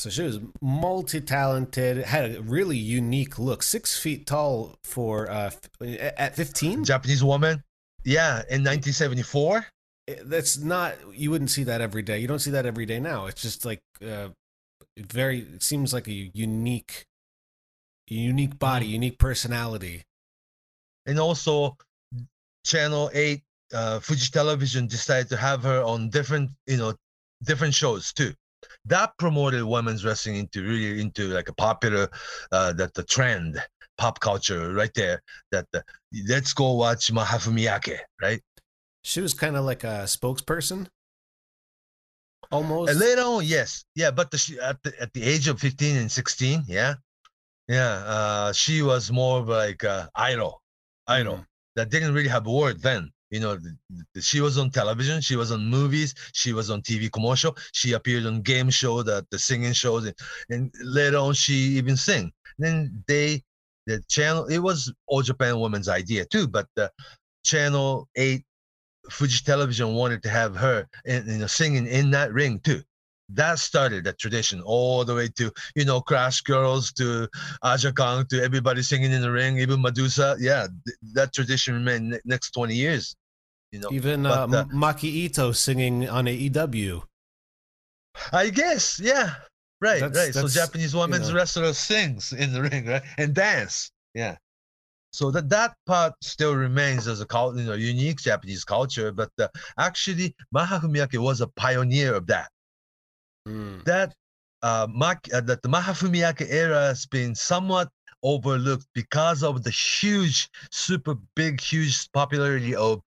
So 0.00 0.08
she 0.08 0.22
was 0.22 0.38
multi-talented, 0.62 1.98
had 1.98 2.36
a 2.36 2.40
really 2.40 2.78
unique 2.78 3.38
look. 3.38 3.62
Six 3.62 3.98
feet 3.98 4.26
tall 4.26 4.78
for 4.82 5.30
uh, 5.30 5.50
at 6.16 6.34
fifteen. 6.36 6.84
Japanese 6.84 7.22
woman. 7.22 7.62
Yeah, 8.02 8.36
in 8.48 8.64
1974. 8.64 9.66
That's 10.24 10.56
not. 10.56 10.94
You 11.12 11.30
wouldn't 11.30 11.50
see 11.50 11.64
that 11.64 11.82
every 11.82 12.00
day. 12.00 12.18
You 12.18 12.26
don't 12.28 12.38
see 12.38 12.50
that 12.52 12.64
every 12.64 12.86
day 12.86 12.98
now. 12.98 13.26
It's 13.26 13.42
just 13.42 13.66
like 13.66 13.82
uh, 14.02 14.28
very. 14.98 15.40
It 15.40 15.62
seems 15.62 15.92
like 15.92 16.08
a 16.08 16.30
unique, 16.32 17.04
unique 18.08 18.58
body, 18.58 18.86
Mm-hmm. 18.86 18.92
unique 18.94 19.18
personality. 19.18 20.04
and 21.04 21.18
also 21.18 21.76
channel 22.64 23.10
8 23.12 23.42
uh, 23.74 24.00
fuji 24.00 24.30
television 24.30 24.86
decided 24.86 25.28
to 25.28 25.36
have 25.36 25.62
her 25.62 25.82
on 25.82 26.08
different 26.10 26.50
you 26.66 26.76
know 26.78 26.94
different 27.42 27.74
shows 27.74 28.12
too 28.12 28.32
that 28.84 29.10
promoted 29.18 29.62
women's 29.62 30.04
wrestling 30.04 30.36
into 30.36 30.62
really 30.62 31.00
into 31.00 31.28
like 31.28 31.48
a 31.48 31.54
popular 31.54 32.08
uh 32.52 32.72
that 32.72 32.92
the 32.94 33.02
trend 33.04 33.58
pop 33.98 34.18
culture 34.20 34.72
right 34.72 34.94
there 34.94 35.22
that 35.52 35.66
the, 35.72 35.82
let's 36.28 36.52
go 36.52 36.72
watch 36.74 37.10
maha 37.12 37.38
fumiake 37.38 37.98
right 38.22 38.42
She 39.02 39.20
was 39.20 39.34
kind 39.34 39.56
of 39.56 39.64
like 39.64 39.84
a 39.84 40.04
spokesperson, 40.04 40.86
almost. 42.50 42.90
and 42.90 43.00
later 43.00 43.22
on 43.22 43.44
yes 43.44 43.84
yeah 43.94 44.10
but 44.10 44.30
the, 44.30 44.38
she, 44.38 44.58
at 44.60 44.82
the 44.82 44.92
at 45.00 45.12
the 45.12 45.22
age 45.22 45.48
of 45.48 45.60
15 45.60 45.96
and 45.96 46.10
16 46.10 46.64
yeah 46.66 46.94
yeah 47.68 47.92
uh 48.06 48.52
she 48.52 48.82
was 48.82 49.10
more 49.10 49.40
of 49.40 49.48
like 49.48 49.84
uh 49.84 50.08
idol 50.14 50.62
idol 51.06 51.36
Mhm. 51.36 51.46
that 51.76 51.90
didn't 51.90 52.14
really 52.14 52.28
have 52.28 52.46
a 52.46 52.52
word 52.52 52.80
then. 52.82 53.10
You 53.30 53.40
know, 53.40 53.58
she 54.20 54.40
was 54.40 54.58
on 54.58 54.70
television, 54.70 55.20
she 55.20 55.36
was 55.36 55.52
on 55.52 55.64
movies, 55.66 56.14
she 56.32 56.52
was 56.52 56.68
on 56.70 56.82
TV 56.82 57.10
commercial, 57.12 57.56
she 57.72 57.92
appeared 57.92 58.26
on 58.26 58.42
game 58.42 58.70
show, 58.70 59.02
that 59.04 59.30
the 59.30 59.38
singing 59.38 59.72
shows, 59.72 60.04
and, 60.06 60.14
and 60.48 60.72
later 60.82 61.18
on 61.18 61.34
she 61.34 61.54
even 61.54 61.96
sing. 61.96 62.32
Then 62.58 63.04
they, 63.06 63.42
the 63.86 64.02
channel, 64.08 64.46
it 64.46 64.58
was 64.58 64.92
All 65.06 65.22
Japan 65.22 65.60
Women's 65.60 65.88
idea 65.88 66.24
too, 66.24 66.48
but 66.48 66.66
the 66.74 66.90
channel 67.44 68.08
eight 68.16 68.44
Fuji 69.08 69.42
Television 69.44 69.94
wanted 69.94 70.22
to 70.24 70.28
have 70.28 70.56
her 70.56 70.86
in, 71.04 71.26
you 71.26 71.38
know 71.38 71.46
singing 71.46 71.86
in 71.86 72.10
that 72.10 72.32
ring 72.32 72.60
too. 72.60 72.82
That 73.34 73.58
started 73.58 74.04
that 74.04 74.18
tradition 74.18 74.60
all 74.62 75.04
the 75.04 75.14
way 75.14 75.28
to 75.36 75.52
you 75.74 75.84
know 75.84 76.00
Crash 76.00 76.40
Girls 76.40 76.92
to 76.94 77.28
Aja 77.62 77.92
Kong 77.92 78.26
to 78.30 78.42
everybody 78.42 78.82
singing 78.82 79.12
in 79.12 79.22
the 79.22 79.30
ring, 79.30 79.58
even 79.58 79.80
Medusa. 79.80 80.36
Yeah, 80.40 80.66
th- 80.86 80.96
that 81.14 81.32
tradition 81.32 81.74
remained 81.74 82.10
ne- 82.10 82.20
next 82.24 82.50
twenty 82.50 82.74
years. 82.74 83.14
You 83.72 83.78
know, 83.80 83.88
Even 83.92 84.26
uh, 84.26 84.48
But, 84.48 84.56
uh, 84.56 84.64
Maki 84.74 85.04
Ito 85.04 85.52
singing 85.52 86.08
on 86.08 86.24
AEW. 86.26 87.02
I 88.32 88.50
guess, 88.50 88.98
yeah, 88.98 89.34
right, 89.80 90.00
That's- 90.00 90.16
right. 90.16 90.34
So 90.34 90.48
Japanese 90.48 90.94
women's 90.94 91.28
know. 91.28 91.36
wrestler 91.36 91.72
sings 91.72 92.32
in 92.32 92.52
the 92.52 92.62
ring, 92.62 92.86
right, 92.86 93.02
and 93.16 93.32
dance. 93.34 93.90
Yeah. 94.14 94.36
So 95.12 95.30
that 95.32 95.48
that 95.50 95.74
part 95.86 96.14
still 96.22 96.54
remains 96.54 97.08
as 97.08 97.20
a 97.20 97.26
you 97.56 97.64
know 97.64 97.74
unique 97.74 98.20
Japanese 98.20 98.64
culture, 98.64 99.10
but 99.12 99.30
uh, 99.38 99.48
actually 99.78 100.34
Maha 100.52 100.80
Fumiake 100.80 101.18
was 101.18 101.40
a 101.40 101.48
pioneer 101.48 102.14
of 102.14 102.26
that. 102.26 102.48
Mm. 103.48 103.84
that 103.84 104.14
uh, 104.62 104.86
Mak- 104.90 105.28
uh, 105.32 105.40
that 105.40 105.62
the 105.62 105.68
Maha 105.68 105.92
Fumiake 105.92 106.46
era 106.50 106.80
has 106.88 107.06
been 107.06 107.34
somewhat 107.34 107.88
overlooked 108.22 108.86
because 108.94 109.42
of 109.42 109.62
the 109.64 109.70
huge, 109.70 110.48
super 110.70 111.14
big, 111.34 111.58
huge 111.60 112.12
popularity 112.12 112.74
of 112.74 113.00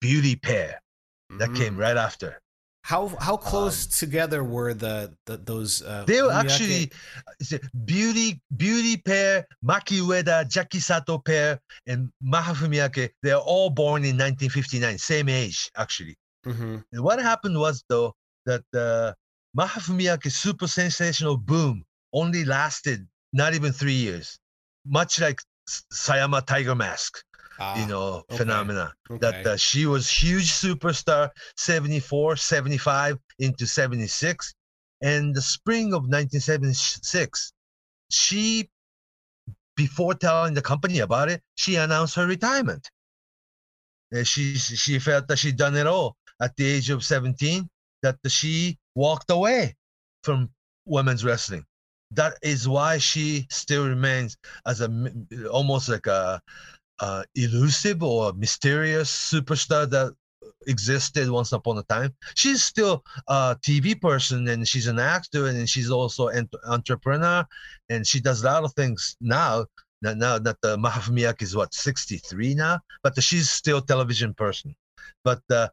Beauty 0.00 0.36
Pair 0.36 0.80
that 1.38 1.52
came 1.54 1.74
Mhm. 1.74 1.78
right 1.80 1.96
after. 1.96 2.40
How 2.84 3.08
how 3.18 3.36
close 3.36 3.86
together 3.86 4.44
were 4.44 4.74
the, 4.74 5.12
the 5.26 5.38
those? 5.38 5.82
Uh, 5.82 6.00
Um, 6.00 6.06
They 6.06 6.22
were 6.22 6.28
Fumiake- 6.30 6.44
actually 6.44 6.92
Beauty 7.84 8.40
Beauty 8.56 8.96
Pair, 8.98 9.46
Maki 9.64 10.00
Ueda, 10.00 10.48
Jackie 10.48 10.80
Sato 10.80 11.18
Pair, 11.18 11.58
and 11.86 12.10
Maha 12.22 12.52
Fumiake. 12.54 13.10
They 13.22 13.32
are 13.32 13.40
all 13.40 13.70
born 13.70 14.04
in 14.04 14.16
1959, 14.16 14.98
same 14.98 15.28
age 15.28 15.70
actually. 15.76 16.16
Mhm. 16.46 16.84
And 16.92 17.02
what 17.02 17.20
happened 17.20 17.58
was 17.58 17.82
though 17.88 18.14
that 18.46 18.62
the 19.54 19.62
Maha 19.62 19.80
Fumiake 19.80 20.30
super 20.30 20.66
sensational 20.66 21.36
boom 21.36 21.84
only 22.12 22.44
lasted 22.44 23.06
not 23.32 23.54
even 23.54 23.72
three 23.72 23.94
years, 23.94 24.38
much 24.86 25.20
like 25.20 25.40
Sayama 25.92 26.44
Tiger 26.46 26.74
Mask, 26.74 27.22
Ah, 27.58 27.80
you 27.80 27.86
know, 27.86 28.24
okay. 28.30 28.38
phenomena. 28.38 28.92
okay. 29.10 29.18
That 29.20 29.46
uh, 29.46 29.56
she 29.56 29.86
was 29.86 30.10
huge 30.10 30.50
superstar 30.50 31.30
74, 31.56 32.36
75 32.36 33.18
into 33.38 33.66
76. 33.66 34.54
And 35.02 35.34
the 35.34 35.42
spring 35.42 35.86
of 35.94 36.02
1976, 36.02 37.52
she, 38.10 38.68
before 39.76 40.14
telling 40.14 40.54
the 40.54 40.62
company 40.62 41.00
about 41.00 41.30
it, 41.30 41.42
she 41.54 41.76
announced 41.76 42.14
her 42.16 42.26
retirement. 42.26 42.88
Uh, 44.14 44.22
she 44.22 44.54
she 44.56 44.98
felt 44.98 45.28
that 45.28 45.38
she'd 45.38 45.56
done 45.56 45.76
it 45.76 45.86
all 45.86 46.16
at 46.40 46.54
the 46.56 46.64
age 46.64 46.90
of 46.90 47.04
17 47.04 47.68
that 48.02 48.18
she 48.28 48.78
walked 48.94 49.30
away 49.30 49.76
from 50.22 50.50
women's 50.86 51.24
wrestling. 51.24 51.64
That 52.10 52.34
is 52.42 52.68
why 52.68 52.98
she 52.98 53.46
still 53.50 53.88
remains 53.88 54.36
as 54.66 54.80
a 54.80 54.88
almost 55.50 55.88
like 55.88 56.06
a, 56.06 56.40
uh 57.00 57.24
elusive 57.34 58.02
or 58.04 58.32
mysterious 58.34 59.10
superstar 59.10 59.90
that 59.90 60.14
existed 60.66 61.28
once 61.28 61.52
upon 61.52 61.78
a 61.78 61.82
time. 61.84 62.14
She's 62.34 62.64
still 62.64 63.04
a 63.28 63.56
tv 63.66 64.00
person 64.00 64.46
and 64.48 64.66
she's 64.66 64.86
an 64.86 64.98
actor 64.98 65.46
and 65.46 65.68
she's 65.68 65.90
also 65.90 66.28
an 66.28 66.48
entrepreneur 66.66 67.44
and 67.88 68.06
she 68.06 68.20
does 68.20 68.42
a 68.42 68.46
lot 68.46 68.64
of 68.64 68.72
things 68.74 69.16
now. 69.20 69.66
Now, 70.02 70.38
that 70.38 70.58
Maha 70.78 71.00
Fumiake 71.00 71.40
is 71.40 71.56
what 71.56 71.72
63 71.72 72.54
now? 72.54 72.78
But 73.02 73.20
she's 73.22 73.50
still 73.50 73.78
a 73.78 73.86
television 73.86 74.34
person. 74.34 74.76
But 75.24 75.40
uh, 75.50 75.68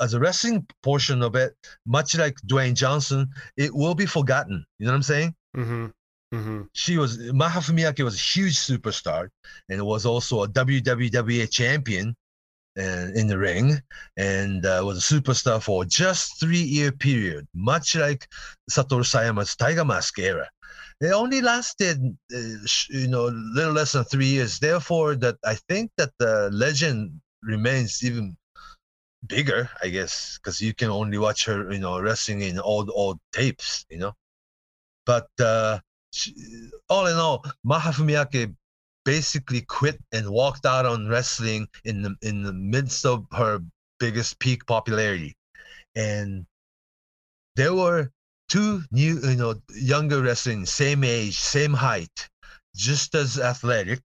as 0.00 0.14
a 0.14 0.20
wrestling 0.20 0.66
portion 0.82 1.22
of 1.22 1.34
it 1.36 1.54
much 1.86 2.16
like 2.16 2.36
dwayne 2.46 2.74
johnson 2.74 3.28
it 3.56 3.74
will 3.74 3.94
be 3.94 4.06
forgotten 4.06 4.64
you 4.78 4.86
know 4.86 4.92
what 4.92 4.96
i'm 4.96 5.02
saying 5.02 5.34
Mhm. 5.56 5.92
Mhm. 6.34 6.68
she 6.72 6.98
was 6.98 7.18
Maha 7.32 7.60
Fumiake 7.60 8.02
was 8.04 8.16
a 8.16 8.18
huge 8.18 8.56
superstar 8.56 9.28
and 9.68 9.80
was 9.86 10.04
also 10.04 10.42
a 10.42 10.48
WWWA 10.48 11.46
champion 11.48 12.16
and 12.76 13.16
in 13.16 13.28
the 13.28 13.38
ring 13.38 13.80
and 14.16 14.66
uh, 14.66 14.82
was 14.84 14.98
a 14.98 15.14
superstar 15.14 15.62
for 15.62 15.84
just 15.84 16.40
three 16.40 16.58
year 16.76 16.90
period, 16.90 17.46
much 17.54 17.94
like 17.94 18.26
Satoru 18.68 19.04
Sayama's 19.04 19.54
Tiger 19.54 19.84
Mask 19.84 20.18
era. 20.18 20.48
It 21.00 21.12
only 21.12 21.40
lasted, 21.40 21.98
uh, 22.34 22.38
you 22.90 23.06
know, 23.06 23.26
little 23.26 23.72
less 23.72 23.92
than 23.92 24.04
three 24.04 24.26
years. 24.26 24.58
Therefore, 24.58 25.14
that 25.16 25.36
I 25.44 25.54
think 25.68 25.92
that 25.98 26.10
the 26.18 26.50
legend 26.52 27.20
remains 27.42 28.02
even 28.02 28.36
bigger, 29.26 29.68
I 29.82 29.88
guess, 29.88 30.38
because 30.38 30.60
you 30.60 30.74
can 30.74 30.90
only 30.90 31.18
watch 31.18 31.46
her, 31.46 31.72
you 31.72 31.78
know, 31.78 32.00
wrestling 32.00 32.42
in 32.42 32.58
old 32.58 32.90
old 32.92 33.18
tapes, 33.32 33.86
you 33.90 33.98
know. 33.98 34.14
But 35.06 35.28
uh, 35.38 35.80
she, 36.12 36.34
all 36.88 37.06
in 37.06 37.16
all, 37.16 37.44
Maha 37.64 37.90
Fumiake 37.92 38.54
basically 39.04 39.60
quit 39.60 39.98
and 40.12 40.30
walked 40.30 40.64
out 40.64 40.86
on 40.86 41.08
wrestling 41.08 41.68
in 41.84 42.02
the 42.02 42.16
in 42.22 42.42
the 42.42 42.52
midst 42.52 43.04
of 43.04 43.26
her 43.32 43.60
biggest 43.98 44.38
peak 44.38 44.66
popularity, 44.66 45.36
and 45.94 46.46
there 47.56 47.74
were 47.74 48.10
two 48.48 48.82
new, 48.90 49.20
you 49.20 49.36
know, 49.36 49.54
younger 49.74 50.22
wrestling, 50.22 50.66
same 50.66 51.04
age, 51.04 51.38
same 51.38 51.72
height, 51.72 52.28
just 52.74 53.14
as 53.14 53.38
athletic, 53.38 54.02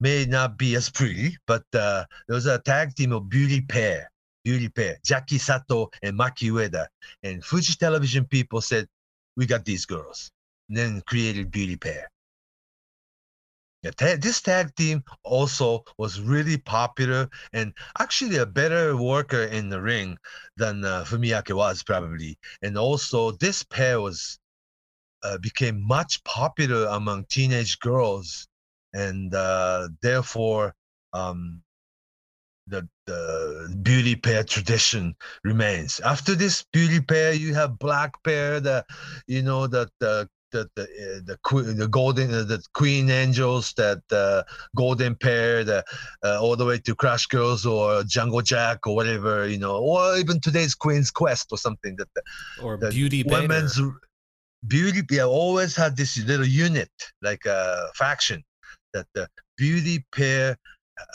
may 0.00 0.24
not 0.24 0.58
be 0.58 0.74
as 0.74 0.90
pretty, 0.90 1.36
but 1.46 1.62
uh, 1.74 2.04
there 2.26 2.34
was 2.34 2.46
a 2.46 2.58
tag 2.58 2.94
team 2.94 3.12
of 3.12 3.28
beauty 3.28 3.60
pair, 3.60 4.10
beauty 4.44 4.68
pair, 4.68 4.98
Jackie 5.04 5.38
Sato 5.38 5.90
and 6.02 6.18
Maki 6.18 6.50
Ueda, 6.50 6.86
and 7.22 7.44
Fuji 7.44 7.74
Television 7.74 8.24
people 8.24 8.60
said, 8.60 8.86
"We 9.36 9.46
got 9.46 9.64
these 9.64 9.86
girls." 9.86 10.30
And 10.68 10.76
then 10.76 11.02
created 11.06 11.50
Beauty 11.50 11.76
Pair. 11.76 12.08
This 13.82 14.40
tag 14.40 14.74
team 14.76 15.02
also 15.24 15.84
was 15.98 16.20
really 16.20 16.56
popular 16.56 17.28
and 17.52 17.74
actually 17.98 18.36
a 18.36 18.46
better 18.46 18.96
worker 18.96 19.42
in 19.42 19.70
the 19.70 19.82
ring 19.82 20.18
than 20.56 20.84
uh, 20.84 21.04
Fumiake 21.04 21.54
was 21.54 21.82
probably. 21.82 22.38
And 22.62 22.78
also, 22.78 23.32
this 23.32 23.64
pair 23.64 24.00
was 24.00 24.38
uh, 25.24 25.38
became 25.38 25.86
much 25.86 26.22
popular 26.24 26.86
among 26.86 27.24
teenage 27.24 27.78
girls, 27.80 28.46
and 28.92 29.34
uh, 29.34 29.88
therefore, 30.00 30.74
um, 31.12 31.62
the 32.68 32.88
the 33.12 33.76
beauty 33.82 34.16
pair 34.16 34.44
tradition 34.44 35.14
remains. 35.44 36.00
After 36.00 36.34
this 36.34 36.64
beauty 36.72 37.00
pair, 37.00 37.32
you 37.32 37.54
have 37.54 37.78
black 37.78 38.12
pair, 38.22 38.60
the 38.60 38.84
you 39.26 39.42
know 39.42 39.66
that 39.66 39.90
the 40.00 40.28
the 40.52 40.68
the 40.76 40.86
the, 41.24 41.38
que- 41.46 41.74
the 41.74 41.88
golden 41.88 42.32
uh, 42.32 42.42
the 42.42 42.62
queen 42.74 43.10
angels 43.10 43.72
that 43.76 44.02
uh, 44.10 44.42
golden 44.76 45.14
pair 45.16 45.64
the 45.64 45.82
uh, 46.24 46.38
all 46.42 46.56
the 46.56 46.66
way 46.66 46.78
to 46.78 46.94
crash 46.94 47.26
girls 47.26 47.64
or 47.64 48.02
jungle 48.04 48.42
jack 48.42 48.86
or 48.86 48.94
whatever 48.94 49.48
you 49.48 49.58
know 49.58 49.76
or 49.78 50.18
even 50.18 50.38
today's 50.40 50.74
queen's 50.74 51.10
quest 51.10 51.46
or 51.52 51.56
something 51.56 51.96
that 51.96 52.08
the, 52.14 52.22
Or 52.62 52.76
the 52.76 52.90
Beauty 52.90 53.22
women's 53.22 53.80
beauty 54.66 55.02
pair 55.02 55.24
always 55.24 55.74
had 55.74 55.96
this 55.96 56.18
little 56.18 56.46
unit, 56.46 56.90
like 57.22 57.44
a 57.46 57.88
faction, 57.94 58.42
that 58.94 59.06
the 59.14 59.28
beauty 59.56 60.04
pair 60.14 60.56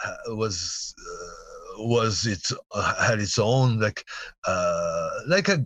uh, 0.05 0.35
was 0.35 0.93
uh, 0.99 1.46
was 1.77 2.25
its 2.25 2.53
uh, 2.73 3.03
had 3.03 3.19
its 3.19 3.37
own 3.37 3.79
like 3.79 4.03
uh 4.45 5.09
like 5.27 5.47
a 5.49 5.63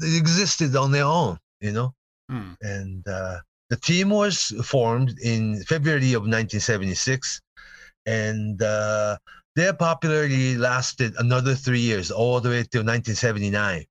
it 0.00 0.16
existed 0.16 0.74
on 0.76 0.92
their 0.92 1.04
own, 1.04 1.38
you 1.60 1.72
know. 1.72 1.94
Hmm. 2.28 2.52
And 2.60 3.06
uh, 3.06 3.38
the 3.70 3.76
team 3.76 4.10
was 4.10 4.52
formed 4.64 5.18
in 5.22 5.62
February 5.64 6.12
of 6.12 6.22
1976, 6.22 7.40
and 8.06 8.60
uh, 8.62 9.16
their 9.56 9.72
popularity 9.72 10.56
lasted 10.56 11.14
another 11.18 11.54
three 11.54 11.80
years, 11.80 12.10
all 12.10 12.40
the 12.40 12.48
way 12.48 12.62
till 12.64 12.84
1979. 12.84 13.84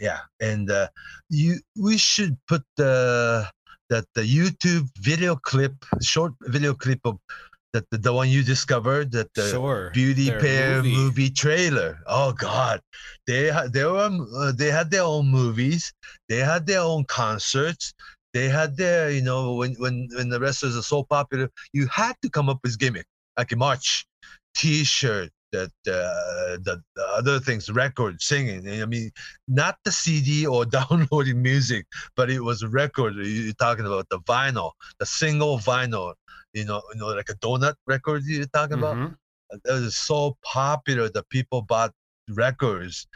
Yeah, 0.00 0.20
and 0.40 0.70
uh, 0.70 0.88
you 1.28 1.60
we 1.80 1.96
should 1.96 2.36
put 2.48 2.62
the 2.76 3.48
that 3.90 4.06
the 4.14 4.22
YouTube 4.22 4.88
video 4.98 5.36
clip, 5.36 5.74
short 6.00 6.32
video 6.42 6.74
clip 6.74 7.00
of 7.04 7.18
that 7.72 7.88
the, 7.90 7.98
the 7.98 8.12
one 8.12 8.28
you 8.28 8.42
discovered 8.42 9.12
that 9.12 9.32
the 9.34 9.48
sure. 9.48 9.90
Beauty 9.92 10.30
Pair 10.30 10.76
movie. 10.76 10.94
movie. 10.94 11.30
trailer. 11.30 11.98
Oh 12.06 12.32
God, 12.32 12.80
they 13.26 13.46
had 13.46 13.72
they 13.72 13.84
were 13.84 14.10
uh, 14.36 14.52
they 14.52 14.70
had 14.70 14.90
their 14.90 15.04
own 15.04 15.28
movies. 15.28 15.92
They 16.28 16.38
had 16.38 16.66
their 16.66 16.80
own 16.80 17.04
concerts. 17.04 17.94
They 18.34 18.48
had 18.48 18.76
their 18.76 19.10
you 19.10 19.22
know 19.22 19.54
when 19.54 19.74
when 19.74 20.08
when 20.14 20.28
the 20.28 20.40
wrestlers 20.40 20.76
are 20.76 20.82
so 20.82 21.04
popular, 21.04 21.48
you 21.72 21.86
had 21.86 22.14
to 22.22 22.30
come 22.30 22.48
up 22.48 22.58
with 22.62 22.78
gimmick 22.78 23.06
like 23.36 23.52
a 23.52 23.56
March 23.56 24.06
T-shirt. 24.54 25.30
That 25.52 25.68
uh, 25.86 26.56
the, 26.64 26.82
the 26.96 27.02
other 27.08 27.38
things, 27.38 27.70
record 27.70 28.22
singing. 28.22 28.66
I 28.80 28.86
mean, 28.86 29.10
not 29.48 29.76
the 29.84 29.92
CD 29.92 30.46
or 30.46 30.64
downloading 30.80 31.42
music, 31.42 31.84
but 32.16 32.30
it 32.30 32.40
was 32.40 32.64
record. 32.64 33.16
You're 33.16 33.52
talking 33.52 33.84
about 33.84 34.08
the 34.08 34.18
vinyl, 34.20 34.70
the 34.98 35.04
single 35.04 35.58
vinyl. 35.58 36.14
You 36.54 36.64
know, 36.64 36.82
you 36.92 37.00
know, 37.00 37.08
like 37.08 37.28
a 37.30 37.34
donut 37.34 37.74
record. 37.86 38.22
You're 38.26 38.46
talking 38.46 38.74
about 38.74 38.98
Mhm. 38.98 39.16
it 39.52 39.60
was 39.70 39.96
so 39.96 40.36
popular 40.42 41.08
that 41.10 41.28
people 41.28 41.62
bought 41.62 41.92
records 42.28 43.06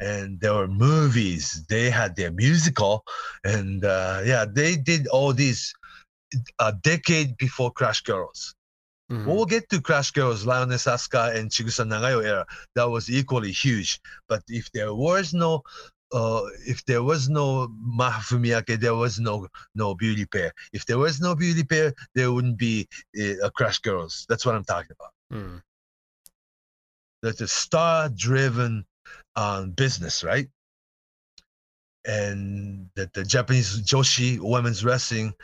and 0.00 0.40
there 0.40 0.54
were 0.54 0.68
movies 0.68 1.64
they 1.68 1.90
had 1.90 2.14
their 2.16 2.30
musical 2.30 3.04
and 3.44 3.84
uh, 3.84 4.20
yeah 4.24 4.44
they 4.44 4.76
did 4.76 5.06
all 5.08 5.32
these 5.32 5.74
a 6.60 6.72
decade 6.72 7.36
before 7.38 7.70
crash 7.72 8.02
girls 8.02 8.54
Mhm. 9.10 9.26
we'll 9.26 9.46
get 9.46 9.68
to 9.70 9.80
crash 9.80 10.10
girls 10.12 10.46
lioness 10.46 10.84
asuka 10.84 11.34
and 11.34 11.50
chigusa 11.50 11.84
nagayo 11.86 12.22
era 12.24 12.46
that 12.74 12.88
was 12.88 13.10
equally 13.10 13.52
huge 13.52 14.00
but 14.28 14.42
if 14.48 14.70
there 14.72 14.94
was 14.94 15.32
no 15.34 15.62
uh, 16.12 16.42
if 16.66 16.84
there 16.86 17.02
was 17.02 17.28
no 17.28 17.68
Maha 17.80 18.20
Fumiake, 18.20 18.80
there 18.80 18.94
was 18.94 19.18
no 19.20 19.46
no 19.74 19.94
beauty 19.94 20.26
pair. 20.26 20.52
If 20.72 20.86
there 20.86 20.98
was 20.98 21.20
no 21.20 21.34
beauty 21.34 21.64
pair, 21.64 21.94
there 22.14 22.32
wouldn't 22.32 22.58
be 22.58 22.88
uh, 23.20 23.46
a 23.46 23.50
Crash 23.50 23.78
Girls. 23.78 24.26
That's 24.28 24.44
what 24.46 24.54
I'm 24.54 24.64
talking 24.64 24.92
about 24.98 25.12
Hmm. 25.32 25.58
that's 27.22 27.40
a 27.40 27.48
star 27.48 28.08
driven 28.08 28.84
um, 29.36 29.70
business, 29.72 30.24
right? 30.24 30.48
And 32.06 32.88
that 32.96 33.12
the 33.12 33.24
Japanese 33.24 33.82
Joshi 33.82 34.38
women's 34.40 34.84
wrestling 34.84 35.34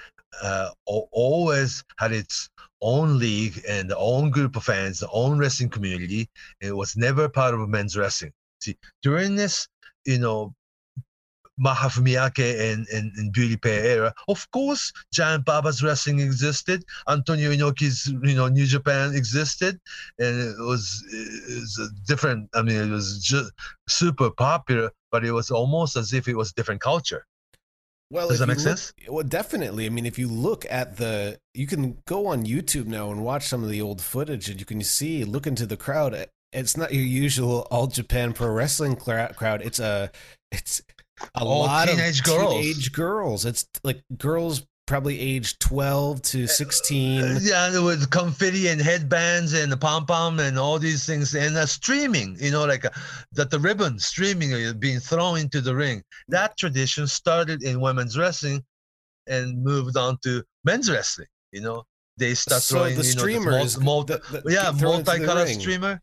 uh, 0.43 0.71
always 0.87 1.85
had 1.99 2.13
its 2.13 2.49
own 2.81 3.19
league 3.19 3.63
and 3.69 3.91
the 3.91 3.97
own 3.97 4.31
group 4.31 4.57
of 4.57 4.65
fans, 4.65 5.01
the 5.01 5.09
own 5.11 5.39
wrestling 5.39 5.69
community. 5.71 6.29
It 6.61 6.73
was 6.75 6.97
never 6.97 7.29
part 7.29 7.55
of 7.55 7.69
men's 7.69 7.97
wrestling. 7.97 8.33
See, 8.61 8.77
during 9.03 9.37
this, 9.37 9.69
you 10.07 10.19
know, 10.19 10.55
Maha 11.59 11.89
Fumiake 11.89 12.73
and, 12.73 12.87
and, 12.89 13.11
and 13.17 13.33
Beauty 13.33 13.57
Pair 13.57 13.83
era, 13.85 14.15
of 14.29 14.51
course, 14.51 14.93
Giant 15.13 15.47
Baba's 15.47 15.83
wrestling 15.83 16.21
existed. 16.21 16.85
Antonio 17.09 17.51
Inoki's, 17.51 18.07
you 18.23 18.35
know, 18.35 18.49
New 18.49 18.67
Japan 18.67 19.15
existed 19.15 19.81
and 20.19 20.41
it 20.41 20.57
was 20.59 21.03
it 21.11 21.61
was 21.61 21.79
a 21.91 22.07
different. 22.07 22.51
I 22.55 22.63
mean, 22.63 22.77
it 22.77 22.91
was 22.91 23.23
just 23.25 23.53
super 23.89 24.31
popular, 24.31 24.91
but 25.11 25.25
it 25.25 25.33
was 25.33 25.51
almost 25.51 25.97
as 25.97 26.13
if 26.13 26.29
it 26.29 26.37
was 26.37 26.51
a 26.51 26.55
different 26.55 26.83
culture. 26.83 27.25
Well, 28.11 28.29
Does 28.29 28.39
that 28.39 28.47
make 28.47 28.59
look- 28.59 28.65
sense? 28.65 28.93
Well, 29.09 29.25
definitely. 29.25 29.87
I 29.87 29.89
mean, 29.89 30.07
if 30.07 30.19
you 30.19 30.29
look 30.29 30.65
at 30.71 30.97
the, 30.97 31.41
you 31.55 31.67
can 31.67 31.99
go 32.05 32.27
on 32.27 32.45
YouTube 32.45 32.87
now 32.87 33.11
and 33.11 33.25
watch 33.25 33.49
some 33.49 33.65
of 33.65 33.69
the 33.71 33.81
old 33.83 34.01
footage, 34.01 34.49
and 34.49 34.61
you 34.61 34.67
can 34.67 34.81
see, 34.83 35.25
look 35.25 35.47
into 35.47 35.67
the 35.67 35.77
crowd. 35.77 36.15
It's 36.53 36.77
not 36.77 36.93
your 36.95 37.05
usual 37.05 37.67
all 37.71 37.87
Japan 37.87 38.33
pro 38.33 38.49
wrestling 38.49 38.97
crowd. 38.97 39.63
It's 39.63 39.79
a, 39.79 40.11
it's 40.53 40.81
a 41.35 41.41
All 41.41 41.61
lot 41.61 41.89
teenage 41.89 42.21
of 42.21 42.25
girls. 42.25 42.55
teenage 42.55 42.93
girls. 42.93 43.45
It's 43.45 43.67
like 43.85 44.03
girls 44.17 44.65
probably 44.87 45.19
age 45.19 45.59
twelve 45.59 46.23
to 46.23 46.47
sixteen. 46.47 47.23
Uh, 47.23 47.39
yeah, 47.43 47.79
with 47.81 48.09
confetti 48.11 48.69
and 48.69 48.81
headbands 48.81 49.53
and 49.53 49.71
the 49.71 49.77
pom 49.77 50.07
pom 50.07 50.39
and 50.41 50.59
all 50.59 50.79
these 50.79 51.05
things 51.05 51.35
and 51.35 51.57
uh, 51.57 51.67
streaming, 51.67 52.37
you 52.39 52.53
know, 52.53 52.65
like 52.65 52.85
uh, 52.85 52.91
that 53.33 53.51
the 53.51 53.59
ribbon 53.59 53.99
streaming 53.99 54.55
uh, 54.55 54.73
being 54.79 55.01
thrown 55.01 55.39
into 55.39 55.61
the 55.61 55.75
ring. 55.75 56.03
That 56.29 56.57
tradition 56.57 57.07
started 57.09 57.63
in 57.65 57.81
women's 57.81 58.17
wrestling 58.17 58.63
and 59.27 59.63
moved 59.63 59.97
on 59.97 60.19
to 60.23 60.45
men's 60.65 60.89
wrestling. 60.91 61.27
You 61.53 61.63
know, 61.63 61.85
they 62.17 62.35
start 62.35 62.63
so 62.63 62.77
throwing 62.77 62.97
the 62.97 63.05
you 63.05 63.15
know, 63.15 63.21
streamers, 63.21 63.75
this 63.75 63.83
multi, 63.83 64.15
the- 64.15 64.41
the- 64.43 64.53
yeah, 64.53 64.71
get 64.71 64.77
thrown 64.77 65.01
into 65.01 65.11
multicolored 65.11 65.49
streamer, 65.49 66.01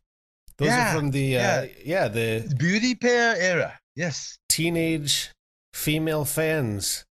Those 0.58 0.68
Yeah, 0.68 0.90
are 0.92 0.98
from 0.98 1.10
the, 1.10 1.36
uh, 1.38 1.40
yeah. 1.40 1.66
yeah, 1.84 2.08
the 2.08 2.54
beauty 2.58 2.94
pair 2.94 3.36
era. 3.36 3.78
Yes, 3.96 4.38
teenage 4.48 5.30
female 5.72 6.24
fans. 6.24 7.04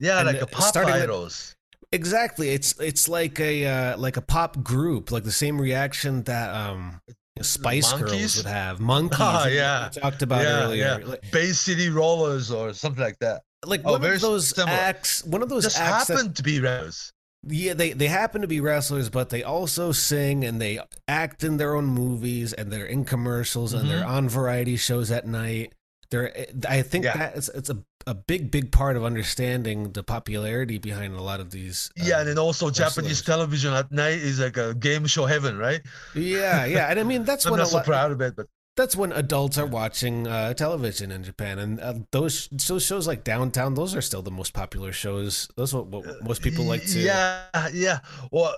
yeah, 0.00 0.18
And 0.18 0.26
like 0.26 0.40
a 0.42 0.46
pop 0.46 0.64
started 0.64 0.92
with- 0.92 1.02
idols. 1.02 1.54
Exactly. 1.94 2.48
It's 2.50 2.72
it's 2.80 3.06
like 3.06 3.38
a 3.38 3.66
uh, 3.66 3.98
like 3.98 4.16
a 4.16 4.22
pop 4.22 4.62
group, 4.62 5.10
like 5.10 5.24
the 5.24 5.30
same 5.32 5.60
reaction 5.60 6.22
that 6.22 6.54
um 6.54 7.00
Spice 7.42 7.92
Girls 7.92 8.36
would 8.38 8.46
have. 8.46 8.78
Monkees. 8.92 9.18
That 9.18 9.46
we 9.50 9.56
yeah. 9.56 9.88
talked 9.92 10.22
about 10.22 10.42
Yeah, 10.42 10.62
earlier. 10.64 10.98
yeah. 11.00 11.06
Like, 11.06 11.30
Bay 11.30 11.52
City 11.52 11.90
Rollers 11.90 12.50
or 12.50 12.72
something 12.72 13.02
like 13.02 13.18
that. 13.20 13.42
like 13.66 13.82
Oh, 13.84 13.92
one 13.92 14.04
of 14.04 14.20
those 14.22 14.48
similar. 14.48 14.72
acts. 14.72 15.22
One 15.24 15.42
of 15.42 15.50
those 15.50 15.64
Just 15.64 15.78
acts 15.78 16.06
that 16.08 16.14
happened 16.16 16.36
to 16.36 16.42
be 16.42 16.60
wrestlers. 16.60 17.12
Yeah, 17.46 17.74
they 17.74 17.92
they 17.92 18.06
happen 18.06 18.42
to 18.42 18.46
be 18.48 18.60
wrestlers, 18.60 19.10
but 19.10 19.30
they 19.30 19.42
also 19.42 19.90
sing 19.92 20.44
and 20.44 20.60
they 20.60 20.78
act 21.08 21.42
in 21.42 21.56
their 21.56 21.74
own 21.74 21.86
movies 21.86 22.52
and 22.52 22.70
they're 22.72 22.86
in 22.86 23.04
commercials 23.04 23.72
and 23.72 23.90
they're 23.90 24.06
on 24.06 24.28
variety 24.28 24.76
shows 24.76 25.10
at 25.10 25.26
night. 25.26 25.74
They're 26.10 26.46
I 26.68 26.82
think 26.82 27.04
Yeah. 27.04 27.16
that 27.16 27.36
it's 27.36 27.48
it's 27.48 27.70
a 27.70 27.78
a 28.06 28.14
big 28.14 28.50
big 28.50 28.70
part 28.70 28.96
of 28.96 29.04
understanding 29.04 29.92
the 29.92 30.02
popularity 30.02 30.78
behind 30.78 31.14
a 31.14 31.22
lot 31.22 31.40
of 31.40 31.50
these. 31.50 31.90
Yeah, 31.96 32.14
um, 32.16 32.20
and 32.20 32.28
then 32.30 32.38
also 32.38 32.70
Japanese 32.70 33.22
television 33.22 33.72
at 33.72 33.90
night 33.90 34.18
is 34.18 34.38
like 34.40 34.56
a 34.56 34.74
game 34.74 35.06
show 35.06 35.24
heaven, 35.26 35.56
right? 35.56 35.80
yeah, 36.14 36.64
yeah, 36.64 36.88
and 36.90 37.00
I 37.00 37.02
mean 37.02 37.24
that's 37.24 37.44
what 37.44 37.54
I'm 37.54 37.60
a 37.60 37.62
not 37.62 37.68
so 37.70 37.76
lot, 37.78 37.86
proud 37.86 38.12
of 38.12 38.20
it, 38.20 38.36
but 38.36 38.46
that's 38.76 38.96
when 38.96 39.12
adults 39.12 39.58
are 39.58 39.66
watching 39.66 40.26
uh, 40.26 40.54
television 40.54 41.10
in 41.10 41.22
Japan, 41.22 41.58
and 41.58 41.80
uh, 41.80 41.94
those 42.10 42.48
those 42.50 42.84
shows 42.84 43.06
like 43.06 43.22
Downtown, 43.24 43.74
those 43.74 43.94
are 43.94 44.00
still 44.00 44.22
the 44.22 44.30
most 44.30 44.54
popular 44.54 44.92
shows. 44.92 45.48
Those 45.56 45.74
are 45.74 45.82
what, 45.82 46.06
what 46.06 46.24
most 46.24 46.42
people 46.42 46.64
like 46.64 46.84
to. 46.86 46.98
Yeah, 46.98 47.44
yeah. 47.72 47.98
Well, 48.30 48.54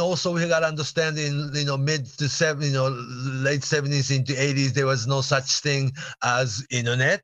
also 0.00 0.34
we 0.34 0.46
got 0.48 0.60
to 0.60 0.66
understand 0.66 1.18
in 1.18 1.50
you 1.54 1.64
know 1.64 1.78
mid 1.78 2.06
to 2.18 2.28
seven, 2.28 2.64
you 2.64 2.72
know 2.72 2.88
late 2.88 3.64
seventies 3.64 4.10
into 4.10 4.40
eighties, 4.40 4.74
there 4.74 4.86
was 4.86 5.06
no 5.06 5.22
such 5.22 5.60
thing 5.60 5.92
as 6.22 6.66
internet. 6.70 7.22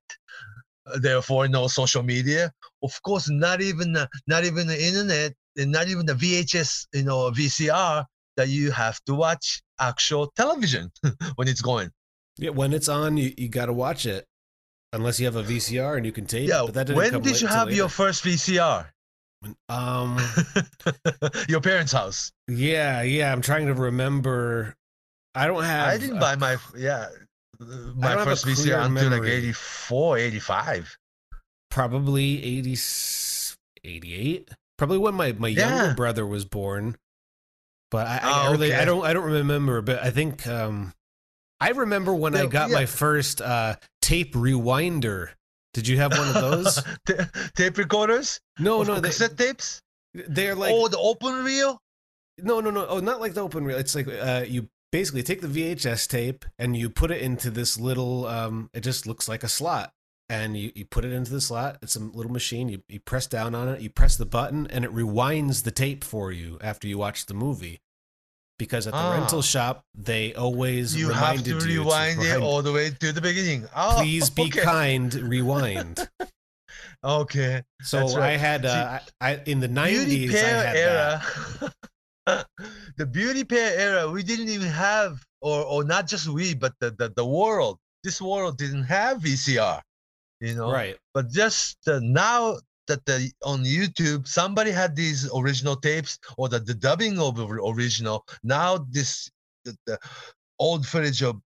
Therefore, 0.96 1.46
no 1.46 1.68
social 1.68 2.02
media. 2.02 2.52
Of 2.82 3.00
course, 3.02 3.30
not 3.30 3.60
even 3.60 3.92
the, 3.92 4.08
not 4.26 4.44
even 4.44 4.66
the 4.66 4.82
internet, 4.82 5.32
and 5.56 5.70
not 5.70 5.88
even 5.88 6.06
the 6.06 6.14
VHS, 6.14 6.88
you 6.92 7.04
know, 7.04 7.30
VCR 7.30 8.04
that 8.42 8.48
you 8.48 8.72
have 8.72 9.00
to 9.04 9.14
watch 9.14 9.62
actual 9.78 10.32
television 10.36 10.90
when 11.36 11.48
it's 11.48 11.62
going. 11.62 11.90
Yeah, 12.38 12.50
when 12.50 12.72
it's 12.72 12.88
on, 12.88 13.16
you, 13.16 13.32
you 13.38 13.48
got 13.48 13.66
to 13.66 13.72
watch 13.72 14.04
it, 14.04 14.26
unless 14.92 15.20
you 15.20 15.26
have 15.26 15.36
a 15.36 15.42
VCR 15.42 15.96
and 15.96 16.04
you 16.04 16.12
can 16.12 16.26
tape. 16.26 16.48
Yeah. 16.48 16.62
it, 16.62 16.66
but 16.66 16.74
that 16.74 16.86
didn't 16.88 16.96
When 16.96 17.22
did 17.22 17.40
you 17.40 17.46
have 17.46 17.72
your 17.72 17.88
first 17.88 18.24
VCR? 18.24 18.86
Um. 19.68 20.18
your 21.48 21.60
parents' 21.60 21.92
house. 21.92 22.32
Yeah, 22.48 23.02
yeah. 23.02 23.32
I'm 23.32 23.42
trying 23.42 23.66
to 23.66 23.74
remember. 23.74 24.74
I 25.34 25.46
don't 25.46 25.64
have. 25.64 25.88
I 25.88 25.98
didn't 25.98 26.18
a- 26.18 26.20
buy 26.20 26.36
my 26.36 26.56
yeah 26.76 27.08
my 27.58 28.08
don't 28.08 28.18
have 28.18 28.20
a 28.20 28.24
first 28.24 28.46
VCR 28.46 28.86
until 28.86 29.04
like 29.04 29.22
memory. 29.22 29.32
84, 29.32 30.18
85. 30.18 30.96
probably 31.70 32.42
80, 32.42 32.76
88. 33.84 34.50
Probably 34.78 34.98
when 34.98 35.14
my 35.14 35.32
my 35.32 35.48
younger 35.48 35.94
brother 35.94 36.26
was 36.26 36.44
born. 36.44 36.96
But 37.92 38.08
I, 38.08 38.18
I 38.22 38.46
Oh, 38.48 38.52
really 38.52 38.74
I 38.74 38.84
don't 38.84 39.04
I 39.04 39.12
don't 39.12 39.30
remember. 39.30 39.82
But 39.82 40.02
I 40.02 40.10
think 40.10 40.44
um 40.48 40.92
I 41.60 41.68
remember 41.70 42.12
when 42.12 42.34
I 42.34 42.46
got 42.46 42.70
yeah. 42.70 42.74
my 42.76 42.86
first 42.86 43.40
uh 43.40 43.76
tape 44.00 44.34
rewinder. 44.34 45.28
Did 45.74 45.86
you 45.86 45.98
have 45.98 46.10
one 46.12 46.28
of 46.28 46.34
those? 46.50 46.82
Ta- 47.06 47.28
tape 47.54 47.78
recorders? 47.78 48.40
No, 48.58 48.82
no, 48.82 48.96
they, 48.98 49.08
cassette 49.08 49.36
tapes? 49.36 49.80
they're 50.14 50.54
like 50.54 50.72
oh, 50.74 50.88
the 50.88 50.98
open 50.98 51.44
reel? 51.44 51.80
No, 52.38 52.60
no, 52.60 52.70
no. 52.70 52.86
Oh, 52.86 52.98
not 53.00 53.20
like 53.20 53.34
the 53.34 53.42
open 53.42 53.64
reel. 53.64 53.78
It's 53.78 53.94
like 53.94 54.08
uh, 54.08 54.44
you 54.48 54.68
basically 54.90 55.22
take 55.22 55.40
the 55.40 55.46
VHS 55.48 56.08
tape 56.08 56.44
and 56.58 56.76
you 56.76 56.88
put 56.90 57.10
it 57.10 57.20
into 57.22 57.50
this 57.50 57.78
little. 57.78 58.26
Um, 58.26 58.70
it 58.74 58.80
just 58.80 59.06
looks 59.06 59.28
like 59.28 59.44
a 59.44 59.48
slot, 59.48 59.92
and 60.32 60.56
you, 60.56 60.72
you 60.74 60.86
put 60.86 61.04
it 61.04 61.12
into 61.12 61.30
the 61.30 61.42
slot. 61.42 61.76
It's 61.82 61.94
a 61.94 62.00
little 62.00 62.32
machine. 62.32 62.70
You, 62.70 62.82
you 62.88 63.00
press 63.00 63.26
down 63.26 63.54
on 63.54 63.68
it, 63.68 63.82
you 63.82 63.90
press 63.90 64.16
the 64.16 64.24
button, 64.24 64.66
and 64.68 64.82
it 64.82 64.90
rewinds 64.90 65.64
the 65.64 65.70
tape 65.70 66.02
for 66.02 66.32
you 66.32 66.58
after 66.62 66.88
you 66.88 66.96
watch 66.96 67.26
the 67.26 67.34
movie. 67.34 67.80
Because 68.58 68.86
at 68.86 68.92
the 68.94 68.98
Ah. 68.98 69.12
rental 69.12 69.42
shop, 69.42 69.84
they 69.94 70.32
always 70.34 70.96
You 70.96 71.10
have 71.10 71.16
reminded 71.16 71.44
to 71.44 71.50
you 71.54 71.60
to 71.60 71.66
rewind 71.82 72.22
it 72.22 72.40
all 72.40 72.62
the 72.62 72.72
way 72.72 72.90
to 72.90 73.12
the 73.12 73.20
beginning. 73.20 73.68
Oh, 73.76 73.96
Please 73.98 74.30
be 74.30 74.44
okay. 74.44 74.62
kind. 74.62 75.12
Rewind. 75.34 76.08
Okay. 77.04 77.62
So 77.82 77.98
right. 78.16 78.32
I 78.34 78.36
had 78.36 78.64
uh, 78.64 79.00
I, 79.20 79.30
I 79.32 79.40
in 79.46 79.60
the 79.60 79.68
Beauty 79.68 79.74
nineties. 79.74 80.34
I 80.34 80.38
pair 80.38 80.66
had 80.66 80.76
that. 80.76 81.72
era. 82.26 82.44
the 82.96 83.06
beauty 83.06 83.44
pair 83.44 83.76
era, 83.78 84.08
we 84.10 84.22
didn't 84.22 84.48
even 84.48 84.68
have, 84.68 85.24
or 85.40 85.64
or 85.64 85.84
not 85.84 86.06
just 86.06 86.28
we, 86.28 86.54
but 86.54 86.72
the 86.80 86.90
the, 86.92 87.12
the 87.16 87.26
world. 87.26 87.78
This 88.04 88.20
world 88.22 88.56
didn't 88.58 88.84
have 88.84 89.18
VCR. 89.22 89.80
You 90.42 90.56
know. 90.56 90.72
Right. 90.72 90.96
But 91.14 91.30
just 91.30 91.78
uh, 91.86 92.00
now 92.02 92.58
that 92.88 93.06
the 93.06 93.30
on 93.44 93.64
YouTube 93.64 94.26
somebody 94.26 94.72
had 94.72 94.96
these 94.96 95.30
original 95.32 95.76
tapes 95.76 96.18
or 96.36 96.48
the, 96.48 96.58
the 96.58 96.74
dubbing 96.74 97.18
of 97.20 97.36
the 97.36 97.46
original. 97.46 98.26
Now 98.42 98.84
this 98.90 99.30
the, 99.64 99.76
the 99.86 99.98
old 100.58 100.84
footage 100.84 101.22
of 101.22 101.40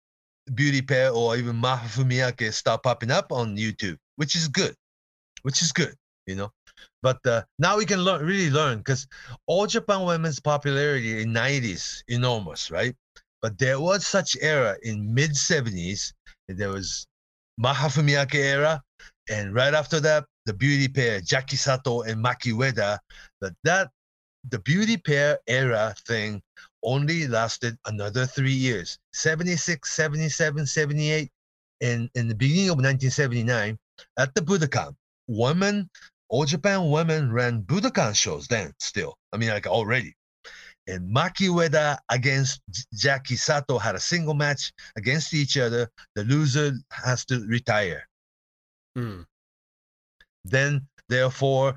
Beauty 0.53 0.83
Pair 0.83 1.11
or 1.11 1.35
even 1.35 1.55
Maha 1.55 1.87
Fumiake 1.87 2.53
start 2.53 2.83
popping 2.83 3.09
up 3.09 3.31
on 3.31 3.57
YouTube, 3.57 3.97
which 4.17 4.35
is 4.35 4.47
good, 4.47 4.75
which 5.41 5.63
is 5.63 5.71
good, 5.71 5.95
you 6.27 6.35
know. 6.35 6.51
But 7.01 7.25
uh, 7.25 7.41
now 7.57 7.77
we 7.77 7.85
can 7.85 7.99
learn, 7.99 8.23
really 8.23 8.51
learn, 8.51 8.77
because 8.77 9.07
all 9.47 9.65
Japan 9.65 10.05
women's 10.05 10.39
popularity 10.39 11.23
in 11.23 11.33
'90s 11.33 12.03
enormous, 12.09 12.69
right? 12.69 12.95
But 13.41 13.57
there 13.57 13.79
was 13.79 14.05
such 14.05 14.37
era 14.39 14.77
in 14.83 15.13
mid 15.13 15.31
'70s. 15.31 16.13
There 16.47 16.69
was 16.69 17.07
Maha 17.57 17.87
Fumiake 17.87 18.35
era, 18.35 18.81
and 19.29 19.53
right 19.53 19.73
after 19.73 19.99
that, 19.99 20.25
the 20.45 20.53
beauty 20.53 20.87
pair 20.87 21.21
Jackie 21.21 21.55
Sato 21.55 22.01
and 22.01 22.23
Maki 22.23 22.51
Ueda. 22.53 22.99
But 23.39 23.53
that 23.63 23.89
the 24.49 24.59
beauty 24.59 24.97
pair 24.97 25.39
era 25.47 25.95
thing 26.05 26.41
only 26.83 27.27
lasted 27.27 27.77
another 27.85 28.25
three 28.25 28.51
years 28.51 28.97
76 29.13 29.89
77 29.89 30.65
78 30.65 31.31
and 31.81 32.09
in 32.15 32.27
the 32.27 32.35
beginning 32.35 32.69
of 32.69 32.75
1979 32.75 33.77
at 34.17 34.35
the 34.35 34.41
budokan 34.41 34.93
women 35.27 35.89
all 36.27 36.43
japan 36.43 36.89
women 36.89 37.31
ran 37.31 37.61
budokan 37.61 38.13
shows 38.13 38.47
then 38.47 38.73
still 38.79 39.15
i 39.31 39.37
mean 39.37 39.49
like 39.49 39.65
already 39.65 40.13
and 40.87 41.13
maki 41.15 41.47
ueda 41.47 41.97
against 42.09 42.61
jackie 42.93 43.35
sato 43.35 43.77
had 43.77 43.95
a 43.95 43.99
single 43.99 44.33
match 44.33 44.71
against 44.95 45.33
each 45.33 45.57
other. 45.57 45.89
The 46.15 46.23
loser 46.23 46.73
has 46.91 47.25
to 47.25 47.45
retire. 47.47 48.07
Hmm. 48.95 49.21
then 50.45 50.87
therefore 51.09 51.75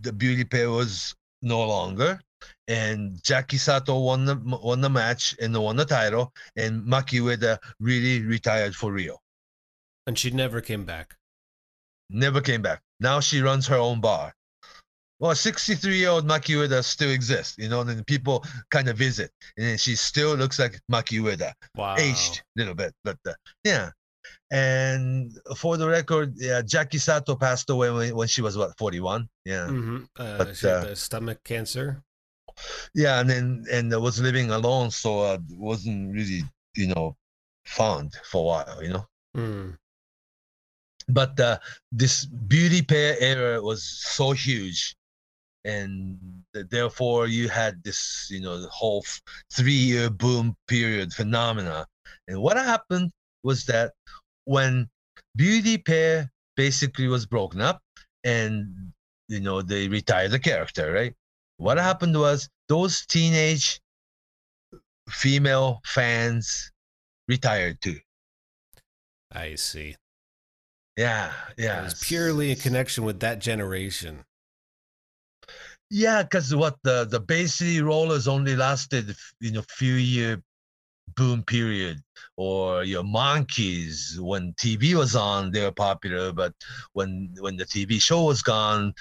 the 0.00 0.12
beauty 0.12 0.44
pair 0.44 0.70
was 0.70 1.14
no 1.42 1.64
longer 1.66 2.18
and 2.66 3.22
Jackie 3.22 3.58
Sato 3.58 3.98
won 3.98 4.24
the 4.24 4.36
won 4.36 4.80
the 4.80 4.90
match 4.90 5.34
and 5.40 5.56
won 5.56 5.76
the 5.76 5.84
title 5.84 6.32
and 6.56 6.82
Maki 6.82 7.20
Ueda 7.20 7.58
really 7.80 8.22
retired 8.22 8.74
for 8.74 8.92
real. 8.92 9.20
And 10.06 10.18
she 10.18 10.30
never 10.30 10.60
came 10.60 10.84
back. 10.84 11.16
never 12.10 12.40
came 12.40 12.62
back. 12.62 12.80
Now 13.00 13.20
she 13.20 13.40
runs 13.40 13.66
her 13.66 13.76
own 13.76 14.00
bar 14.00 14.34
well 15.20 15.34
63 15.34 15.96
year 15.98 16.10
old 16.10 16.26
Maki 16.26 16.54
Ueda 16.56 16.82
still 16.84 17.10
exists 17.10 17.56
you 17.58 17.68
know 17.68 17.80
and 17.80 18.06
people 18.06 18.44
kind 18.70 18.88
of 18.88 18.96
visit 18.96 19.30
and 19.56 19.66
then 19.66 19.78
she 19.78 19.94
still 19.96 20.34
looks 20.34 20.58
like 20.58 20.80
Maki 20.90 21.20
Ueda 21.20 21.52
Wow. 21.76 21.96
aged 21.98 22.38
a 22.40 22.60
little 22.60 22.74
bit, 22.74 22.92
but 23.04 23.18
uh, 23.26 23.32
yeah. 23.64 23.90
And 24.50 25.32
for 25.56 25.76
the 25.76 25.86
record, 25.88 26.34
yeah, 26.36 26.62
Jackie 26.62 26.98
Sato 26.98 27.36
passed 27.36 27.68
away 27.70 27.90
when, 27.90 28.14
when 28.16 28.28
she 28.28 28.40
was 28.42 28.56
what 28.56 28.76
41. 28.78 29.28
Yeah, 29.44 29.66
hmm 29.68 30.04
Uh, 30.16 30.38
But, 30.38 30.56
she 30.56 30.66
had 30.66 30.86
uh, 30.86 30.94
stomach 30.94 31.44
cancer. 31.44 32.02
yeah, 32.94 33.20
and 33.20 33.28
then 33.30 33.64
and 33.72 33.90
was 34.02 34.20
living 34.20 34.50
alone, 34.50 34.90
so 34.90 35.20
uh, 35.20 35.38
wasn't 35.50 36.12
really 36.14 36.42
you 36.74 36.88
know 36.88 37.16
fond 37.66 38.12
for 38.30 38.40
a 38.40 38.46
while, 38.50 38.82
you 38.82 38.90
know. 38.94 39.06
Hmm. 39.34 39.70
But 41.08 41.38
uh, 41.40 41.58
this 41.92 42.24
beauty 42.26 42.82
pair 42.82 43.16
era 43.20 43.62
was 43.62 43.82
so 43.84 44.32
huge, 44.32 44.96
and 45.64 46.18
therefore 46.52 47.26
you 47.26 47.48
had 47.48 47.82
this 47.84 48.28
you 48.30 48.40
know 48.40 48.60
the 48.60 48.68
whole 48.68 49.04
three-year 49.52 50.10
boom 50.10 50.56
period 50.66 51.12
phenomena. 51.12 51.86
And 52.26 52.40
what 52.40 52.56
happened 52.56 53.10
was 53.42 53.64
that 53.66 53.92
when 54.44 54.88
beauty 55.36 55.78
pair 55.78 56.30
basically 56.56 57.08
was 57.08 57.26
broken 57.26 57.60
up, 57.60 57.80
and 58.24 58.92
you 59.28 59.40
know 59.40 59.62
they 59.62 59.88
retired 59.88 60.30
the 60.30 60.38
character, 60.38 60.92
right? 60.92 61.14
What 61.58 61.78
happened 61.78 62.18
was 62.18 62.48
those 62.68 63.04
teenage 63.06 63.80
female 65.08 65.80
fans 65.84 66.70
retired 67.26 67.80
too. 67.80 67.98
I 69.32 69.56
see. 69.56 69.96
Yeah, 70.96 71.32
yeah. 71.56 71.80
It 71.80 71.84
was 71.84 72.02
purely 72.02 72.50
a 72.52 72.56
connection 72.56 73.04
with 73.04 73.20
that 73.20 73.38
generation. 73.38 74.24
Yeah, 75.90 76.22
because 76.22 76.54
what 76.54 76.76
the 76.82 77.04
the 77.04 77.20
Bay 77.20 77.46
City 77.46 77.80
Rollers 77.80 78.28
only 78.28 78.56
lasted, 78.56 79.16
you 79.40 79.52
know, 79.52 79.62
few 79.68 79.94
year 79.94 80.42
boom 81.16 81.42
period, 81.42 82.02
or 82.36 82.84
your 82.84 83.02
Monkees 83.02 84.18
when 84.18 84.52
TV 84.54 84.94
was 84.94 85.16
on, 85.16 85.50
they 85.50 85.62
were 85.62 85.72
popular, 85.72 86.32
but 86.32 86.52
when 86.92 87.34
when 87.40 87.56
the 87.56 87.64
TV 87.64 88.00
show 88.00 88.24
was 88.24 88.42
gone, 88.42 88.92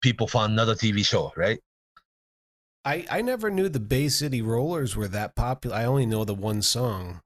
people 0.00 0.26
found 0.26 0.52
another 0.52 0.74
TV 0.74 1.04
show, 1.04 1.32
right? 1.36 1.60
I, 2.84 3.06
I 3.08 3.22
never 3.22 3.48
knew 3.50 3.68
the 3.68 3.78
Bay 3.80 4.08
City 4.08 4.42
Rollers 4.42 4.96
were 4.96 5.08
that 5.08 5.36
popular. 5.36 5.76
I 5.76 5.84
only 5.84 6.06
know 6.06 6.24
the 6.24 6.34
one 6.34 6.62
song. 6.62 7.20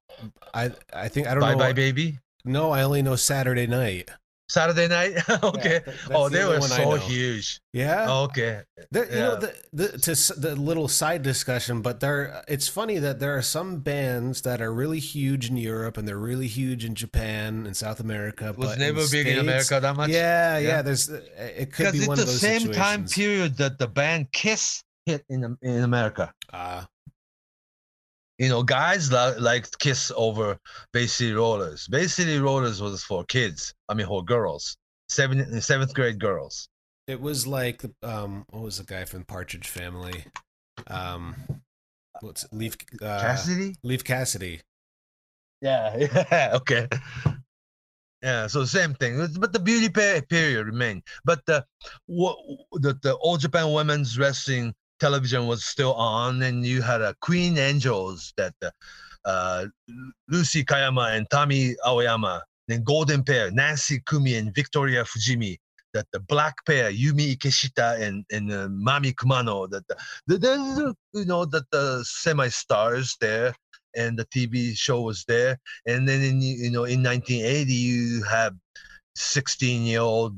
I 0.53 0.73
I 0.93 1.09
think 1.09 1.27
I 1.27 1.35
don't 1.35 1.41
Bye 1.43 1.53
know. 1.55 1.59
bye 1.59 1.73
baby. 1.73 2.19
No, 2.45 2.71
I 2.71 2.83
only 2.83 3.03
know 3.03 3.17
Saturday 3.17 3.67
Night. 3.67 4.11
Saturday 4.49 4.89
night. 4.89 5.17
okay. 5.43 5.81
that's 5.85 6.11
oh, 6.11 6.29
the 6.29 6.39
they 6.39 6.45
were 6.45 6.61
so 6.61 6.95
huge. 6.95 7.61
Yeah. 7.73 8.11
Okay. 8.11 8.63
There, 8.91 9.05
you 9.05 9.19
know 9.19 9.37
the, 9.37 9.55
the 9.73 9.89
to 9.99 10.41
the 10.41 10.55
little 10.57 10.89
side 10.89 11.23
discussion, 11.23 11.83
but 11.83 12.01
there 12.01 12.45
it's 12.49 12.69
funny 12.69 12.99
that 12.99 13.19
there 13.19 13.37
are 13.37 13.43
some 13.43 13.81
bands 13.81 14.43
that 14.43 14.61
are 14.61 14.73
really 14.73 15.01
huge 15.01 15.51
in 15.51 15.57
Europe 15.57 15.97
and 15.97 16.07
they're 16.07 16.17
really 16.19 16.47
huge 16.47 16.85
in 16.85 16.95
Japan 16.95 17.67
and 17.67 17.77
South 17.77 18.01
America. 18.01 18.55
Was 18.57 18.71
but 18.71 18.79
never 18.79 19.01
in 19.01 19.11
big 19.11 19.27
in 19.27 19.39
America 19.39 19.81
that 19.81 19.97
much. 19.97 20.11
Yeah, 20.11 20.59
yeah, 20.59 20.69
Yeah. 20.69 20.83
There's 20.83 21.11
uh, 21.11 21.21
it 21.39 21.73
could 21.73 21.93
be 21.93 22.07
one 22.07 22.19
of 22.19 22.27
those 22.27 22.41
Because 22.41 22.57
it's 22.57 22.65
the 22.65 22.73
same 22.73 22.73
time 22.73 23.07
period 23.07 23.57
that 23.57 23.79
the 23.79 23.89
band 23.89 24.31
Kiss 24.33 24.83
hit 25.07 25.25
in 25.29 25.57
in 25.63 25.83
America. 25.83 26.33
Ah, 26.53 26.87
you 28.39 28.49
know, 28.49 28.63
guys 28.63 29.11
li- 29.13 29.39
liked 29.39 29.79
Kiss 29.79 30.13
over 30.17 30.59
Bay 30.93 31.07
City 31.07 31.33
Rollers. 31.33 31.89
Bay 31.89 32.07
City 32.07 32.39
Rollers 32.39 32.81
was 32.83 33.03
for 33.03 33.25
kids. 33.25 33.75
I 33.89 33.95
mean, 33.95 34.07
for 34.07 34.25
girls, 34.25 34.77
seventh 35.09 35.63
seventh 35.63 35.95
grade 35.95 36.19
girls. 36.21 36.69
it 37.07 37.21
was 37.21 37.47
like 37.47 37.83
um, 38.03 38.45
what 38.51 38.63
was 38.63 38.79
the 38.79 38.85
guy 38.85 39.05
from 39.05 39.25
Partridge 39.25 39.69
Family? 39.69 40.25
Um, 40.89 41.35
what's 42.21 42.45
it? 42.45 42.53
Leaf 42.53 42.77
uh, 43.01 43.21
Cassidy. 43.21 43.75
Leaf 43.83 44.05
Cassidy. 44.05 44.61
Yeah. 45.63 45.97
Yeah. 46.31 46.51
Okay. 46.55 46.87
Yeah. 48.23 48.47
So 48.49 48.65
same 48.65 48.95
thing, 48.95 49.27
but 49.39 49.53
the 49.53 49.59
beauty 49.61 49.89
period 49.89 50.67
remained. 50.67 51.03
But 51.25 51.45
the 51.47 51.65
what 52.07 52.37
the 52.73 52.99
the 53.03 53.15
All 53.15 53.37
Japan 53.37 53.73
Women's 53.73 54.19
Wrestling 54.19 54.75
television 55.01 55.47
was 55.47 55.65
still 55.65 55.95
on, 55.95 56.43
and 56.43 56.65
you 56.65 56.83
had 56.83 57.01
a 57.03 57.15
Queen 57.21 57.59
Angels 57.59 58.33
that 58.37 58.55
uh, 58.63 58.71
uh, 59.25 59.67
Lucy 60.29 60.65
Kayama 60.65 61.17
and 61.17 61.29
Tommy 61.31 61.75
Aoyama, 61.87 62.43
then 62.69 62.83
Golden 62.85 63.23
Pair, 63.23 63.51
Nancy 63.51 64.01
Kumi 64.09 64.35
and 64.35 64.55
Victoria 64.55 65.05
Fujimi. 65.05 65.59
That 65.95 66.07
the 66.13 66.21
black 66.21 66.57
pair, 66.67 66.91
Yumi 66.93 67.37
Ikeshita 67.37 68.01
and 68.01 68.25
and 68.31 68.53
uh, 68.53 68.69
Mami 68.69 69.15
Kumano. 69.15 69.71
That 69.71 69.87
the, 70.27 70.39
the, 70.39 70.95
you 71.15 71.25
know 71.25 71.47
that 71.47 71.71
the 71.71 72.05
semi 72.05 72.49
stars 72.49 73.17
there, 73.21 73.55
and 73.97 74.19
the 74.19 74.27
TV 74.27 74.77
show 74.77 75.01
was 75.01 75.25
there. 75.27 75.59
And 75.87 76.07
then 76.07 76.23
in 76.23 76.41
you 76.43 76.71
know 76.71 76.85
in 76.85 77.03
1980 77.03 77.73
you 77.73 78.23
have 78.25 78.55
16 79.17 79.83
year 79.83 80.01
old 80.01 80.37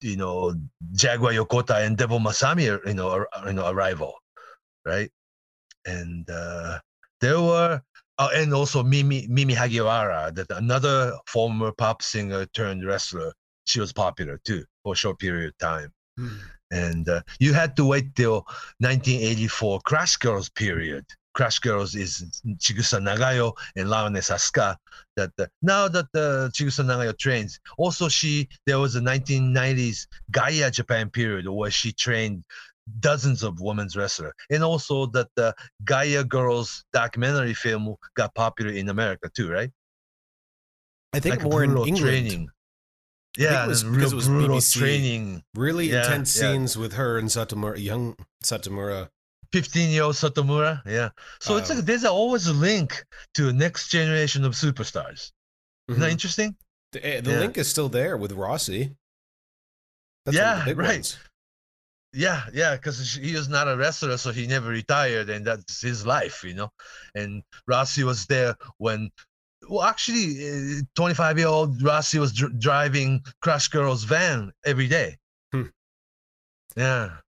you 0.00 0.16
know 0.16 0.54
Jaguar 0.92 1.32
Yokota 1.32 1.84
and 1.84 1.96
Devil 1.96 2.20
Masami 2.20 2.64
you 2.86 2.94
know 2.94 3.10
ar- 3.10 3.28
you 3.46 3.52
know 3.52 3.68
arrival 3.70 4.14
right? 4.84 5.10
And 5.86 6.28
uh 6.30 6.78
there 7.20 7.40
were 7.40 7.80
uh, 8.18 8.28
and 8.34 8.54
also 8.54 8.82
Mimi 8.82 9.26
Mimi 9.28 9.54
Hagiwara 9.54 10.34
that 10.34 10.50
another 10.50 11.16
former 11.26 11.72
pop 11.72 12.02
singer 12.02 12.46
turned 12.46 12.84
wrestler. 12.86 13.32
She 13.64 13.80
was 13.80 13.92
popular 13.92 14.40
too 14.44 14.64
for 14.84 14.92
a 14.94 14.96
short 14.96 15.18
period 15.18 15.48
of 15.48 15.58
time. 15.58 15.92
Hmm. 16.18 16.36
and 16.70 17.08
uh, 17.08 17.20
you 17.38 17.52
had 17.52 17.76
to 17.76 17.84
wait 17.84 18.14
till 18.14 18.46
1984 18.80 19.80
Crash 19.84 20.16
Girls 20.16 20.48
period 20.48 21.04
Crush 21.36 21.58
Girls 21.58 21.94
is 21.94 22.42
Chigusa 22.56 22.98
Nagayo 22.98 23.52
and 23.76 23.90
Lioness 23.90 24.30
Asuka. 24.30 24.74
That 25.16 25.30
uh, 25.38 25.46
now 25.60 25.86
that 25.86 26.06
the 26.12 26.50
Chigusa 26.54 26.82
Nagayo 26.84 27.16
trains, 27.16 27.60
also 27.76 28.08
she 28.08 28.48
there 28.66 28.78
was 28.78 28.96
a 28.96 29.00
1990s 29.00 30.06
Gaia 30.30 30.70
Japan 30.70 31.10
period 31.10 31.46
where 31.48 31.70
she 31.70 31.92
trained 31.92 32.42
dozens 33.00 33.42
of 33.42 33.60
women's 33.60 33.96
wrestlers, 33.96 34.32
and 34.50 34.64
also 34.64 35.06
that 35.06 35.28
the 35.36 35.54
Gaia 35.84 36.24
Girls 36.24 36.84
documentary 36.92 37.52
film 37.54 37.94
got 38.16 38.34
popular 38.34 38.72
in 38.72 38.88
America 38.88 39.28
too, 39.34 39.50
right? 39.50 39.70
I 41.12 41.20
think 41.20 41.36
Like 41.42 41.50
more 41.50 41.64
in 41.64 41.70
England. 41.76 41.98
training. 41.98 42.48
Yeah, 43.38 43.64
it 43.64 43.68
was 43.68 43.84
because 43.84 44.12
it 44.12 44.16
was 44.16 44.28
brutal 44.28 44.56
BBC. 44.56 44.78
training. 44.78 45.42
Really 45.54 45.90
Yeah, 45.90 46.00
intense 46.04 46.34
yeah. 46.34 46.52
scenes 46.52 46.78
with 46.78 46.94
her 46.94 47.18
and 47.18 47.28
Satomura, 47.28 47.76
young 47.78 48.16
Satomura. 48.42 49.10
15 49.52 49.90
year 49.90 50.02
old 50.04 50.14
Satomura. 50.14 50.82
Yeah. 50.86 51.10
So 51.40 51.56
it's 51.56 51.70
Um, 51.70 51.76
like 51.76 51.86
there's 51.86 52.04
always 52.04 52.46
a 52.46 52.52
link 52.52 53.04
to 53.34 53.48
a 53.48 53.52
next 53.52 53.88
generation 53.88 54.44
of 54.44 54.52
superstars. 54.54 55.32
Isn't 55.88 56.00
that 56.00 56.08
Mhm. 56.08 56.12
interesting? 56.12 56.56
The, 56.92 57.06
eh, 57.06 57.20
the 57.20 57.30
Yeah. 57.32 57.38
link 57.40 57.58
is 57.58 57.68
still 57.68 57.88
there 57.88 58.16
with 58.16 58.32
Rossy. 58.32 58.96
of 60.26 60.34
Yeah, 60.34 60.64
right. 60.72 60.76
ones. 60.76 61.18
Yeah, 62.12 62.48
yeah, 62.52 62.74
because 62.74 63.14
he 63.14 63.34
was 63.36 63.48
not 63.48 63.68
a 63.68 63.76
wrestler, 63.76 64.16
so 64.16 64.32
he 64.32 64.46
never 64.48 64.68
retired, 64.70 65.30
and 65.30 65.46
that's 65.46 65.80
his 65.80 66.04
life, 66.04 66.42
you 66.42 66.54
know. 66.54 66.72
And 67.14 67.44
Rossy 67.68 68.02
was 68.02 68.26
there 68.26 68.56
when, 68.78 69.12
well, 69.68 69.84
actually, 69.84 70.82
25 70.96 71.38
year 71.38 71.46
old 71.46 71.80
Rossy 71.80 72.18
was 72.18 72.32
dr- 72.32 72.58
driving 72.58 73.22
Crash 73.40 73.68
Girl's 73.68 74.02
van 74.02 74.52
every 74.64 74.88
day. 74.88 75.16
Hmm. 75.52 75.68
Yeah. 76.76 77.18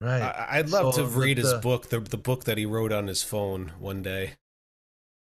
Right. 0.00 0.22
I, 0.22 0.58
I'd 0.58 0.70
love 0.70 0.94
So 0.94 1.02
to 1.02 1.08
read 1.08 1.38
that, 1.38 1.42
his 1.42 1.54
book, 1.54 1.88
the, 1.88 1.98
the 2.00 2.16
book 2.16 2.44
that 2.44 2.56
he 2.58 2.66
wrote 2.66 2.92
on 2.92 3.06
his 3.08 3.22
phone 3.22 3.72
one 3.80 4.02
day. 4.02 4.34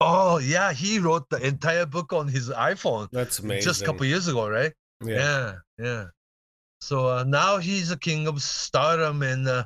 oh, 0.01 0.39
yeah, 0.39 0.73
he 0.73 0.99
wrote 0.99 1.29
the 1.31 1.39
entire 1.45 1.87
book 1.87 2.13
on 2.13 2.29
his 2.29 2.51
iPhone 2.51 3.09
That's 3.11 3.39
amazing. 3.39 3.65
just 3.65 3.83
a 3.83 3.85
couple 3.85 4.07
years 4.07 4.29
ago, 4.29 4.49
right? 4.49 4.73
yeah. 5.05 5.15
yeah 5.17 5.55
yeah 5.79 6.05
so 6.81 7.07
uh, 7.09 7.25
now 7.25 7.59
he's 7.59 7.91
a 7.93 7.97
king 7.99 8.27
of 8.27 8.43
stardom 8.43 9.23
and 9.23 9.47
uh, 9.49 9.65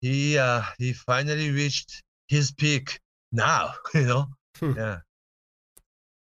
he 0.00 0.36
uh, 0.38 0.62
he 0.78 0.92
finally 0.92 1.50
reached 1.50 2.02
his 2.28 2.50
peak 2.52 2.98
now 3.32 3.72
you 3.94 4.02
know 4.06 4.26
Hmm. 4.58 4.72
yeah 4.76 4.98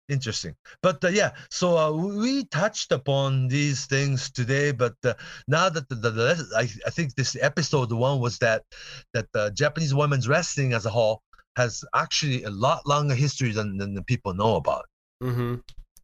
interesting 0.10 0.56
but 0.84 1.04
uh, 1.04 1.08
yeah 1.08 1.32
so 1.50 1.78
uh, 1.78 1.92
we 1.92 2.46
touched 2.46 2.92
upon 2.92 3.48
these 3.48 3.86
things 3.88 4.30
today 4.30 4.72
but 4.72 4.94
uh, 5.04 5.14
now 5.48 5.68
that 5.70 5.88
the, 5.90 5.96
the, 5.96 6.12
the 6.12 6.46
I, 6.56 6.70
I 6.86 6.90
think 6.92 7.16
this 7.16 7.36
episode 7.42 7.92
one 7.92 8.20
was 8.20 8.38
that 8.40 8.64
that 9.14 9.28
uh, 9.34 9.50
japanese 9.52 9.94
women's 9.96 10.28
wrestling 10.28 10.74
as 10.74 10.86
a 10.86 10.90
whole 10.90 11.22
has 11.58 11.84
actually 11.96 12.44
a 12.44 12.50
lot 12.50 12.86
longer 12.86 13.16
history 13.16 13.52
than, 13.52 13.78
than 13.78 13.94
the 13.94 14.04
people 14.04 14.34
know 14.34 14.56
about 14.58 14.86
Mm-hmm. 15.24 15.56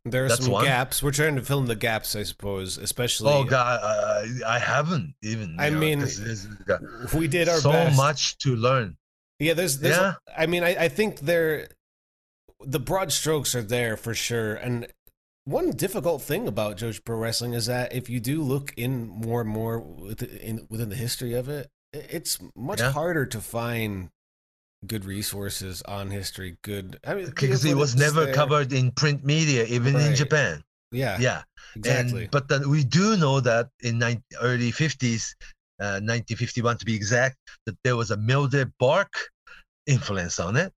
There 0.06 0.26
are 0.26 0.30
That's 0.30 0.44
some 0.46 0.54
one. 0.54 0.66
gaps. 0.66 1.04
We're 1.04 1.12
trying 1.12 1.36
to 1.36 1.44
fill 1.44 1.60
in 1.60 1.66
the 1.66 1.76
gaps, 1.76 2.16
I 2.16 2.24
suppose, 2.24 2.78
especially. 2.78 3.32
oh 3.32 3.44
god 3.44 3.80
i 4.48 4.58
haven't 4.58 5.14
even 5.22 5.58
I 5.60 5.70
know, 5.70 5.78
mean, 5.80 6.06
we 7.14 7.28
did 7.28 7.48
our 7.50 7.58
so 7.60 7.72
best. 7.72 7.98
much 7.98 8.38
to 8.40 8.56
learn. 8.56 8.98
Yeah, 9.40 9.54
there's, 9.54 9.80
there's 9.80 9.98
Yeah. 9.98 10.14
I 10.36 10.46
mean, 10.46 10.64
I, 10.64 10.86
I 10.86 10.88
think 10.88 11.20
there, 11.20 11.68
the 12.66 12.80
broad 12.80 13.12
strokes 13.12 13.56
are 13.56 13.62
there 13.62 13.98
for 13.98 14.14
sure. 14.14 14.56
And 14.56 14.88
one 15.46 15.72
difficult 15.72 16.22
thing 16.22 16.48
about 16.48 16.78
Joshi 16.78 17.04
Pro 17.04 17.18
Wrestling 17.18 17.54
is 17.54 17.66
that 17.66 17.94
if 17.94 18.10
you 18.10 18.20
do 18.20 18.42
look 18.44 18.74
in 18.78 19.08
more 19.08 19.42
and 19.42 19.50
more 19.50 19.80
within, 19.80 20.68
within 20.70 20.90
the 20.90 20.96
history 20.96 21.34
of 21.34 21.50
it, 21.50 21.70
it's 21.94 22.40
much 22.56 22.80
Yeah. 22.80 22.92
harder 22.92 23.26
to 23.26 23.42
find 23.42 24.10
good 24.86 25.06
resources 25.06 25.82
on 25.84 26.10
history. 26.10 26.58
Good, 26.64 27.00
I 27.06 27.16
mean, 27.16 27.26
Because 27.28 27.66
it 27.66 27.76
was 27.76 27.96
never 27.96 28.26
there. 28.26 28.34
covered 28.34 28.74
in 28.74 28.92
print 28.92 29.24
media, 29.24 29.66
even 29.66 29.96
in 29.96 30.16
Japan. 30.16 30.64
Yeah, 30.92 31.20
Yeah, 31.20 31.44
exactly. 31.76 32.24
And, 32.24 32.32
but 32.32 32.48
then 32.48 32.70
we 32.70 32.84
do 32.84 33.16
know 33.18 33.40
that 33.40 33.70
in 33.82 33.98
90, 34.00 34.24
early 34.42 34.72
50s, 34.72 35.36
uh, 35.80 36.00
1951 36.04 36.78
to 36.80 36.86
be 36.86 36.96
exact, 36.96 37.38
that 37.66 37.78
there 37.84 37.96
was 37.96 38.12
a 38.12 38.18
Mildred 38.18 38.72
Burke 38.80 39.18
influence 39.88 40.40
on 40.40 40.56
it. 40.58 40.74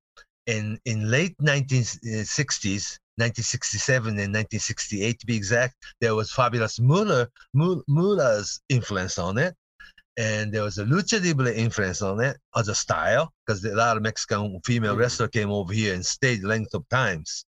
And 0.46 0.78
in 0.84 1.10
late 1.10 1.36
1960s, 1.38 2.98
1967 3.16 4.08
and 4.08 4.34
1968 4.34 5.20
to 5.20 5.26
be 5.26 5.36
exact, 5.36 5.74
there 6.00 6.14
was 6.14 6.32
Fabulous 6.32 6.78
Moolah, 6.80 7.28
Mu- 7.54 7.82
Moolah's 7.88 8.60
influence 8.68 9.18
on 9.18 9.38
it. 9.38 9.54
And 10.16 10.52
there 10.52 10.62
was 10.62 10.78
a 10.78 10.84
lucha 10.84 11.24
libre 11.24 11.52
influence 11.52 12.00
on 12.02 12.20
it 12.20 12.36
as 12.54 12.68
a 12.68 12.74
style, 12.74 13.32
because 13.46 13.64
a 13.64 13.74
lot 13.74 13.96
of 13.96 14.02
Mexican 14.02 14.60
female 14.64 14.94
Mhm. 14.94 14.98
wrestler 14.98 15.28
came 15.28 15.50
over 15.50 15.72
here 15.72 15.94
and 15.94 16.04
stayed 16.06 16.44
length 16.44 16.74
of 16.74 16.88
times 16.88 17.44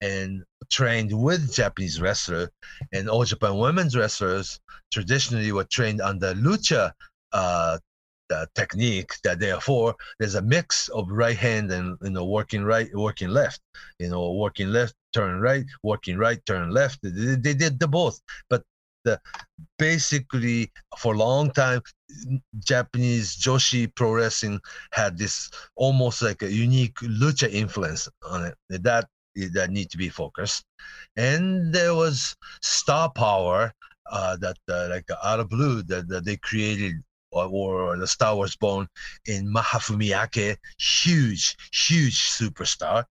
and 0.00 0.42
trained 0.70 1.12
with 1.12 1.54
Japanese 1.54 2.00
wrestler. 2.00 2.50
And 2.92 3.08
all 3.08 3.24
Japan 3.24 3.56
women's 3.56 3.96
wrestlers 3.96 4.60
traditionally 4.92 5.52
were 5.52 5.64
trained 5.64 6.00
under 6.02 6.34
lucha 6.34 6.92
uh, 7.32 7.78
the 8.32 8.48
technique. 8.54 9.12
That 9.24 9.40
therefore 9.40 9.94
there's 10.18 10.34
a 10.36 10.42
mix 10.42 10.88
of 10.88 11.10
right 11.10 11.36
hand 11.36 11.70
and 11.76 11.96
you 12.02 12.10
know 12.10 12.24
working 12.24 12.64
right, 12.64 12.88
working 12.94 13.30
left. 13.40 13.60
You 13.98 14.08
know, 14.10 14.32
working 14.32 14.68
left, 14.78 14.94
turn 15.12 15.40
right, 15.40 15.64
working 15.82 16.16
right, 16.18 16.40
turn 16.46 16.70
left. 16.70 16.98
They, 17.02 17.36
they 17.44 17.54
did 17.54 17.78
the 17.78 17.88
both, 17.88 18.20
but 18.50 18.62
the 19.04 19.20
basically 19.78 20.70
for 20.98 21.14
a 21.14 21.18
long 21.18 21.50
time 21.50 21.80
Japanese 22.64 23.36
Joshi 23.36 23.92
pro 23.94 24.12
wrestling 24.12 24.60
had 24.92 25.18
this 25.18 25.50
almost 25.76 26.22
like 26.22 26.42
a 26.42 26.52
unique 26.52 26.96
lucha 27.00 27.50
influence 27.50 28.08
on 28.28 28.44
it 28.46 28.54
that 28.68 29.06
that 29.54 29.70
need 29.70 29.90
to 29.90 29.96
be 29.96 30.08
focused 30.08 30.62
and 31.16 31.72
there 31.72 31.94
was 31.94 32.36
star 32.60 33.10
power 33.10 33.72
uh, 34.10 34.36
that 34.36 34.58
uh, 34.68 34.88
like 34.90 35.08
out 35.24 35.40
of 35.40 35.48
blue 35.48 35.82
that, 35.82 36.06
that 36.08 36.24
they 36.24 36.36
created 36.36 36.94
or, 37.32 37.96
the 37.96 38.06
star 38.06 38.36
Wars 38.36 38.56
born 38.56 38.88
in 39.26 39.52
Mahafumi 39.52 40.12
huge 40.78 41.56
huge 41.72 42.20
superstar 42.30 43.04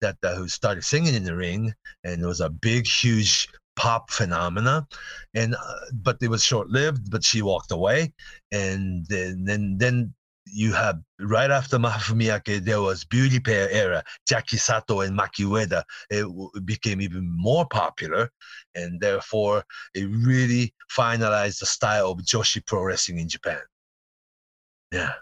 that 0.00 0.16
uh, 0.22 0.34
who 0.34 0.48
started 0.48 0.84
singing 0.84 1.14
in 1.14 1.24
the 1.24 1.36
ring 1.36 1.74
and 2.04 2.22
it 2.22 2.26
was 2.26 2.40
a 2.40 2.50
big 2.50 2.86
huge 2.86 3.48
pop 3.76 4.10
phenomena. 4.10 4.86
And 5.34 5.54
uh, 5.54 5.74
but 5.92 6.18
it 6.20 6.28
was 6.28 6.44
short 6.44 6.68
lived 6.68 7.10
but 7.10 7.24
she 7.24 7.42
walked 7.42 7.70
away 7.70 8.12
and 8.52 9.06
then 9.06 9.44
then, 9.44 9.78
then 9.78 10.14
you 10.52 10.72
have 10.72 10.98
right 11.20 11.50
after 11.50 11.78
Mahafumi 11.78 12.64
there 12.64 12.80
was 12.80 13.04
beauty 13.04 13.40
pair 13.40 13.70
era 13.70 14.02
Jackie 14.26 14.56
Sato 14.56 15.00
and 15.00 15.18
Maki 15.18 15.44
Ueda 15.44 15.82
it 16.10 16.22
w- 16.22 16.50
became 16.64 17.00
even 17.00 17.28
more 17.36 17.66
popular 17.66 18.30
and 18.74 19.00
therefore 19.00 19.64
it 19.94 20.04
really 20.04 20.72
finalized 20.96 21.60
the 21.60 21.66
style 21.66 22.10
of 22.12 22.18
Joshi 22.20 22.64
pro 22.64 22.82
wrestling 22.82 23.18
in 23.18 23.28
Japan. 23.28 23.60
Yeah. 24.92 25.12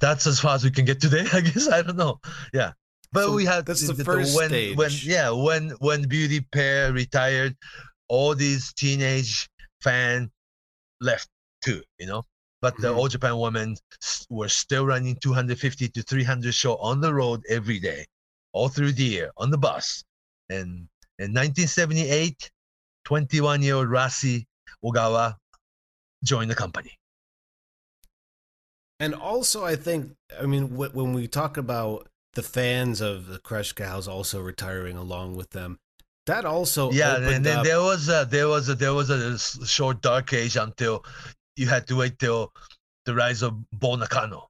That's 0.00 0.26
as 0.26 0.40
far 0.40 0.54
as 0.54 0.64
we 0.64 0.70
can 0.70 0.84
get 0.84 1.00
today 1.00 1.26
i 1.32 1.40
guess 1.40 1.68
i 1.68 1.82
don't 1.82 1.96
know. 1.96 2.20
Yeah. 2.52 2.72
But 3.12 3.24
So 3.24 3.34
we 3.34 3.44
had 3.46 3.66
that's 3.66 3.86
the 3.86 3.94
first 4.04 4.36
when 4.36 4.50
when 4.76 4.90
stage. 4.90 5.06
yeah 5.06 5.30
when 5.30 5.70
when 5.80 6.06
beauty 6.08 6.40
pair 6.52 6.92
retired 6.92 7.56
all 8.08 8.34
these 8.34 8.72
teenage 8.74 9.48
fan 9.82 10.30
left 11.00 11.28
too 11.64 11.82
you 11.98 12.06
know 12.06 12.24
but 12.60 12.76
the 12.78 12.88
Mhm. 12.88 12.96
all 12.96 13.08
japan 13.08 13.38
women 13.38 13.76
were 14.28 14.48
still 14.48 14.84
running 14.86 15.16
250 15.16 15.88
to 15.88 16.02
300 16.02 16.52
show 16.54 16.76
on 16.76 17.00
the 17.00 17.12
road 17.12 17.42
every 17.48 17.78
day 17.78 18.04
all 18.52 18.68
through 18.68 18.92
the 18.92 19.04
year 19.04 19.30
on 19.36 19.50
the 19.50 19.58
bus 19.58 20.04
and 20.48 20.88
in 21.18 21.32
1978 21.32 22.50
21 23.04 23.62
year 23.62 23.74
old 23.74 23.88
rossy 23.88 24.46
ogawa 24.84 25.34
joined 26.24 26.50
the 26.50 26.54
company 26.54 26.92
And 29.00 29.14
also, 29.14 29.64
I 29.64 29.76
think, 29.76 30.12
I 30.40 30.46
mean, 30.46 30.76
when 30.76 31.12
we 31.12 31.28
talk 31.28 31.56
about 31.56 32.08
the 32.34 32.42
fans 32.42 33.00
of 33.00 33.26
the 33.28 33.38
Crush 33.38 33.72
Gals 33.72 34.08
also 34.08 34.40
retiring 34.40 34.96
along 34.96 35.36
with 35.36 35.50
them, 35.50 35.78
that 36.26 36.44
also 36.44 36.90
yeah 36.92 37.16
and 37.16 37.44
then 37.46 37.58
up. 37.58 37.64
there 37.64 37.80
was 37.80 38.08
a 38.10 38.26
there 38.28 38.48
was 38.48 38.68
a 38.68 38.74
there 38.74 38.92
was 38.92 39.08
a 39.08 39.38
short 39.66 40.02
dark 40.02 40.32
age 40.34 40.56
until 40.56 41.02
you 41.58 41.66
had 41.66 41.86
to 41.88 41.96
wait 41.96 42.18
till 42.18 42.52
the 43.06 43.14
rise 43.14 43.42
of 43.42 43.52
bull 43.72 43.96
nakano 43.96 44.48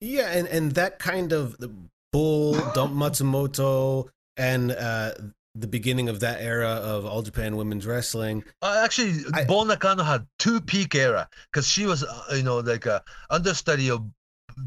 Yeah, 0.00 0.28
and, 0.36 0.46
and 0.48 0.72
that 0.74 0.98
kind 0.98 1.32
of 1.32 1.56
the 1.58 1.70
Bull, 2.12 2.52
Dump 2.74 2.92
Matsumoto, 3.02 4.06
and 4.36 4.70
uh, 4.72 5.10
the 5.54 5.66
beginning 5.66 6.08
of 6.08 6.20
that 6.20 6.40
era 6.42 6.72
of 6.92 7.06
All 7.06 7.22
Japan 7.22 7.56
Women's 7.56 7.86
Wrestling. 7.86 8.44
uh, 8.62 8.82
actually 8.84 9.14
I- 9.32 9.44
Bull 9.44 9.64
Nakano 9.64 10.02
had 10.04 10.26
two 10.38 10.60
peak 10.60 10.94
era 10.94 11.28
because 11.50 11.66
she 11.66 11.86
was 11.86 12.02
uh, 12.04 12.34
you 12.38 12.42
know 12.42 12.58
like 12.58 12.86
a 12.86 13.02
understudy 13.30 13.88
of 13.90 14.02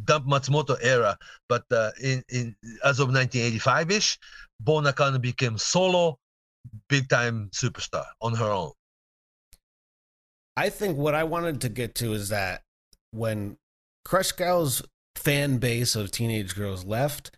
Dump 0.05 0.25
Matsumoto 0.27 0.75
era 0.81 1.17
but 1.47 1.63
uh, 1.71 1.91
in 2.01 2.23
in 2.29 2.55
as 2.83 2.99
of 2.99 3.09
1985ish 3.09 4.17
Bull 4.59 4.81
Nakano 4.81 5.19
became 5.19 5.57
solo 5.57 6.17
big 6.89 7.07
time 7.07 7.49
superstar 7.53 8.05
on 8.21 8.33
her 8.35 8.51
own 8.51 8.71
I 10.57 10.69
think 10.69 10.97
what 10.97 11.13
I 11.13 11.23
wanted 11.23 11.61
to 11.61 11.69
get 11.69 11.93
to 11.95 12.13
is 12.13 12.29
that 12.29 12.63
when 13.11 13.57
Crush 14.03 14.31
Gals 14.31 14.81
fan 15.15 15.59
base 15.59 15.95
of 15.95 16.09
teenage 16.09 16.55
girls 16.55 16.83
left, 16.83 17.31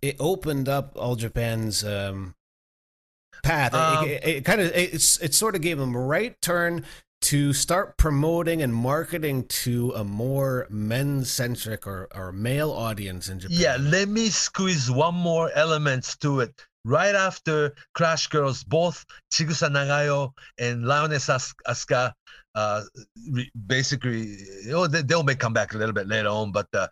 it 0.00 0.14
opened 0.20 0.68
up 0.68 0.92
All 0.96 1.16
Japan's 1.16 1.84
um, 1.84 2.36
path. 3.42 3.74
Um, 3.74 4.06
it, 4.06 4.22
it, 4.22 4.28
it 4.28 4.44
kind 4.44 4.60
of 4.60 4.70
it's 4.72 5.20
it 5.20 5.34
sort 5.34 5.56
of 5.56 5.62
gave 5.62 5.78
them 5.78 5.96
a 5.96 6.00
right 6.00 6.40
turn 6.40 6.84
to 7.20 7.52
start 7.52 7.96
promoting 7.98 8.62
and 8.62 8.72
marketing 8.74 9.44
to 9.48 9.92
a 9.96 10.04
more 10.04 10.66
men 10.70 11.24
centric 11.24 11.86
or, 11.86 12.08
or 12.14 12.32
male 12.32 12.70
audience 12.70 13.28
in 13.28 13.40
Japan. 13.40 13.56
Yeah, 13.58 13.76
let 13.80 14.08
me 14.08 14.28
squeeze 14.28 14.90
one 14.90 15.14
more 15.14 15.50
element 15.54 16.16
to 16.20 16.40
it. 16.40 16.54
Right 16.84 17.14
after 17.14 17.74
Crash 17.94 18.28
Girls, 18.28 18.64
both 18.64 19.04
Chigusa 19.32 19.68
Nagayo 19.68 20.30
and 20.58 20.86
Lioness 20.86 21.28
As- 21.28 21.52
Asuka, 21.66 22.12
uh, 22.54 22.82
re- 23.30 23.50
basically, 23.66 24.36
you 24.64 24.70
know, 24.70 24.86
they, 24.86 25.02
they'll 25.02 25.24
may 25.24 25.34
come 25.34 25.52
back 25.52 25.74
a 25.74 25.78
little 25.78 25.92
bit 25.92 26.06
later 26.06 26.28
on, 26.28 26.52
but 26.52 26.66
uh, 26.72 26.86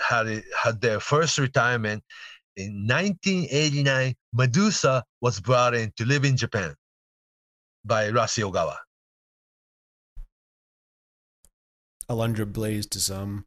had 0.00 0.42
had 0.56 0.80
their 0.80 1.00
first 1.00 1.38
retirement 1.38 2.02
in 2.56 2.86
1989. 2.86 4.14
Medusa 4.32 5.04
was 5.20 5.40
brought 5.40 5.74
in 5.74 5.92
to 5.96 6.04
live 6.04 6.24
in 6.24 6.36
Japan 6.36 6.74
by 7.84 8.10
Rossy 8.10 8.42
Ogawa. 8.42 8.76
Alundra 12.10 12.50
Blaze 12.50 12.86
to 12.86 13.00
some. 13.00 13.44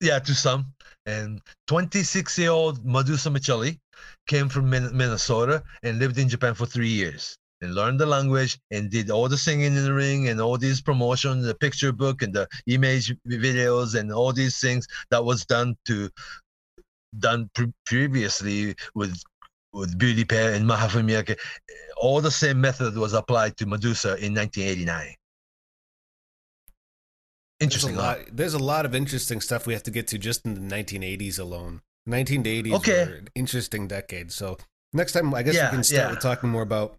Yeah, 0.00 0.18
to 0.18 0.34
some. 0.34 0.74
And 1.06 1.40
26 1.68 2.38
year 2.38 2.50
old 2.50 2.84
Medusa 2.84 3.30
Miceli 3.30 3.78
came 4.26 4.48
from 4.48 4.68
Minnesota 4.68 5.62
and 5.82 5.98
lived 5.98 6.18
in 6.18 6.28
Japan 6.28 6.54
for 6.54 6.66
three 6.66 6.88
years 6.88 7.38
and 7.60 7.74
learned 7.74 8.00
the 8.00 8.06
language 8.06 8.58
and 8.72 8.90
did 8.90 9.10
all 9.10 9.28
the 9.28 9.38
singing 9.38 9.74
in 9.76 9.84
the 9.84 9.94
ring 9.94 10.28
and 10.28 10.40
all 10.40 10.58
these 10.58 10.80
promotions, 10.80 11.46
the 11.46 11.54
picture 11.54 11.92
book 11.92 12.22
and 12.22 12.34
the 12.34 12.48
image 12.66 13.14
videos 13.28 13.98
and 13.98 14.12
all 14.12 14.32
these 14.32 14.60
things 14.60 14.86
that 15.10 15.24
was 15.24 15.46
done 15.46 15.76
to 15.86 16.10
done 17.18 17.48
pre- 17.54 17.72
previously 17.86 18.74
with 18.94 19.22
with 19.72 19.96
Beauty 19.96 20.24
Pair 20.24 20.52
and 20.52 20.68
Mahafumi 20.68 21.38
All 21.96 22.20
the 22.20 22.30
same 22.30 22.60
method 22.60 22.96
was 22.96 23.14
applied 23.14 23.56
to 23.56 23.66
Medusa 23.66 24.16
in 24.18 24.34
1989. 24.34 25.14
Interesting. 27.62 27.94
There's 27.94 28.04
a, 28.04 28.08
huh? 28.08 28.16
lot, 28.18 28.36
there's 28.36 28.54
a 28.54 28.58
lot 28.58 28.86
of 28.86 28.94
interesting 28.94 29.40
stuff 29.40 29.66
we 29.66 29.72
have 29.72 29.82
to 29.84 29.90
get 29.90 30.06
to 30.08 30.18
just 30.18 30.44
in 30.44 30.54
the 30.54 30.74
1980s 30.74 31.38
alone. 31.38 31.80
1980s 32.08 32.72
Okay. 32.74 33.04
were 33.04 33.14
an 33.14 33.28
interesting 33.34 33.86
decade. 33.86 34.32
So 34.32 34.58
next 34.92 35.12
time, 35.12 35.32
I 35.34 35.42
guess 35.42 35.54
Yeah, 35.54 35.70
we 35.70 35.76
can 35.76 35.84
start 35.84 36.04
yeah. 36.06 36.10
with 36.10 36.20
talking 36.20 36.48
more 36.50 36.62
about, 36.62 36.96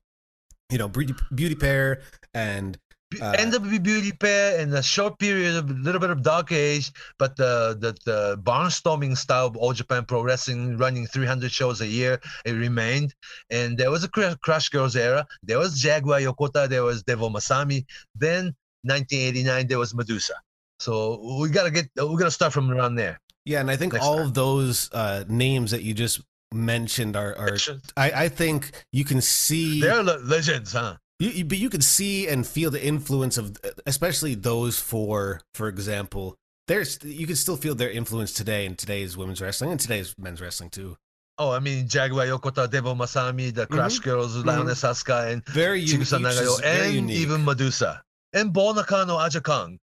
you 0.72 0.78
know, 0.78 0.88
beauty, 0.88 1.14
beauty 1.34 1.56
pair 1.56 2.02
and 2.34 2.78
Uh, 3.22 3.32
NWB 3.38 3.78
Beauty 3.84 4.12
Pair 4.12 4.60
in 4.60 4.74
a 4.74 4.82
short 4.82 5.20
period 5.20 5.56
of 5.56 5.70
a 5.70 5.74
little 5.74 6.02
bit 6.02 6.10
of 6.10 6.24
dark 6.24 6.52
age, 6.52 6.92
but 7.20 7.36
the, 7.36 7.78
the 7.80 7.92
the 8.10 8.38
barnstorming 8.42 9.16
style 9.16 9.46
of 9.46 9.56
All 9.56 9.72
Japan 9.72 10.04
Pro 10.06 10.24
Wrestling, 10.24 10.78
running 10.80 11.06
300 11.06 11.52
shows 11.52 11.80
a 11.82 11.86
year, 11.86 12.20
it 12.44 12.54
remained. 12.54 13.14
And 13.52 13.78
there 13.78 13.92
was 13.92 14.04
a 14.04 14.10
Crush 14.10 14.70
Gals 14.70 14.96
era. 14.96 15.28
There 15.44 15.60
was 15.60 15.80
Jaguar 15.80 16.22
Yokota. 16.22 16.68
There 16.68 16.84
was 16.84 17.04
Devil 17.04 17.30
Masami. 17.30 17.86
Then 18.16 18.56
1989, 18.82 19.68
there 19.68 19.78
was 19.78 19.94
Medusa. 19.94 20.34
So 20.80 21.38
we 21.40 21.50
gotta 21.50 21.72
get 21.72 21.90
we 21.96 22.16
gotta 22.18 22.32
start 22.32 22.54
from 22.54 22.72
around 22.72 22.96
there. 22.96 23.20
yeah, 23.46 23.60
and 23.60 23.70
I 23.70 23.76
think 23.76 23.94
all 24.00 24.18
time. 24.18 24.26
of 24.28 24.34
those 24.34 24.90
uh, 24.94 25.24
names 25.28 25.72
that 25.72 25.84
you 25.84 25.94
just 25.94 26.22
mentioned 26.54 27.16
are, 27.16 27.36
are 27.38 27.58
I, 27.98 28.12
I 28.26 28.30
think 28.30 28.72
you 28.92 29.04
can 29.04 29.22
see 29.22 29.82
They're 29.82 30.04
le- 30.04 30.20
legends, 30.24 30.74
huh? 30.74 30.98
You, 31.20 31.30
you, 31.30 31.46
but 31.46 31.58
you 31.58 31.70
could 31.70 31.84
see 31.84 32.28
and 32.28 32.46
feel 32.46 32.70
the 32.70 32.86
influence 32.86 33.38
of, 33.38 33.58
especially 33.86 34.36
those 34.36 34.80
four, 34.80 35.42
for 35.54 35.68
example. 35.68 36.36
There's 36.68 37.00
you 37.04 37.28
can 37.28 37.36
still 37.36 37.58
feel 37.58 37.76
their 37.76 37.92
influence 37.92 38.34
today 38.34 38.66
in 38.66 38.76
today's 38.76 39.18
women's 39.18 39.42
wrestling 39.42 39.72
and 39.72 39.80
today's 39.80 40.16
men's 40.18 40.42
wrestling 40.42 40.70
too. 40.70 40.98
Oh, 41.38 41.52
I 41.52 41.60
mean 41.60 41.88
Jaguar 41.88 42.26
Yokota, 42.26 42.70
Devil 42.70 42.96
Masami, 42.96 43.54
the 43.54 43.66
Crush 43.68 44.00
Gals, 44.00 44.36
Lioness 44.38 44.84
Asuka, 44.84 45.32
and 45.32 45.46
Very 45.48 45.82
unique, 45.82 46.08
Chigusa 46.08 46.20
each 46.20 46.26
Nagayo, 46.26 46.64
and 46.64 46.94
unique. 46.94 47.18
even 47.18 47.44
Medusa. 47.44 48.02
And 48.34 48.54
Bull 48.54 48.74
Nakano 48.74 49.18
Aja 49.18 49.42
Kong. 49.42 49.78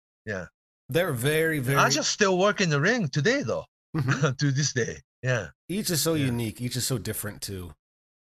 They're 0.89 1.13
very 1.13 1.59
very. 1.59 1.79
I 1.79 1.91
just 1.91 2.11
still 2.11 2.39
work 2.39 2.61
in 2.61 2.71
the 2.71 2.81
ring 2.81 3.09
today, 3.09 3.43
though, 3.43 3.65
Mhm. 3.97 4.37
to 4.39 4.51
this 4.51 4.73
day. 4.73 5.01
Yeah. 5.23 5.49
each 5.69 5.91
is 5.91 6.01
so 6.01 6.15
Yeah. 6.15 6.27
unique. 6.27 6.61
Each 6.61 6.77
is 6.77 6.87
so 6.87 6.97
different 6.97 7.43
too. 7.43 7.75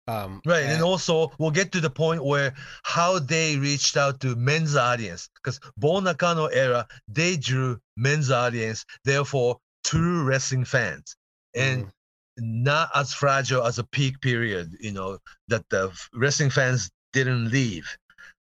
Um, 0.07 0.41
Right. 0.45 0.63
And 0.63 0.73
and- 0.73 0.83
also, 0.83 1.31
we'll 1.39 1.51
get 1.51 1.71
to 1.71 1.79
the 1.81 1.89
point 1.89 2.23
where 2.25 2.53
how 2.83 3.19
they 3.19 3.55
reached 3.57 3.95
out 3.95 4.19
to 4.21 4.35
men's 4.35 4.75
audience. 4.75 5.29
Because 5.35 5.59
Bull 5.77 6.01
Nakano 6.01 6.47
era, 6.47 6.85
they 7.07 7.37
drew 7.37 7.79
men's 7.95 8.29
audience, 8.31 8.83
therefore, 9.05 9.59
true 9.85 10.23
wrestling 10.23 10.65
fans. 10.65 11.15
And 11.55 11.85
Mhm. 11.85 11.91
not 12.37 12.89
as 12.93 13.13
fragile 13.13 13.65
as 13.65 13.79
a 13.79 13.83
peak 13.85 14.19
period, 14.19 14.73
you 14.81 14.91
know, 14.91 15.19
that 15.47 15.63
the 15.69 15.91
wrestling 16.13 16.49
fans 16.49 16.89
didn't 17.13 17.49
leave. 17.49 17.87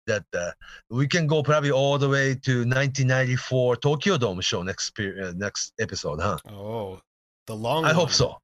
That 0.10 0.26
uh, 0.34 0.52
we 0.90 1.06
can 1.08 1.28
go 1.28 1.42
probably 1.44 1.72
all 1.72 1.98
the 1.98 2.10
way 2.10 2.34
to 2.48 2.54
1994 2.66 3.78
Tokyo 3.78 4.18
Dome 4.18 4.42
show 4.42 4.62
next 4.64 4.98
uh, 5.00 5.34
next 5.36 5.74
episode, 5.80 6.20
huh? 6.20 6.38
oh, 6.50 7.00
the 7.48 7.56
long. 7.56 7.86
I 7.86 7.94
hope 7.94 8.12
so. 8.12 8.38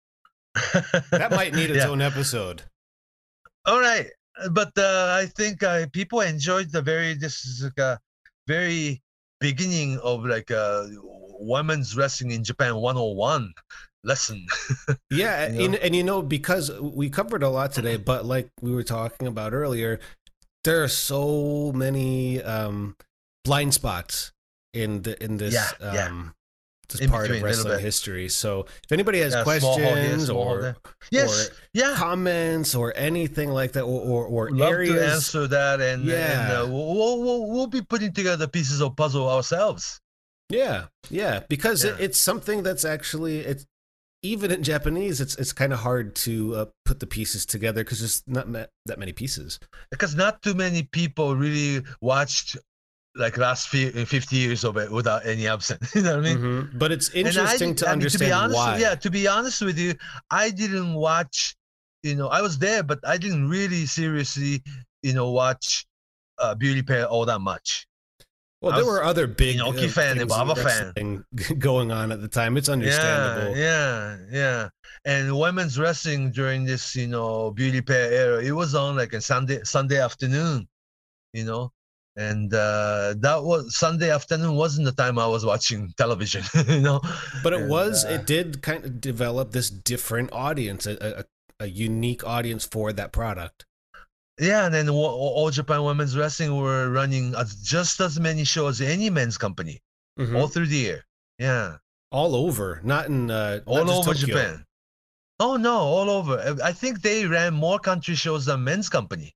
That 1.12 1.32
might 1.32 1.54
need 1.54 1.70
its 1.74 1.84
Yeah. 1.84 1.90
own 1.92 2.02
episode. 2.02 2.62
All 3.66 3.80
right, 3.82 4.08
but 4.52 4.72
uh, 4.78 5.18
I 5.22 5.26
think 5.26 5.64
uh, 5.64 5.88
people 5.92 6.22
enjoyed 6.22 6.72
the 6.72 6.82
very 6.82 7.16
this 7.16 7.46
is 7.46 7.64
like 7.64 7.80
a 7.80 8.00
very 8.48 9.02
beginning 9.42 9.98
of 10.00 10.26
like 10.26 10.50
a 10.52 10.88
women's 11.40 11.98
wrestling 11.98 12.32
in 12.32 12.44
Japan 12.44 12.76
101 12.76 13.52
lesson. 14.04 14.46
Yeah, 15.12 15.52
You 15.52 15.66
and, 15.66 15.76
and 15.76 15.96
you 15.96 16.04
know 16.04 16.22
because 16.22 16.72
we 16.80 17.10
covered 17.10 17.44
a 17.44 17.50
lot 17.50 17.72
today, 17.74 17.98
but 17.98 18.24
like 18.26 18.48
we 18.62 18.72
were 18.72 18.84
talking 18.84 19.28
about 19.28 19.52
earlier, 19.54 20.00
there 20.66 20.84
are 20.84 20.90
so 20.90 21.72
many 21.74 22.44
um, 22.44 22.96
blind 23.46 23.74
spots 23.74 24.34
in 24.74 25.02
the 25.04 25.24
in 25.24 25.38
this 25.38 25.54
Yeah, 25.54 25.70
yeah. 25.94 26.08
um, 26.08 26.34
this 26.90 27.02
In 27.02 27.10
part 27.10 27.32
of 27.32 27.42
wrestling 27.42 27.80
history. 27.80 28.30
So 28.30 28.66
if 28.84 28.92
anybody 28.92 29.20
has 29.20 29.34
Yeah, 29.34 29.44
small 29.44 29.60
hole 29.60 29.78
here, 29.78 29.94
questions 29.94 30.30
or, 30.30 30.62
there. 30.62 30.76
Yes, 31.10 31.50
or 31.50 31.54
yeah. 31.74 31.94
comments 31.96 32.76
or 32.76 32.94
anything 32.96 33.50
like 33.50 33.72
that, 33.72 33.84
or 33.84 34.02
or, 34.02 34.26
or 34.28 34.52
Love 34.52 34.74
areas, 34.74 34.96
to 34.96 35.14
answer 35.14 35.48
that, 35.48 35.82
and, 35.82 36.02
and 36.02 36.10
Yeah. 36.10 36.62
uh, 36.62 36.68
we'll, 36.68 37.22
we'll 37.22 37.48
we'll 37.52 37.68
be 37.68 37.82
putting 37.82 38.12
together 38.14 38.46
pieces 38.48 38.82
of 38.82 38.96
puzzle 38.96 39.28
ourselves. 39.30 40.00
yeah, 40.50 40.86
yeah, 41.10 41.42
because 41.50 41.84
It, 41.84 41.96
it's 42.00 42.20
something 42.20 42.62
that's 42.62 42.86
actually 42.86 43.40
it's 43.40 43.66
even 44.26 44.52
in 44.52 44.64
Japanese, 44.64 45.22
it's 45.22 45.36
it's 45.36 45.54
kind 45.54 45.72
of 45.74 45.80
hard 45.80 46.16
to 46.28 46.56
uh, 46.56 46.66
put 46.86 47.00
the 47.00 47.08
pieces 47.08 47.46
together 47.46 47.84
because 47.84 48.00
there's 48.00 48.24
not 48.28 48.50
ma- 48.50 48.66
that 48.86 49.00
many 49.00 49.14
pieces. 49.14 49.60
Because 49.92 50.16
not 50.16 50.42
too 50.42 50.54
many 50.54 50.84
people 50.84 51.36
really 51.36 51.84
watched 52.02 52.58
like 53.16 53.38
last 53.38 53.70
fi- 53.70 53.92
50 53.92 54.36
years 54.36 54.66
of 54.66 54.76
it 54.78 54.92
without 54.92 55.26
any 55.26 55.48
absent. 55.48 55.82
you 55.96 56.02
know 56.02 56.18
what 56.18 56.26
I 56.26 56.30
mean? 56.34 56.38
Mhm. 56.38 56.80
But 56.80 56.92
it's 56.92 57.10
And 57.10 57.26
I 57.28 57.30
interesting 57.30 57.76
to 57.76 57.86
I 57.86 57.90
mean, 57.90 57.94
understand 57.94 58.30
be 58.30 58.34
honest, 58.34 58.56
why. 58.58 58.78
Yeah, 58.78 58.96
to 58.96 59.10
be 59.10 59.28
honest 59.28 59.62
with 59.62 59.78
you, 59.80 59.94
I 60.32 60.50
didn't 60.52 60.94
watch. 60.96 61.56
You 62.04 62.16
know, 62.16 62.28
I 62.28 62.42
was 62.42 62.58
there, 62.60 62.84
but 62.84 63.00
I 63.04 63.18
didn't 63.18 63.50
really 63.50 63.86
seriously, 63.86 64.62
you 65.02 65.14
know, 65.14 65.32
watch 65.32 65.86
uh, 66.38 66.54
Beauty 66.54 66.84
Pair 66.84 67.06
all 67.08 67.26
that 67.26 67.40
much. 67.40 67.88
Well, 68.62 68.76
there 68.76 68.86
were 68.86 69.04
other 69.04 69.28
big 69.28 69.58
Inoki 69.58 69.86
uh, 69.86 69.90
fan 69.90 70.20
and 70.20 70.30
Baba 70.30 70.56
fan. 70.56 71.24
going 71.60 71.92
on 71.92 72.12
at 72.12 72.22
the 72.22 72.28
time. 72.28 72.58
It's 72.58 72.70
understandable. 72.70 73.56
Yeah, 73.56 74.18
yeah, 74.32 74.32
yeah. 74.32 74.70
And 75.06 75.38
women's 75.38 75.78
wrestling 75.78 76.32
during 76.32 76.66
this, 76.66 76.96
you 76.96 77.08
know, 77.08 77.52
Beauty 77.52 77.82
Pair 77.82 78.12
era, 78.12 78.44
it 78.44 78.54
was 78.54 78.74
on 78.74 78.96
like 78.96 79.14
a 79.14 79.22
Sunday 79.22 79.60
Sunday 79.64 80.00
afternoon, 80.00 80.68
you 81.34 81.46
know. 81.46 81.72
And 82.18 82.54
uh, 82.54 83.14
that 83.20 83.44
was 83.44 83.78
Sunday 83.78 84.10
afternoon 84.10 84.56
wasn't 84.56 84.86
the 84.86 84.94
time 84.94 85.20
I 85.20 85.28
was 85.28 85.46
watching 85.46 85.92
television, 85.98 86.44
you 86.68 86.80
know. 86.80 87.02
But 87.44 87.54
it 87.54 87.62
And, 87.62 87.70
was, 87.70 88.06
uh, 88.06 88.10
it 88.10 88.26
did 88.26 88.62
kind 88.62 88.86
of 88.86 89.02
develop 89.02 89.52
this 89.52 89.70
different 89.70 90.32
audience, 90.32 90.88
a, 90.88 91.20
a, 91.60 91.66
a 91.66 91.68
unique 91.68 92.26
audience 92.26 92.66
for 92.66 92.94
that 92.94 93.12
product. 93.12 93.66
Yeah, 94.40 94.66
and 94.66 94.74
then 94.74 94.90
All 94.90 95.50
Japan 95.50 95.84
Women's 95.84 96.18
Wrestling 96.18 96.56
were 96.58 96.90
running 96.90 97.34
just 97.64 98.00
as 98.02 98.20
many 98.20 98.44
shows 98.44 98.82
as 98.82 98.88
any 98.90 99.10
men's 99.10 99.38
company 99.38 99.80
Mhm. 100.20 100.36
all 100.36 100.48
through 100.50 100.68
the 100.68 100.76
year. 100.78 101.06
Yeah, 101.40 101.78
All 102.12 102.36
over, 102.36 102.80
not 102.84 103.08
in 103.08 103.30
uh, 103.32 103.60
all 103.66 103.90
over 103.90 104.14
Tokyo. 104.14 104.28
Japan. 104.28 104.66
Oh 105.40 105.58
no, 105.58 105.76
all 105.78 106.10
over. 106.10 106.40
I- 106.64 106.72
think 106.72 107.02
they 107.02 107.26
ran 107.26 107.54
more 107.54 107.80
country 107.80 108.16
shows 108.16 108.46
than 108.46 108.64
men's 108.64 108.88
company. 108.90 109.34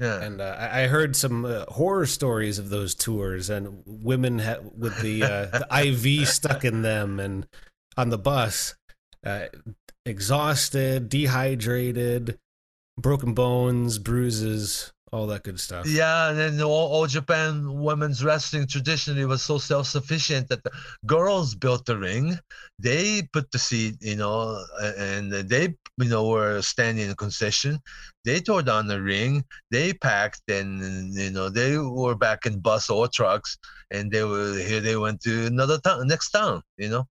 Yeah, 0.00 0.20
And 0.22 0.40
uh, 0.40 0.56
I 0.58 0.82
I 0.82 0.86
heard 0.88 1.14
some 1.14 1.44
uh, 1.44 1.64
horror 1.66 2.06
stories 2.06 2.58
of 2.58 2.70
those 2.70 2.94
tours 2.94 3.50
and 3.50 3.82
women 3.86 4.38
ha- 4.38 4.60
with 4.76 4.98
the, 5.00 5.22
uh, 5.22 5.46
the 5.58 5.66
IV 5.70 6.26
stuck 6.28 6.64
in 6.64 6.82
them 6.82 7.20
and 7.20 7.46
on 7.96 8.08
the 8.08 8.18
bus, 8.18 8.74
uh, 9.24 9.46
exhausted, 10.06 11.08
dehydrated, 11.08 12.38
broken 13.02 13.34
bones, 13.34 13.98
bruises, 13.98 14.92
all 15.12 15.26
that 15.26 15.42
good 15.42 15.60
stuff. 15.60 15.86
Yeah, 15.86 16.30
and 16.30 16.38
then 16.38 16.62
all, 16.62 16.90
all 16.90 17.06
Japan 17.06 17.82
women's 17.82 18.24
wrestling 18.24 18.66
traditionally 18.66 19.26
was 19.26 19.42
so 19.42 19.58
self-sufficient 19.58 20.48
that 20.48 20.64
the 20.64 20.70
girls 21.04 21.54
built 21.54 21.84
the 21.84 21.98
ring, 21.98 22.38
they 22.78 23.28
put 23.34 23.50
the 23.50 23.58
seat, 23.58 23.96
you 24.00 24.16
know, 24.16 24.64
and 24.80 25.30
they, 25.30 25.74
you 25.98 26.08
know, 26.08 26.28
were 26.28 26.62
standing 26.62 27.10
in 27.10 27.14
concession. 27.16 27.78
They 28.24 28.40
tore 28.40 28.62
down 28.62 28.86
the 28.86 29.02
ring, 29.02 29.44
they 29.70 29.92
packed, 29.92 30.42
and 30.48 31.12
you 31.14 31.30
know, 31.30 31.50
they 31.50 31.76
were 31.76 32.14
back 32.14 32.46
in 32.46 32.60
bus 32.60 32.88
or 32.88 33.06
trucks, 33.08 33.58
and 33.90 34.10
they 34.10 34.24
were 34.24 34.56
here. 34.56 34.80
They 34.80 34.96
went 34.96 35.20
to 35.22 35.46
another 35.46 35.78
town, 35.78 36.06
next 36.06 36.30
town, 36.30 36.62
you 36.78 36.88
know, 36.88 37.04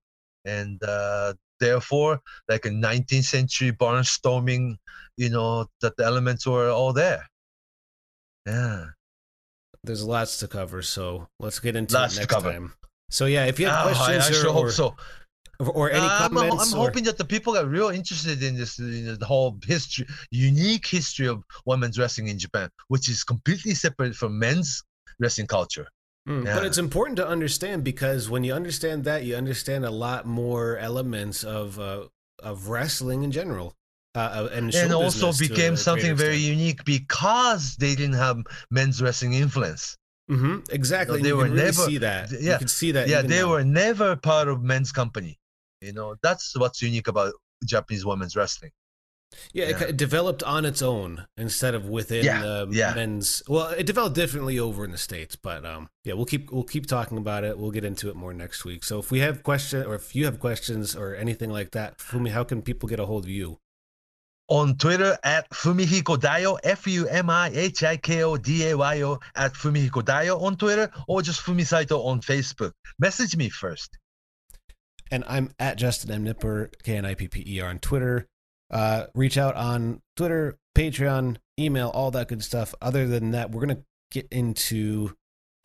and 0.44 0.82
uh, 0.82 1.34
therefore, 1.66 2.20
like 2.52 2.66
a 2.66 2.70
19th 2.70 3.24
century 3.36 3.70
barnstorming, 3.72 4.76
you 5.16 5.30
know, 5.30 5.66
that 5.80 5.96
the 5.96 6.04
elements 6.04 6.42
were 6.46 6.68
all 6.68 6.92
there. 6.92 7.22
Yeah. 8.46 8.86
There's 9.84 10.04
lots 10.04 10.38
to 10.40 10.46
cover, 10.48 10.82
so 10.82 11.28
let's 11.40 11.58
get 11.58 11.74
into 11.76 11.94
Lots 11.94 12.16
it 12.16 12.20
next 12.20 12.34
time. 12.42 12.72
So 13.10 13.26
yeah, 13.26 13.46
if 13.46 13.58
you 13.60 13.66
have 13.66 13.86
Oh, 13.86 13.88
questions 13.94 14.26
I 14.26 14.30
or, 14.30 14.34
sure 14.42 14.50
or, 14.50 14.52
hope 14.60 14.70
so. 14.70 14.96
or 15.80 15.90
any 15.90 16.06
Uh, 16.06 16.26
I'm, 16.26 16.38
I'm 16.38 16.50
or- 16.74 16.86
hoping 16.86 17.04
that 17.04 17.18
the 17.18 17.24
people 17.34 17.56
are 17.58 17.66
real 17.66 17.88
interested 17.90 18.42
in 18.42 18.56
this, 18.56 18.78
know, 19.06 19.16
the 19.16 19.26
whole 19.26 19.58
history, 19.64 20.06
unique 20.30 20.86
history 20.86 21.26
of 21.28 21.42
women's 21.66 21.98
wrestling 21.98 22.28
in 22.28 22.38
Japan, 22.38 22.68
which 22.88 23.08
is 23.08 23.22
completely 23.24 23.74
separate 23.74 24.14
from 24.14 24.38
men's 24.38 24.82
wrestling 25.20 25.46
culture. 25.46 25.86
Mm, 26.28 26.44
Yeah. 26.46 26.54
But 26.54 26.66
it's 26.66 26.78
important 26.78 27.16
to 27.16 27.26
understand 27.26 27.82
because 27.84 28.30
when 28.30 28.44
you 28.44 28.54
understand 28.54 29.04
that, 29.04 29.24
you 29.24 29.34
understand 29.36 29.84
a 29.84 29.90
lot 29.90 30.24
more 30.26 30.76
elements 30.78 31.42
of 31.44 31.78
uh, 31.80 32.06
of 32.42 32.68
wrestling 32.68 33.22
in 33.24 33.30
general, 33.32 33.74
uh, 34.14 34.18
uh, 34.18 34.48
and, 34.52 34.74
and 34.74 34.92
also 34.92 35.32
became 35.32 35.76
something 35.76 36.14
very 36.16 36.34
extent. 36.36 36.58
unique 36.58 36.84
because 36.84 37.76
they 37.76 37.94
didn't 37.94 38.16
have 38.16 38.38
men's 38.70 39.00
wrestling 39.02 39.34
influence. 39.34 39.96
Mhm, 40.30 40.68
exactly. 40.70 41.16
and 41.16 41.24
they 41.24 41.28
you 41.30 41.36
were 41.36 41.44
can 41.44 41.52
really 41.54 41.64
never- 41.66 41.84
see 41.86 41.98
that. 41.98 42.30
th- 42.30 42.40
you 42.40 42.48
yeah, 42.50 42.58
can 42.58 42.68
see 42.68 42.92
that. 42.92 43.08
yeah, 43.08 43.22
they 43.22 43.40
now. 43.42 43.50
were 43.50 43.64
never 43.64 44.14
part 44.16 44.46
of 44.48 44.62
men's 44.62 44.92
company. 44.92 45.38
You 45.80 45.92
know, 45.92 46.14
that's 46.22 46.56
what's 46.56 46.80
unique 46.80 47.08
about 47.08 47.32
Japanese 47.64 48.04
women's 48.06 48.36
wrestling. 48.36 48.70
Yeah, 49.52 49.64
it, 49.66 49.80
Yeah. 49.80 49.86
it 49.88 49.96
developed 49.96 50.42
on 50.42 50.64
its 50.64 50.82
own 50.82 51.26
instead 51.36 51.74
of 51.74 51.86
within 51.88 52.24
Yeah, 52.24 52.40
the 52.42 52.68
yeah. 52.70 52.94
men's. 52.94 53.42
Well, 53.48 53.68
it 53.68 53.84
developed 53.86 54.14
differently 54.14 54.58
over 54.58 54.84
in 54.84 54.90
the 54.90 54.98
states, 54.98 55.36
but 55.36 55.64
um, 55.64 55.88
yeah, 56.04 56.14
we'll 56.14 56.26
keep 56.26 56.50
we'll 56.50 56.64
keep 56.64 56.86
talking 56.86 57.18
about 57.18 57.44
it. 57.44 57.58
We'll 57.58 57.70
get 57.70 57.84
into 57.84 58.08
it 58.08 58.16
more 58.16 58.32
next 58.34 58.64
week. 58.64 58.84
So 58.84 58.98
if 58.98 59.10
we 59.10 59.20
have 59.20 59.42
question 59.42 59.84
or 59.86 59.94
if 59.94 60.14
you 60.14 60.24
have 60.24 60.38
questions 60.40 60.94
or 60.96 61.14
anything 61.14 61.50
like 61.50 61.70
that, 61.72 61.98
Fumi, 61.98 62.30
how 62.30 62.44
can 62.44 62.62
people 62.62 62.88
get 62.88 63.00
a 63.00 63.06
hold 63.06 63.24
of 63.24 63.30
you? 63.30 63.58
on 64.48 64.76
Twitter 64.76 65.16
at 65.22 65.48
Fumihiko 65.50 66.16
Dayo, 66.18 66.58
F 66.62 66.86
U 66.86 67.06
M 67.08 67.30
I 67.30 67.50
H 67.54 67.84
I 67.84 67.96
K 67.96 68.22
O 68.24 68.36
D 68.36 68.68
A 68.68 68.76
Y 68.76 69.02
O 69.02 69.18
at 69.34 69.54
Fumihiko 69.54 70.02
Dayo 70.02 70.42
on 70.42 70.56
Twitter 70.56 70.90
or 71.08 71.22
just 71.22 71.40
Fumisaito 71.40 72.04
on 72.04 72.20
Facebook. 72.20 72.72
Message 72.98 73.34
me 73.36 73.48
first. 73.48 73.96
And 75.10 75.24
I'm 75.26 75.50
at 75.58 75.76
Justin 75.78 76.10
M 76.10 76.24
Knipper 76.26 76.70
K 76.82 76.96
N 76.96 77.06
I 77.06 77.14
P 77.14 77.28
P 77.28 77.44
E 77.46 77.60
R 77.60 77.70
on 77.70 77.78
Twitter. 77.78 78.26
Uh, 78.72 79.06
reach 79.14 79.36
out 79.36 79.54
on 79.54 80.00
Twitter, 80.16 80.58
Patreon, 80.76 81.36
email, 81.58 81.88
all 81.90 82.10
that 82.12 82.28
good 82.28 82.42
stuff. 82.42 82.74
Other 82.80 83.06
than 83.06 83.32
that, 83.32 83.50
we're 83.50 83.60
gonna 83.60 83.82
get 84.10 84.26
into 84.30 85.14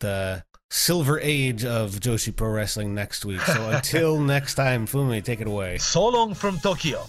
the 0.00 0.44
silver 0.70 1.18
age 1.20 1.64
of 1.64 1.92
Joshi 1.92 2.34
Pro 2.34 2.50
Wrestling 2.50 2.94
next 2.94 3.24
week. 3.24 3.40
So 3.40 3.70
until 3.70 4.20
next 4.20 4.54
time, 4.54 4.86
Fumi, 4.86 5.24
take 5.24 5.40
it 5.40 5.46
away. 5.46 5.78
So 5.78 6.06
long 6.08 6.34
from 6.34 6.58
Tokyo. 6.58 7.06